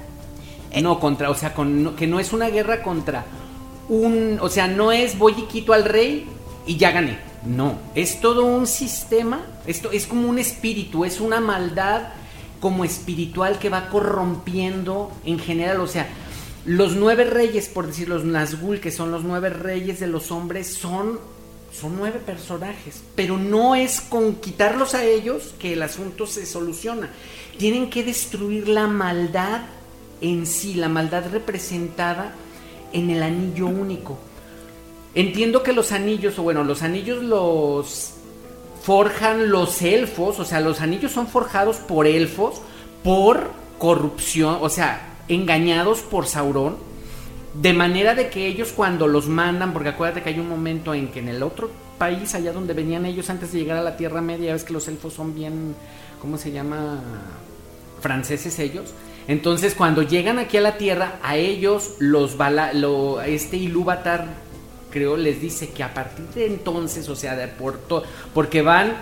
No, 0.81 1.01
contra, 1.01 1.29
o 1.29 1.35
sea, 1.35 1.53
con, 1.53 1.97
que 1.97 2.07
no 2.07 2.21
es 2.21 2.33
una 2.33 2.51
guerra 2.51 2.81
contra 2.81 3.25
un, 3.89 4.39
o 4.41 4.49
sea, 4.49 4.69
no 4.69 4.93
es 4.93 5.19
voy 5.19 5.35
y 5.37 5.43
quito 5.47 5.73
al 5.73 5.85
rey 5.85 6.25
y 6.67 6.77
ya 6.77 6.93
gané. 6.93 7.19
No, 7.45 7.79
es 7.97 8.21
todo 8.21 8.45
un 8.45 8.69
sistema, 8.69 9.45
esto 9.67 9.91
es 9.91 10.07
como 10.07 10.29
un 10.29 10.39
espíritu, 10.39 11.05
es 11.05 11.21
una 11.21 11.41
maldad 11.41 12.11
como 12.61 12.85
espiritual 12.85 13.59
que 13.59 13.69
va 13.69 13.89
corrompiendo 13.89 15.13
en 15.25 15.39
general, 15.39 15.81
o 15.81 15.87
sea, 15.87 16.09
los 16.65 16.97
nueve 16.97 17.25
reyes, 17.25 17.69
por 17.69 17.87
decir 17.87 18.09
los 18.09 18.25
Nazgûl, 18.25 18.81
que 18.81 18.91
son 18.91 19.11
los 19.11 19.25
nueve 19.25 19.49
reyes 19.49 20.01
de 20.01 20.07
los 20.07 20.31
hombres, 20.31 20.67
son, 20.67 21.19
son 21.73 21.97
nueve 21.97 22.21
personajes, 22.25 23.03
pero 23.15 23.39
no 23.39 23.75
es 23.75 24.01
con 24.01 24.35
quitarlos 24.37 24.95
a 24.95 25.05
ellos 25.05 25.55
que 25.59 25.73
el 25.73 25.83
asunto 25.83 26.27
se 26.27 26.45
soluciona. 26.45 27.11
Tienen 27.57 27.91
que 27.91 28.05
destruir 28.05 28.69
la 28.69 28.87
maldad 28.87 29.63
en 30.21 30.47
sí, 30.47 30.75
la 30.75 30.89
maldad 30.89 31.31
representada 31.31 32.35
en 32.93 33.11
el 33.11 33.23
anillo 33.23 33.67
único. 33.67 34.19
Entiendo 35.15 35.63
que 35.63 35.73
los 35.73 35.93
anillos, 35.93 36.39
o 36.39 36.43
bueno, 36.43 36.65
los 36.65 36.83
anillos 36.83 37.23
los 37.23 38.18
forjan 38.89 39.51
los 39.51 39.83
elfos, 39.83 40.41
o 40.41 40.47
sea, 40.47 40.61
los 40.61 40.81
anillos 40.81 41.13
son 41.13 41.27
forjados 41.27 41.77
por 41.77 42.07
elfos 42.07 42.63
por 43.05 43.51
corrupción, 43.77 44.57
o 44.63 44.71
sea, 44.71 45.19
engañados 45.29 46.01
por 46.01 46.27
Sauron, 46.27 46.79
de 47.53 47.75
manera 47.75 48.15
de 48.15 48.31
que 48.31 48.47
ellos 48.47 48.73
cuando 48.75 49.07
los 49.07 49.29
mandan, 49.29 49.75
porque 49.75 49.91
acuérdate 49.91 50.23
que 50.23 50.31
hay 50.31 50.41
un 50.41 50.49
momento 50.49 50.95
en 50.95 51.09
que 51.09 51.19
en 51.19 51.29
el 51.29 51.43
otro 51.43 51.71
país, 51.99 52.35
allá 52.35 52.51
donde 52.51 52.73
venían 52.73 53.05
ellos 53.05 53.29
antes 53.29 53.53
de 53.53 53.59
llegar 53.59 53.77
a 53.77 53.83
la 53.83 53.99
Tierra 53.99 54.23
Media, 54.23 54.55
ves 54.55 54.65
que 54.65 54.73
los 54.73 54.89
elfos 54.89 55.13
son 55.13 55.35
bien, 55.35 55.75
¿cómo 56.19 56.39
se 56.39 56.51
llama? 56.51 57.03
Franceses 58.01 58.59
ellos. 58.59 58.95
Entonces, 59.27 59.75
cuando 59.75 60.01
llegan 60.01 60.39
aquí 60.39 60.57
a 60.57 60.63
la 60.63 60.79
Tierra, 60.79 61.19
a 61.23 61.37
ellos 61.37 61.97
los 61.99 62.39
bala, 62.39 62.73
lo, 62.73 63.21
este 63.21 63.59
Ilúvatar 63.59 64.48
creo, 64.91 65.17
les 65.17 65.41
dice 65.41 65.71
que 65.71 65.83
a 65.83 65.95
partir 65.95 66.27
de 66.35 66.47
entonces, 66.47 67.09
o 67.09 67.17
sea, 67.17 67.37
de 67.37 67.49
por 67.49 67.81
porque 68.35 68.63
van, 68.63 68.95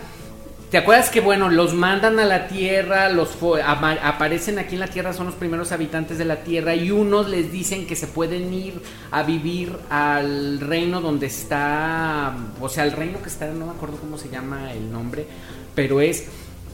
¿te 0.70 0.78
acuerdas 0.78 1.10
que, 1.10 1.20
bueno, 1.20 1.48
los 1.48 1.74
mandan 1.74 2.18
a 2.18 2.24
la 2.24 2.48
Tierra, 2.48 3.08
los 3.08 3.36
aparecen 3.64 4.58
aquí 4.58 4.74
en 4.74 4.80
la 4.80 4.88
Tierra, 4.88 5.12
son 5.12 5.26
los 5.26 5.34
primeros 5.34 5.72
habitantes 5.72 6.18
de 6.18 6.24
la 6.24 6.42
Tierra 6.42 6.74
y 6.74 6.90
unos 6.90 7.28
les 7.28 7.52
dicen 7.52 7.86
que 7.86 7.96
se 7.96 8.06
pueden 8.06 8.52
ir 8.52 8.80
a 9.10 9.22
vivir 9.22 9.76
al 9.90 10.60
reino 10.60 11.00
donde 11.00 11.26
está, 11.26 12.36
o 12.60 12.68
sea, 12.68 12.84
el 12.84 12.92
reino 12.92 13.22
que 13.22 13.28
está, 13.28 13.46
no 13.48 13.66
me 13.66 13.72
acuerdo 13.72 13.96
cómo 13.96 14.18
se 14.18 14.28
llama 14.28 14.72
el 14.72 14.90
nombre, 14.90 15.26
pero 15.74 16.00
es 16.00 16.26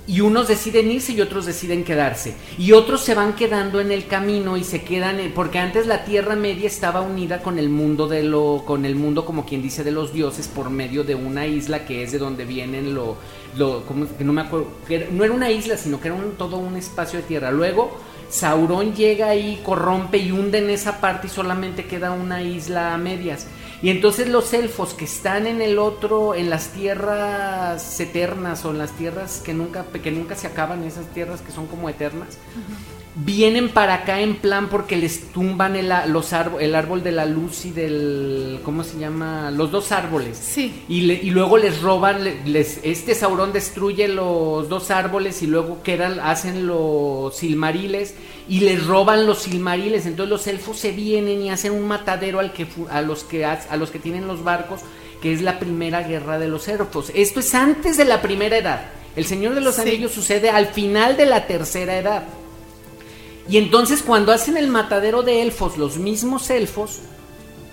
y 0.07 0.21
unos 0.21 0.49
deciden 0.49 0.91
irse 0.91 1.13
y 1.13 1.21
otros 1.21 1.47
deciden 1.47 1.85
quedarse. 1.85 2.35
Y 2.59 2.73
otros 2.73 3.03
se 3.03 3.15
van 3.15 3.35
quedando 3.35 3.81
en 3.81 3.93
el 3.93 4.07
camino 4.07 4.57
y 4.57 4.65
se 4.65 4.83
quedan 4.83 5.19
porque 5.35 5.59
antes 5.59 5.87
la 5.87 6.05
Tierra 6.05 6.35
Media 6.35 6.67
estaba 6.67 7.01
unida 7.01 7.43
con 7.43 7.59
el 7.59 7.69
mundo 7.69 8.09
de 8.09 8.23
lo 8.23 8.65
con 8.67 8.85
el 8.85 8.97
mundo 8.97 9.25
como 9.25 9.47
quien 9.47 9.63
dice 9.63 9.85
de 9.85 9.93
los 9.93 10.13
dioses 10.13 10.49
por 10.49 10.71
medio 10.71 11.05
de 11.05 11.15
una 11.15 11.47
isla 11.47 11.85
que 11.85 12.03
es 12.03 12.13
de 12.13 12.19
donde 12.19 12.45
vienen 12.45 12.95
lo 12.95 13.17
lo 13.57 13.85
que 14.19 14.25
no 14.25 14.33
me 14.33 14.41
acuerdo 14.41 14.69
que 14.89 15.09
no 15.11 15.25
era 15.25 15.33
una 15.33 15.51
isla, 15.51 15.77
sino 15.77 16.01
que 16.01 16.09
era 16.09 16.17
todo 16.37 16.57
un 16.57 16.77
espacio 16.77 17.21
de 17.21 17.27
tierra. 17.27 17.51
Luego 17.51 17.99
Sauron 18.33 18.95
llega 18.95 19.29
ahí, 19.29 19.61
corrompe 19.63 20.17
y 20.17 20.33
hunde 20.33 20.59
en 20.59 20.71
esa 20.71 21.01
parte 21.01 21.27
y 21.27 21.31
solamente 21.31 21.85
queda 21.85 22.13
una 22.13 22.43
isla 22.43 22.95
a 22.95 22.99
medias. 22.99 23.47
Y 23.83 23.91
entonces 23.91 24.29
los 24.29 24.53
elfos 24.53 24.95
que 24.95 25.05
están 25.05 25.49
en 25.49 25.61
el 25.61 25.79
otro, 25.79 26.37
en 26.37 26.51
las 26.51 26.69
tierras 26.69 27.99
eternas 27.99 28.65
o 28.65 28.71
en 28.71 28.79
las 28.79 28.93
tierras 28.93 29.43
que 29.45 29.55
nunca, 29.55 29.85
que 29.85 30.13
nunca 30.13 30.37
se 30.37 30.47
acaban, 30.47 30.85
esas 30.85 31.07
tierras 31.09 31.41
que 31.41 31.51
son 31.51 31.67
como 31.67 31.89
eternas, 31.89 32.39
vienen 33.15 33.69
para 33.69 33.95
acá 33.95 34.21
en 34.21 34.37
plan 34.37 34.69
porque 34.69 34.97
les 34.97 35.33
tumban 35.33 35.77
el, 35.77 35.93
los 36.07 36.33
el 36.61 36.75
árbol 36.75 37.03
de 37.03 37.13
la 37.13 37.27
luz 37.27 37.67
y 37.67 37.71
del 37.71 38.61
¿cómo 38.65 38.85
se 38.85 38.99
llama? 38.99 39.51
los 39.51 39.71
dos 39.71 39.93
árboles. 39.93 40.39
Sí. 40.39 40.85
Y, 40.89 41.11
y 41.11 41.31
luego 41.31 41.59
les 41.59 41.83
roban 41.83 42.25
les, 42.47 42.79
este 42.85 43.15
Saurón 43.15 43.53
destruye 43.53 44.07
los 44.09 44.69
dos 44.69 44.91
árboles 44.91 45.43
y 45.43 45.47
luego 45.47 45.83
quedan 45.83 46.21
hacen 46.21 46.67
los 46.67 47.37
silmariles 47.37 48.15
y 48.53 48.61
les 48.61 48.87
roban 48.87 49.25
los 49.25 49.39
silmariles 49.45 50.05
entonces 50.05 50.29
los 50.29 50.47
elfos 50.47 50.79
se 50.79 50.93
vienen 50.93 51.41
y 51.41 51.49
hacen 51.49 51.73
un 51.73 51.89
matadero 51.89 52.39
al 52.39 52.53
que 52.53 52.67
a 52.91 53.01
los 53.01 53.25
que 53.25 53.47
a 53.47 53.77
los 53.79 53.91
que 53.91 53.99
tienen 53.99 54.29
los 54.29 54.45
barcos 54.45 54.81
que 55.23 55.33
es 55.33 55.41
la 55.41 55.59
primera 55.59 56.03
guerra 56.03 56.39
de 56.39 56.49
los 56.49 56.69
elfos. 56.69 57.11
Esto 57.15 57.41
es 57.41 57.55
antes 57.55 57.97
de 57.97 58.05
la 58.05 58.21
primera 58.21 58.59
edad. 58.59 58.91
El 59.17 59.25
Señor 59.25 59.55
de 59.55 59.63
los 59.63 59.79
Anillos 59.79 60.13
sucede 60.13 60.51
al 60.51 60.67
final 60.67 61.17
de 61.17 61.25
la 61.27 61.47
tercera 61.47 61.97
edad. 61.97 62.25
Y 63.49 63.57
entonces 63.57 64.03
cuando 64.03 64.33
hacen 64.33 64.59
el 64.59 64.69
matadero 64.69 65.23
de 65.23 65.41
elfos, 65.41 65.79
los 65.79 65.97
mismos 65.97 66.51
elfos, 66.51 67.01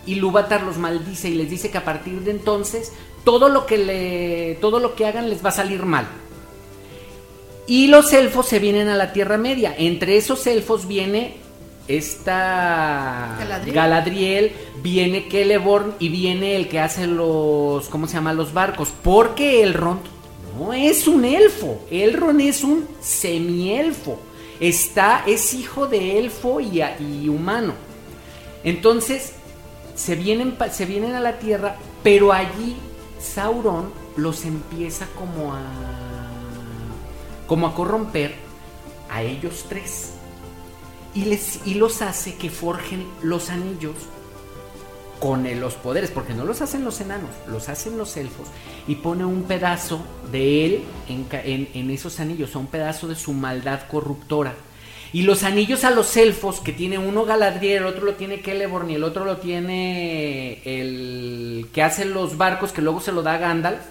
Ilúvatar 0.05 0.63
los 0.63 0.77
maldice 0.77 1.27
y 1.29 1.35
les 1.35 1.49
dice 1.49 1.69
que 1.69 1.77
a 1.77 1.83
partir 1.83 2.21
de 2.21 2.31
entonces 2.31 2.93
todo 3.25 3.49
lo 3.49 3.65
que 3.65 3.77
le 3.77 4.57
todo 4.61 4.79
lo 4.79 4.95
que 4.95 5.05
hagan 5.05 5.29
les 5.29 5.43
va 5.43 5.49
a 5.49 5.51
salir 5.51 5.85
mal. 5.85 6.07
Y 7.69 7.87
los 7.87 8.11
elfos 8.11 8.47
se 8.47 8.59
vienen 8.59 8.89
a 8.89 8.95
la 8.95 9.13
Tierra 9.13 9.37
Media. 9.37 9.73
Entre 9.77 10.17
esos 10.17 10.45
elfos 10.47 10.87
viene 10.87 11.37
esta 11.87 13.37
Galadriel. 13.71 14.51
viene 14.83 15.27
Celeborn 15.29 15.95
y 15.99 16.09
viene 16.09 16.55
el 16.55 16.67
que 16.67 16.79
hace 16.79 17.07
los 17.07 17.87
¿cómo 17.89 18.07
se 18.07 18.15
llama? 18.15 18.33
los 18.33 18.53
barcos, 18.53 18.89
porque 19.01 19.63
Elrond 19.63 20.01
no 20.59 20.73
es 20.73 21.07
un 21.07 21.23
elfo, 21.25 21.79
Elrond 21.89 22.41
es 22.41 22.63
un 22.63 22.87
semielfo 23.01 24.19
está, 24.59 25.23
es 25.25 25.53
hijo 25.53 25.87
de 25.87 26.19
elfo 26.19 26.59
y, 26.59 26.81
y 26.81 27.29
humano. 27.29 27.73
Entonces, 28.63 29.33
se 29.95 30.15
vienen, 30.15 30.57
se 30.71 30.85
vienen 30.85 31.15
a 31.15 31.19
la 31.19 31.39
tierra, 31.39 31.77
pero 32.03 32.33
allí 32.33 32.75
Sauron 33.19 33.91
los 34.15 34.45
empieza 34.45 35.05
como 35.17 35.53
a, 35.53 35.59
como 37.49 37.65
a 37.65 37.73
corromper 37.73 38.35
a 39.09 39.23
ellos 39.23 39.65
tres. 39.67 40.11
Y, 41.15 41.25
les, 41.25 41.61
y 41.65 41.73
los 41.73 42.03
hace 42.03 42.35
que 42.35 42.51
forjen 42.51 43.07
los 43.23 43.49
anillos 43.49 43.95
con 45.19 45.43
los 45.59 45.73
poderes, 45.73 46.11
porque 46.11 46.35
no 46.35 46.45
los 46.45 46.61
hacen 46.61 46.85
los 46.85 47.01
enanos, 47.01 47.31
los 47.47 47.67
hacen 47.67 47.97
los 47.97 48.15
elfos, 48.15 48.47
y 48.87 48.95
pone 48.95 49.25
un 49.25 49.43
pedazo 49.43 49.99
de 50.31 50.65
él 50.65 50.83
en, 51.09 51.89
esos 51.89 52.19
anillos, 52.19 52.55
un 52.55 52.67
pedazo 52.67 53.07
de 53.07 53.15
su 53.15 53.33
maldad 53.33 53.81
corruptora. 53.89 54.53
Y 55.11 55.23
los 55.23 55.41
anillos 55.43 55.83
a 55.83 55.89
los 55.89 56.15
elfos, 56.17 56.59
que 56.59 56.71
tiene 56.71 56.99
uno 56.99 57.25
Galadriel, 57.25 57.77
el 57.77 57.87
otro 57.87 58.05
lo 58.05 58.13
tiene 58.13 58.37
Celeborn 58.37 58.91
y 58.91 58.95
el 58.95 59.03
otro 59.03 59.25
lo 59.25 59.37
tiene 59.37 60.61
el 60.63 61.67
que 61.73 61.81
hace 61.81 62.05
los 62.05 62.37
barcos, 62.37 62.71
que 62.71 62.83
luego 62.83 63.01
se 63.01 63.11
lo 63.11 63.23
da 63.23 63.33
a 63.33 63.37
Gandalf, 63.39 63.81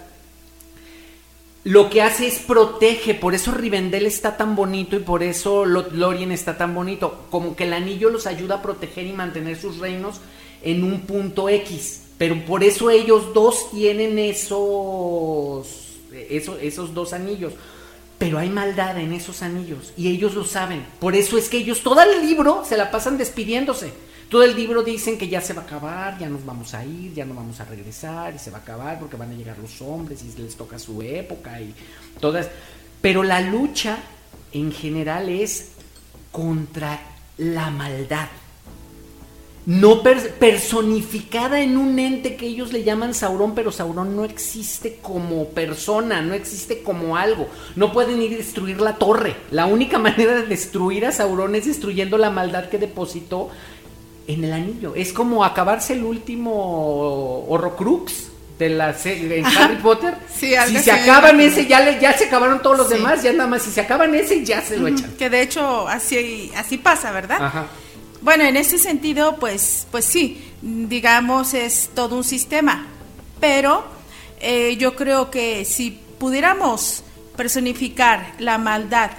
lo 1.69 1.87
que 1.91 2.01
hace 2.01 2.25
es 2.25 2.39
protege, 2.39 3.13
por 3.13 3.35
eso 3.35 3.51
Rivendell 3.51 4.07
está 4.07 4.37
tan 4.37 4.55
bonito 4.55 4.95
y 4.95 5.01
por 5.01 5.21
eso 5.21 5.65
Lorien 5.65 6.31
está 6.31 6.57
tan 6.57 6.73
bonito, 6.73 7.25
como 7.29 7.55
que 7.55 7.65
el 7.65 7.73
anillo 7.73 8.09
los 8.09 8.25
ayuda 8.25 8.55
a 8.55 8.61
proteger 8.63 9.05
y 9.05 9.13
mantener 9.13 9.55
sus 9.55 9.77
reinos 9.77 10.19
en 10.63 10.83
un 10.83 11.01
punto 11.01 11.47
X. 11.47 12.05
Pero 12.17 12.43
por 12.43 12.63
eso 12.63 12.89
ellos 12.89 13.35
dos 13.35 13.69
tienen 13.69 14.17
esos, 14.17 15.67
esos, 16.11 16.59
esos 16.59 16.95
dos 16.95 17.13
anillos. 17.13 17.53
Pero 18.17 18.39
hay 18.39 18.49
maldad 18.49 18.97
en 18.97 19.13
esos 19.13 19.43
anillos 19.43 19.93
y 19.95 20.07
ellos 20.07 20.33
lo 20.33 20.45
saben. 20.45 20.83
Por 20.99 21.15
eso 21.15 21.37
es 21.37 21.49
que 21.49 21.57
ellos 21.57 21.83
todo 21.83 22.01
el 22.01 22.25
libro 22.25 22.63
se 22.67 22.77
la 22.77 22.89
pasan 22.89 23.19
despidiéndose. 23.19 23.93
Todo 24.29 24.43
el 24.43 24.55
libro 24.55 24.83
dicen 24.83 25.17
que 25.17 25.27
ya 25.27 25.41
se 25.41 25.53
va 25.53 25.63
a 25.63 25.65
acabar, 25.65 26.19
ya 26.19 26.29
nos 26.29 26.45
vamos 26.45 26.75
a 26.75 26.85
ir, 26.85 27.13
ya 27.15 27.25
no 27.25 27.33
vamos 27.33 27.59
a 27.59 27.65
regresar 27.65 28.35
y 28.35 28.37
se 28.37 28.51
va 28.51 28.59
a 28.59 28.61
acabar 28.61 28.99
porque 28.99 29.17
van 29.17 29.31
a 29.31 29.33
llegar 29.33 29.57
los 29.57 29.81
hombres 29.81 30.23
y 30.23 30.39
les 30.39 30.55
toca 30.55 30.77
su 30.77 31.01
época 31.01 31.59
y 31.59 31.73
todas. 32.19 32.47
Pero 33.01 33.23
la 33.23 33.41
lucha 33.41 33.97
en 34.51 34.71
general 34.71 35.29
es 35.29 35.71
contra 36.31 37.01
la 37.37 37.71
maldad 37.71 38.29
no 39.69 40.01
personificada 40.01 41.61
en 41.61 41.77
un 41.77 41.99
ente 41.99 42.35
que 42.35 42.47
ellos 42.47 42.73
le 42.73 42.83
llaman 42.83 43.13
Sauron, 43.13 43.53
pero 43.53 43.71
Sauron 43.71 44.15
no 44.15 44.23
existe 44.23 44.97
como 44.99 45.49
persona, 45.49 46.23
no 46.23 46.33
existe 46.33 46.81
como 46.81 47.17
algo. 47.17 47.47
No 47.75 47.91
pueden 47.91 48.19
ir 48.19 48.33
a 48.33 48.37
destruir 48.37 48.81
la 48.81 48.95
torre. 48.95 49.35
La 49.51 49.67
única 49.67 49.99
manera 49.99 50.33
de 50.33 50.47
destruir 50.47 51.05
a 51.05 51.11
Sauron 51.11 51.53
es 51.53 51.67
destruyendo 51.67 52.17
la 52.17 52.31
maldad 52.31 52.69
que 52.69 52.79
depositó 52.79 53.49
en 54.29 54.43
el 54.43 54.53
anillo. 54.53 54.93
Es 54.95 55.11
como 55.11 55.43
acabarse 55.43 55.93
el 55.93 56.03
último 56.03 57.45
Horrocrux 57.47 58.29
de 58.59 58.69
la 58.69 58.95
en 59.03 59.45
Harry 59.45 59.77
Potter. 59.77 60.15
si 60.33 60.53
se 60.77 60.91
acaban 60.91 61.39
ese, 61.41 61.65
ya, 61.65 61.79
le, 61.79 61.99
ya 61.99 62.15
se 62.15 62.25
acabaron 62.25 62.61
todos 62.61 62.77
los 62.77 62.89
demás, 62.89 63.23
ya 63.23 63.33
nada 63.33 63.49
más. 63.49 63.63
Si 63.63 63.71
se 63.71 63.81
acaban 63.81 64.13
ese, 64.13 64.45
ya 64.45 64.61
se 64.61 64.77
lo 64.77 64.87
echan. 64.87 65.15
Que 65.17 65.29
de 65.29 65.41
hecho 65.41 65.87
así, 65.87 66.51
así 66.55 66.77
pasa, 66.77 67.11
¿verdad? 67.11 67.41
Ajá 67.41 67.67
Bueno, 68.21 68.43
en 68.43 68.55
ese 68.55 68.77
sentido, 68.77 69.37
pues, 69.37 69.87
pues 69.89 70.05
sí, 70.05 70.43
digamos, 70.61 71.55
es 71.55 71.89
todo 71.95 72.15
un 72.15 72.23
sistema. 72.23 72.85
Pero 73.39 73.83
eh, 74.41 74.77
yo 74.77 74.95
creo 74.95 75.31
que 75.31 75.65
si 75.65 75.99
pudiéramos 76.19 77.03
personificar 77.35 78.33
la 78.37 78.57
maldad 78.57 79.11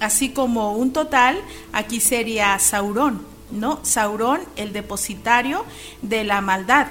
así 0.00 0.30
como 0.30 0.72
un 0.72 0.92
total, 0.92 1.38
aquí 1.72 2.00
sería 2.00 2.58
Saurón, 2.58 3.35
¿no? 3.50 3.80
Saurón, 3.82 4.40
el 4.56 4.72
depositario 4.72 5.64
de 6.02 6.24
la 6.24 6.40
maldad. 6.40 6.88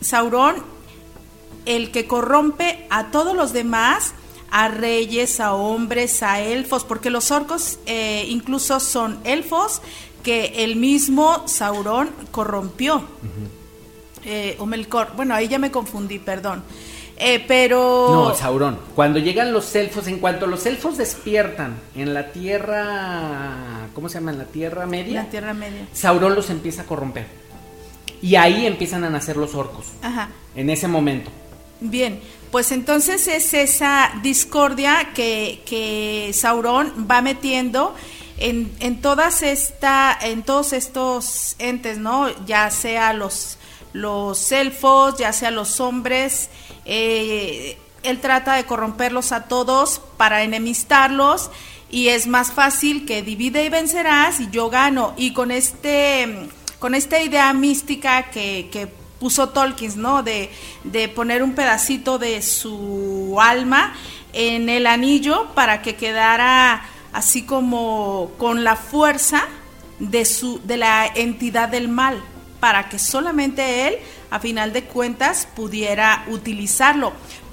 Saurón, 0.00 0.62
el 1.64 1.90
que 1.90 2.06
corrompe 2.06 2.86
a 2.90 3.10
todos 3.10 3.34
los 3.34 3.52
demás, 3.52 4.14
a 4.50 4.68
reyes, 4.68 5.40
a 5.40 5.54
hombres, 5.54 6.22
a 6.22 6.40
elfos, 6.40 6.84
porque 6.84 7.10
los 7.10 7.30
orcos 7.30 7.78
eh, 7.86 8.24
incluso 8.28 8.80
son 8.80 9.18
elfos 9.24 9.82
que 10.22 10.64
el 10.64 10.76
mismo 10.76 11.46
Saurón 11.46 12.10
corrompió. 12.30 13.04
Eh, 14.24 14.56
o 14.58 14.66
Melkor, 14.66 15.12
bueno, 15.14 15.34
ahí 15.34 15.46
ya 15.46 15.58
me 15.58 15.70
confundí, 15.70 16.18
perdón. 16.18 16.64
Eh, 17.18 17.44
pero... 17.46 18.08
No, 18.10 18.34
Saurón. 18.34 18.78
Cuando 18.94 19.18
llegan 19.18 19.52
los 19.52 19.74
elfos, 19.74 20.06
en 20.06 20.18
cuanto 20.18 20.46
los 20.46 20.66
elfos 20.66 20.96
despiertan 20.98 21.76
en 21.94 22.12
la 22.12 22.30
Tierra... 22.32 23.88
¿Cómo 23.94 24.08
se 24.08 24.18
llama? 24.18 24.32
En 24.32 24.38
la 24.38 24.44
Tierra 24.44 24.86
Media. 24.86 25.22
La 25.22 25.30
Tierra 25.30 25.54
Media. 25.54 25.86
Sauron 25.92 26.34
los 26.34 26.50
empieza 26.50 26.82
a 26.82 26.84
corromper. 26.84 27.26
Y 28.20 28.36
ahí 28.36 28.66
empiezan 28.66 29.04
a 29.04 29.10
nacer 29.10 29.36
los 29.36 29.54
orcos. 29.54 29.86
Ajá. 30.02 30.28
En 30.54 30.68
ese 30.70 30.88
momento. 30.88 31.30
Bien, 31.80 32.20
pues 32.50 32.72
entonces 32.72 33.28
es 33.28 33.52
esa 33.52 34.10
discordia 34.22 35.10
que, 35.14 35.62
que 35.66 36.30
Sauron 36.32 37.06
va 37.10 37.20
metiendo 37.20 37.94
en, 38.38 38.74
en 38.80 39.00
todas 39.00 39.42
esta, 39.42 40.16
en 40.20 40.42
todos 40.42 40.72
estos 40.72 41.56
entes, 41.58 41.98
¿no? 41.98 42.28
Ya 42.46 42.70
sea 42.70 43.12
los, 43.12 43.58
los 43.92 44.52
elfos, 44.52 45.18
ya 45.18 45.32
sea 45.32 45.50
los 45.50 45.80
hombres, 45.80 46.48
eh, 46.86 47.78
él 48.02 48.20
trata 48.20 48.54
de 48.54 48.64
corromperlos 48.64 49.32
a 49.32 49.48
todos 49.48 50.00
para 50.16 50.42
enemistarlos 50.42 51.50
y 51.90 52.08
es 52.08 52.26
más 52.26 52.52
fácil 52.52 53.04
que 53.04 53.22
divide 53.22 53.64
y 53.64 53.68
vencerás 53.68 54.40
y 54.40 54.48
yo 54.50 54.70
gano. 54.70 55.12
Y 55.16 55.32
con 55.32 55.50
este 55.50 56.48
con 56.78 56.94
esta 56.94 57.20
idea 57.20 57.52
mística 57.52 58.30
que, 58.30 58.68
que 58.70 58.86
puso 59.18 59.48
Tolkien, 59.48 60.00
¿no? 60.00 60.22
De, 60.22 60.50
de, 60.84 61.08
poner 61.08 61.42
un 61.42 61.54
pedacito 61.54 62.18
de 62.18 62.42
su 62.42 63.36
alma 63.40 63.94
en 64.32 64.68
el 64.68 64.86
anillo 64.86 65.48
para 65.54 65.80
que 65.82 65.96
quedara 65.96 66.84
así 67.12 67.42
como 67.42 68.32
con 68.36 68.62
la 68.62 68.76
fuerza 68.76 69.44
de 69.98 70.26
su 70.26 70.60
de 70.64 70.76
la 70.76 71.06
entidad 71.06 71.68
del 71.70 71.88
mal, 71.88 72.22
para 72.60 72.88
que 72.88 72.98
solamente 72.98 73.88
él 73.88 73.96
a 74.30 74.38
final 74.38 74.72
de 74.72 74.84
cuentas 74.84 75.48
pudiera 75.54 76.24
utilizarlo 76.28 77.12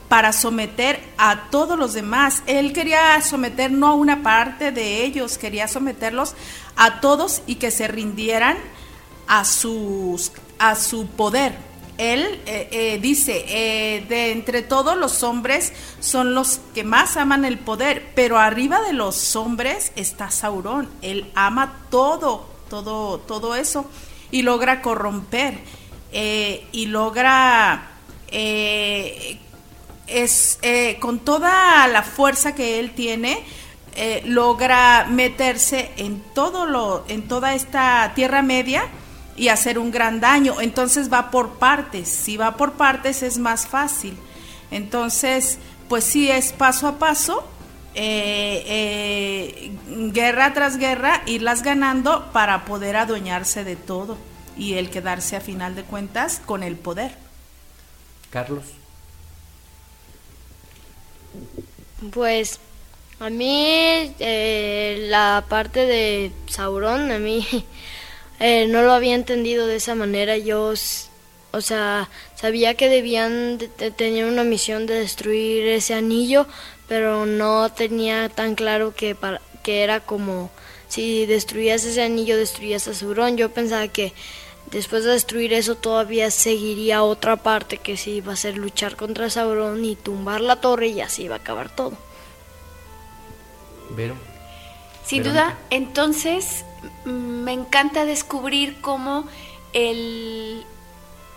para 0.10 0.32
someter 0.32 1.00
a 1.18 1.50
todos 1.50 1.78
los 1.78 1.94
demás. 1.94 2.44
Él 2.46 2.72
quería 2.74 3.20
someter 3.22 3.72
no 3.72 3.88
a 3.88 3.94
una 3.94 4.22
parte 4.22 4.72
de 4.72 5.04
ellos, 5.04 5.38
quería 5.38 5.68
someterlos 5.68 6.36
a 6.76 7.02
todos 7.02 7.42
y 7.48 7.56
que 7.56 7.72
se 7.72 7.88
rindieran 7.88 8.58
a, 9.28 9.44
sus, 9.46 10.32
a 10.60 10.76
su 10.76 11.08
poder. 11.08 11.58
Él 11.98 12.42
eh, 12.46 12.70
eh, 12.72 13.00
dice, 13.02 13.46
eh, 13.48 14.06
de 14.08 14.32
entre 14.32 14.64
todos 14.64 14.98
los 14.98 15.22
hombres 15.24 15.74
son 16.00 16.34
los 16.34 16.60
que 16.74 16.84
más 16.84 17.18
aman 17.18 17.46
el 17.46 17.60
poder, 17.60 18.12
pero 18.16 18.40
arriba 18.40 18.82
de 18.82 18.94
los 18.94 19.36
hombres 19.36 19.92
está 19.96 20.32
Saurón. 20.32 20.90
Él 21.02 21.32
ama 21.36 21.82
todo, 21.90 22.48
todo, 22.70 23.20
todo 23.20 23.56
eso 23.56 23.86
y 24.32 24.42
logra 24.42 24.82
corromper 24.82 25.60
eh, 26.16 26.68
y 26.72 26.86
logra 26.86 27.88
eh, 28.28 29.40
es 30.06 30.60
eh, 30.62 30.98
con 31.00 31.18
toda 31.18 31.88
la 31.88 32.04
fuerza 32.04 32.54
que 32.54 32.80
él 32.80 32.92
tiene 32.92 33.44
logra 34.26 35.06
meterse 35.10 35.92
en 35.98 36.20
todo 36.34 36.66
lo 36.66 37.06
en 37.08 37.28
toda 37.28 37.54
esta 37.54 38.12
tierra 38.16 38.42
media 38.42 38.86
y 39.36 39.48
hacer 39.50 39.80
un 39.80 39.92
gran 39.92 40.20
daño. 40.20 40.62
Entonces 40.62 41.12
va 41.12 41.32
por 41.32 41.54
partes. 41.60 42.10
Si 42.10 42.38
va 42.38 42.58
por 42.58 42.74
partes 42.74 43.24
es 43.24 43.40
más 43.40 43.68
fácil. 43.68 44.16
Entonces 44.70 45.58
pues 45.90 46.04
sí 46.04 46.30
es 46.30 46.54
paso 46.54 46.88
a 46.88 47.00
paso 47.00 47.44
guerra 50.12 50.54
tras 50.54 50.78
guerra 50.78 51.22
irlas 51.28 51.62
ganando 51.64 52.32
para 52.32 52.66
poder 52.66 52.98
adueñarse 52.98 53.64
de 53.64 53.76
todo 53.76 54.18
y 54.58 54.76
el 54.76 54.90
quedarse 54.90 55.36
a 55.36 55.42
final 55.42 55.76
de 55.76 55.84
cuentas 55.84 56.42
con 56.46 56.64
el 56.64 56.76
poder. 56.76 57.12
Carlos. 58.30 58.66
Pues 62.12 62.60
a 63.20 63.30
mí 63.30 64.14
eh, 64.20 65.06
la 65.08 65.46
parte 65.48 65.86
de 65.86 66.32
Sauron, 66.48 67.12
a 67.12 67.20
mí 67.20 67.48
eh, 68.40 68.68
no 68.68 68.82
lo 68.82 68.92
había 68.92 69.16
entendido 69.16 69.68
de 69.68 69.78
esa 69.78 69.96
manera. 69.96 70.38
Yo, 70.38 70.74
o 71.52 71.62
sea, 71.62 72.10
sabía 72.36 72.74
que 72.74 72.90
debían 72.90 73.58
de 73.58 73.68
tener 73.92 74.26
una 74.26 74.44
misión 74.44 74.86
de 74.88 74.96
destruir 74.96 75.68
ese 75.68 75.94
anillo, 75.94 76.48
pero 76.88 77.26
no 77.26 77.72
tenía 77.72 78.30
tan 78.30 78.56
claro 78.56 78.94
que, 78.94 79.16
para, 79.16 79.42
que 79.64 79.84
era 79.84 80.00
como 80.02 80.52
si 80.90 81.26
destruías 81.26 81.86
ese 81.86 82.04
anillo, 82.04 82.38
destruías 82.38 82.88
a 82.88 82.94
Sauron. 82.94 83.38
Yo 83.38 83.50
pensaba 83.52 83.88
que 83.88 84.14
después 84.74 85.04
de 85.04 85.12
destruir 85.12 85.54
eso 85.54 85.76
todavía 85.76 86.32
seguiría 86.32 87.04
otra 87.04 87.38
parte 87.38 87.78
que 87.78 87.96
sí 87.96 88.12
iba 88.16 88.34
a 88.34 88.36
ser 88.36 88.58
luchar 88.58 88.96
contra 88.96 89.30
Sauron 89.30 89.86
y 89.86 89.96
tumbar 89.96 90.42
la 90.42 90.58
torre 90.58 90.88
y 90.88 91.02
así 91.02 91.24
iba 91.24 91.36
a 91.36 91.40
acabar 91.40 91.70
todo. 91.70 91.94
Vero. 93.92 94.16
Sin 95.06 95.24
duda, 95.24 95.58
entonces 95.70 96.66
me 97.06 97.54
encanta 97.54 98.06
descubrir 98.06 98.82
cómo 98.82 99.28
el, 99.74 100.66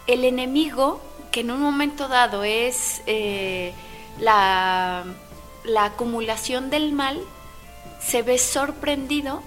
el 0.07 0.25
enemigo, 0.25 1.01
que 1.31 1.41
en 1.41 1.51
un 1.51 1.61
momento 1.61 2.09
dado 2.09 2.45
es 2.45 3.03
eh, 3.07 3.75
la, 4.19 5.05
la 5.65 5.85
acumulación 5.85 6.71
del 6.71 6.93
mal, 6.93 7.21
se 8.01 8.23
ve 8.23 8.39
sorprendido 8.39 9.43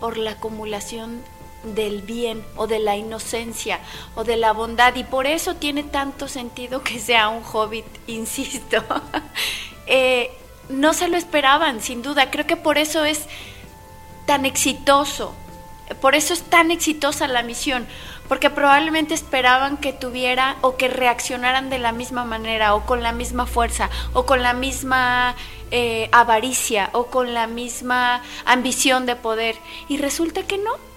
por 0.00 0.16
la 0.16 0.32
acumulación 0.32 1.22
del 1.64 2.02
bien 2.02 2.44
o 2.56 2.66
de 2.66 2.78
la 2.78 2.96
inocencia 2.96 3.80
o 4.14 4.24
de 4.24 4.36
la 4.36 4.52
bondad. 4.52 4.94
Y 4.94 5.04
por 5.04 5.26
eso 5.26 5.56
tiene 5.56 5.82
tanto 5.82 6.28
sentido 6.28 6.82
que 6.82 6.98
sea 6.98 7.28
un 7.28 7.42
hobbit, 7.44 7.86
insisto. 8.06 8.82
Eh, 9.86 10.30
no 10.68 10.92
se 10.94 11.08
lo 11.08 11.16
esperaban, 11.16 11.80
sin 11.80 12.02
duda, 12.02 12.30
creo 12.30 12.46
que 12.46 12.56
por 12.56 12.78
eso 12.78 13.04
es 13.04 13.26
tan 14.26 14.46
exitoso, 14.46 15.34
por 16.00 16.14
eso 16.14 16.32
es 16.32 16.42
tan 16.42 16.70
exitosa 16.70 17.26
la 17.28 17.42
misión, 17.42 17.86
porque 18.28 18.48
probablemente 18.48 19.12
esperaban 19.12 19.76
que 19.76 19.92
tuviera 19.92 20.56
o 20.62 20.76
que 20.76 20.88
reaccionaran 20.88 21.68
de 21.68 21.78
la 21.78 21.92
misma 21.92 22.24
manera 22.24 22.74
o 22.74 22.86
con 22.86 23.02
la 23.02 23.12
misma 23.12 23.46
fuerza 23.46 23.90
o 24.14 24.24
con 24.24 24.42
la 24.42 24.54
misma 24.54 25.34
eh, 25.70 26.08
avaricia 26.12 26.90
o 26.92 27.06
con 27.06 27.34
la 27.34 27.46
misma 27.46 28.22
ambición 28.46 29.04
de 29.04 29.16
poder. 29.16 29.56
Y 29.88 29.98
resulta 29.98 30.44
que 30.44 30.56
no 30.56 30.91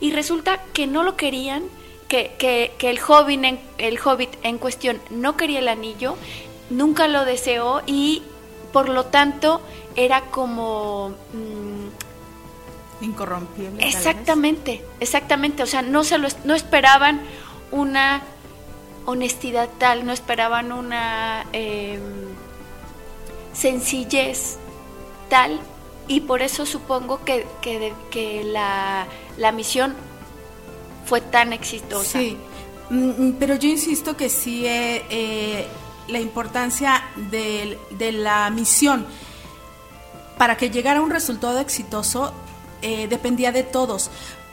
y 0.00 0.12
resulta 0.12 0.62
que 0.72 0.86
no 0.86 1.02
lo 1.02 1.16
querían, 1.16 1.64
que, 2.08 2.34
que, 2.38 2.90
el, 2.90 2.98
hobbit 2.98 3.44
en, 3.44 3.60
el 3.78 3.98
hobbit 4.04 4.30
en 4.42 4.58
cuestión 4.58 5.00
no 5.10 5.36
quería 5.36 5.60
el 5.60 5.68
anillo, 5.68 6.16
nunca 6.70 7.06
lo 7.06 7.24
deseó 7.24 7.82
y 7.86 8.22
por 8.72 8.88
lo 8.88 9.06
tanto 9.06 9.60
era 9.94 10.22
como... 10.22 11.14
Mm, 11.32 13.04
Incorrompible. 13.04 13.86
Exactamente, 13.86 14.84
exactamente. 14.98 15.62
O 15.62 15.66
sea, 15.66 15.80
no, 15.80 16.04
se 16.04 16.18
lo, 16.18 16.28
no 16.44 16.54
esperaban 16.54 17.22
una 17.70 18.22
honestidad 19.06 19.68
tal, 19.78 20.04
no 20.04 20.12
esperaban 20.12 20.72
una 20.72 21.46
em, 21.52 22.00
sencillez 23.54 24.58
tal 25.28 25.60
y 26.08 26.20
por 26.20 26.42
eso 26.42 26.66
supongo 26.66 27.24
que, 27.24 27.46
que, 27.62 27.92
que 28.10 28.44
la, 28.44 29.06
la, 29.40 29.52
misión 29.52 29.94
fue 31.04 31.20
tan 31.20 31.52
exitosa. 31.52 32.18
Sí, 32.18 32.36
mm, 32.90 33.08
mm, 33.08 33.36
pero 33.38 33.56
yo 33.56 33.68
insisto 33.68 34.16
que 34.16 34.28
sí, 34.28 34.66
eh, 34.66 35.04
eh, 35.10 35.66
la 36.08 36.20
importancia 36.20 37.02
de, 37.30 37.78
la 38.12 38.50
misión 38.50 39.06
para 40.38 40.56
que 40.56 40.70
llegara 40.70 41.00
un 41.00 41.10
resultado 41.10 41.58
exitoso 41.58 42.32
eh, 42.82 43.08
dependía 43.08 43.52
de 43.52 43.62
todos, 43.62 44.10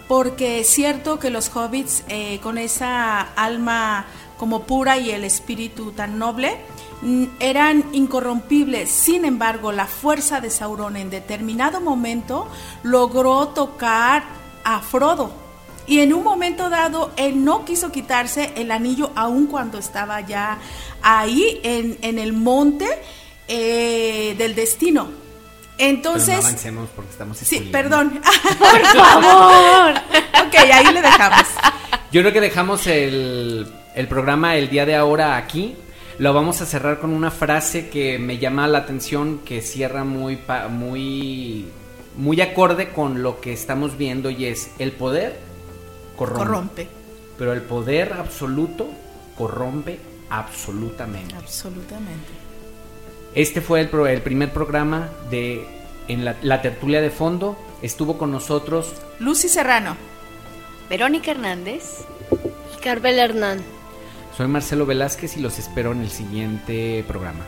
porque 0.08 0.62
es 0.62 0.68
cierto 0.68 1.20
que 1.20 1.30
los 1.30 1.50
hobbits 1.56 2.04
con 2.42 2.58
esa 2.58 3.22
alma 3.22 4.06
como 4.38 4.64
pura 4.64 4.98
y 4.98 5.12
el 5.12 5.24
espíritu 5.24 5.92
tan 5.92 6.20
noble, 6.20 6.58
Mm, 7.02 7.26
eran 7.40 7.86
incorrompibles. 7.92 8.90
Sin 8.90 9.26
embargo, 9.26 9.72
la 9.72 9.86
fuerza 9.86 10.42
de 10.42 10.50
Sauron 10.50 10.98
en 10.98 11.10
determinado 11.10 11.80
momento 11.80 12.48
logró 12.84 13.50
tocar 13.50 14.24
a 14.64 14.80
Frodo. 14.82 15.32
y 15.88 16.00
en 16.02 16.14
un 16.14 16.24
momento 16.24 16.70
dado 16.70 17.12
él 17.16 17.44
no 17.46 17.64
quiso 17.66 17.92
quitarse 17.92 18.52
el 18.56 18.72
anillo 18.72 19.12
aun 19.16 19.48
cuando 19.48 19.78
estaba 19.78 20.22
ya 20.22 20.58
ahí 21.02 21.60
en, 21.64 21.98
en 22.02 22.20
el 22.20 22.34
monte 22.34 22.88
eh, 23.48 24.36
del 24.38 24.54
destino. 24.56 25.08
Entonces... 25.78 26.28
Pero 26.36 26.42
no 26.42 26.48
avancemos 26.48 26.90
porque 26.96 27.12
estamos 27.12 27.38
Sí, 27.38 27.60
perdón. 27.72 28.20
Por 28.60 28.82
favor. 28.86 29.94
ok, 30.48 30.56
ahí 30.74 30.94
le 30.94 31.02
dejamos. 31.02 31.46
Yo 32.12 32.22
creo 32.22 32.34
que 32.34 32.42
dejamos 32.42 32.88
el, 32.88 33.68
el 33.96 34.08
programa 34.08 34.56
el 34.56 34.70
día 34.70 34.86
de 34.86 34.96
ahora 34.96 35.38
aquí. 35.38 35.76
Lo 36.18 36.34
vamos 36.34 36.62
a 36.62 36.66
cerrar 36.66 37.00
con 37.00 37.12
una 37.14 37.30
frase 37.30 37.90
que 37.90 38.18
me 38.18 38.40
llama 38.40 38.68
la 38.68 38.80
atención, 38.80 39.42
que 39.46 39.62
cierra 39.62 40.04
muy, 40.04 40.36
pa- 40.38 40.68
muy, 40.68 41.68
muy 42.18 42.42
acorde 42.42 42.90
con 42.90 43.24
lo 43.24 43.40
que 43.42 43.54
estamos 43.54 43.98
viendo 43.98 44.30
y 44.30 44.46
es 44.46 44.72
el 44.80 44.92
poder 44.92 45.38
corrompe, 46.18 46.44
Corrompe. 46.46 46.88
pero 47.38 47.54
el 47.54 47.62
poder 47.62 48.14
absoluto 48.14 48.88
corrompe 49.38 50.00
absolutamente. 50.30 51.36
Absolutamente. 51.36 52.28
Este 53.36 53.62
fue 53.62 53.82
el, 53.82 53.90
pro- 53.90 54.08
el 54.08 54.22
primer 54.22 54.52
programa 54.52 55.10
de 55.30 55.68
en 56.08 56.26
la, 56.26 56.36
la 56.42 56.62
tertulia 56.62 57.02
de 57.02 57.10
fondo. 57.12 57.58
Estuvo 57.82 58.18
con 58.18 58.32
nosotros 58.32 58.94
Lucy 59.20 59.48
Serrano. 59.50 59.96
Verónica 60.90 61.32
Hernández. 61.32 61.84
Y 62.76 62.82
Carvel 62.82 63.20
Hernán. 63.20 63.62
Soy 64.36 64.48
Marcelo 64.48 64.86
Velázquez 64.86 65.38
y 65.38 65.42
los 65.42 65.60
espero 65.60 65.92
en 65.92 66.02
el 66.02 66.10
siguiente 66.10 67.04
programa. 67.08 67.44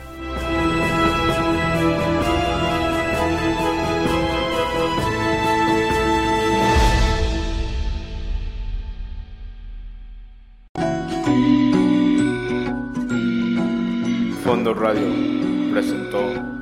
Radio 14.65 15.71
presentó 15.71 16.58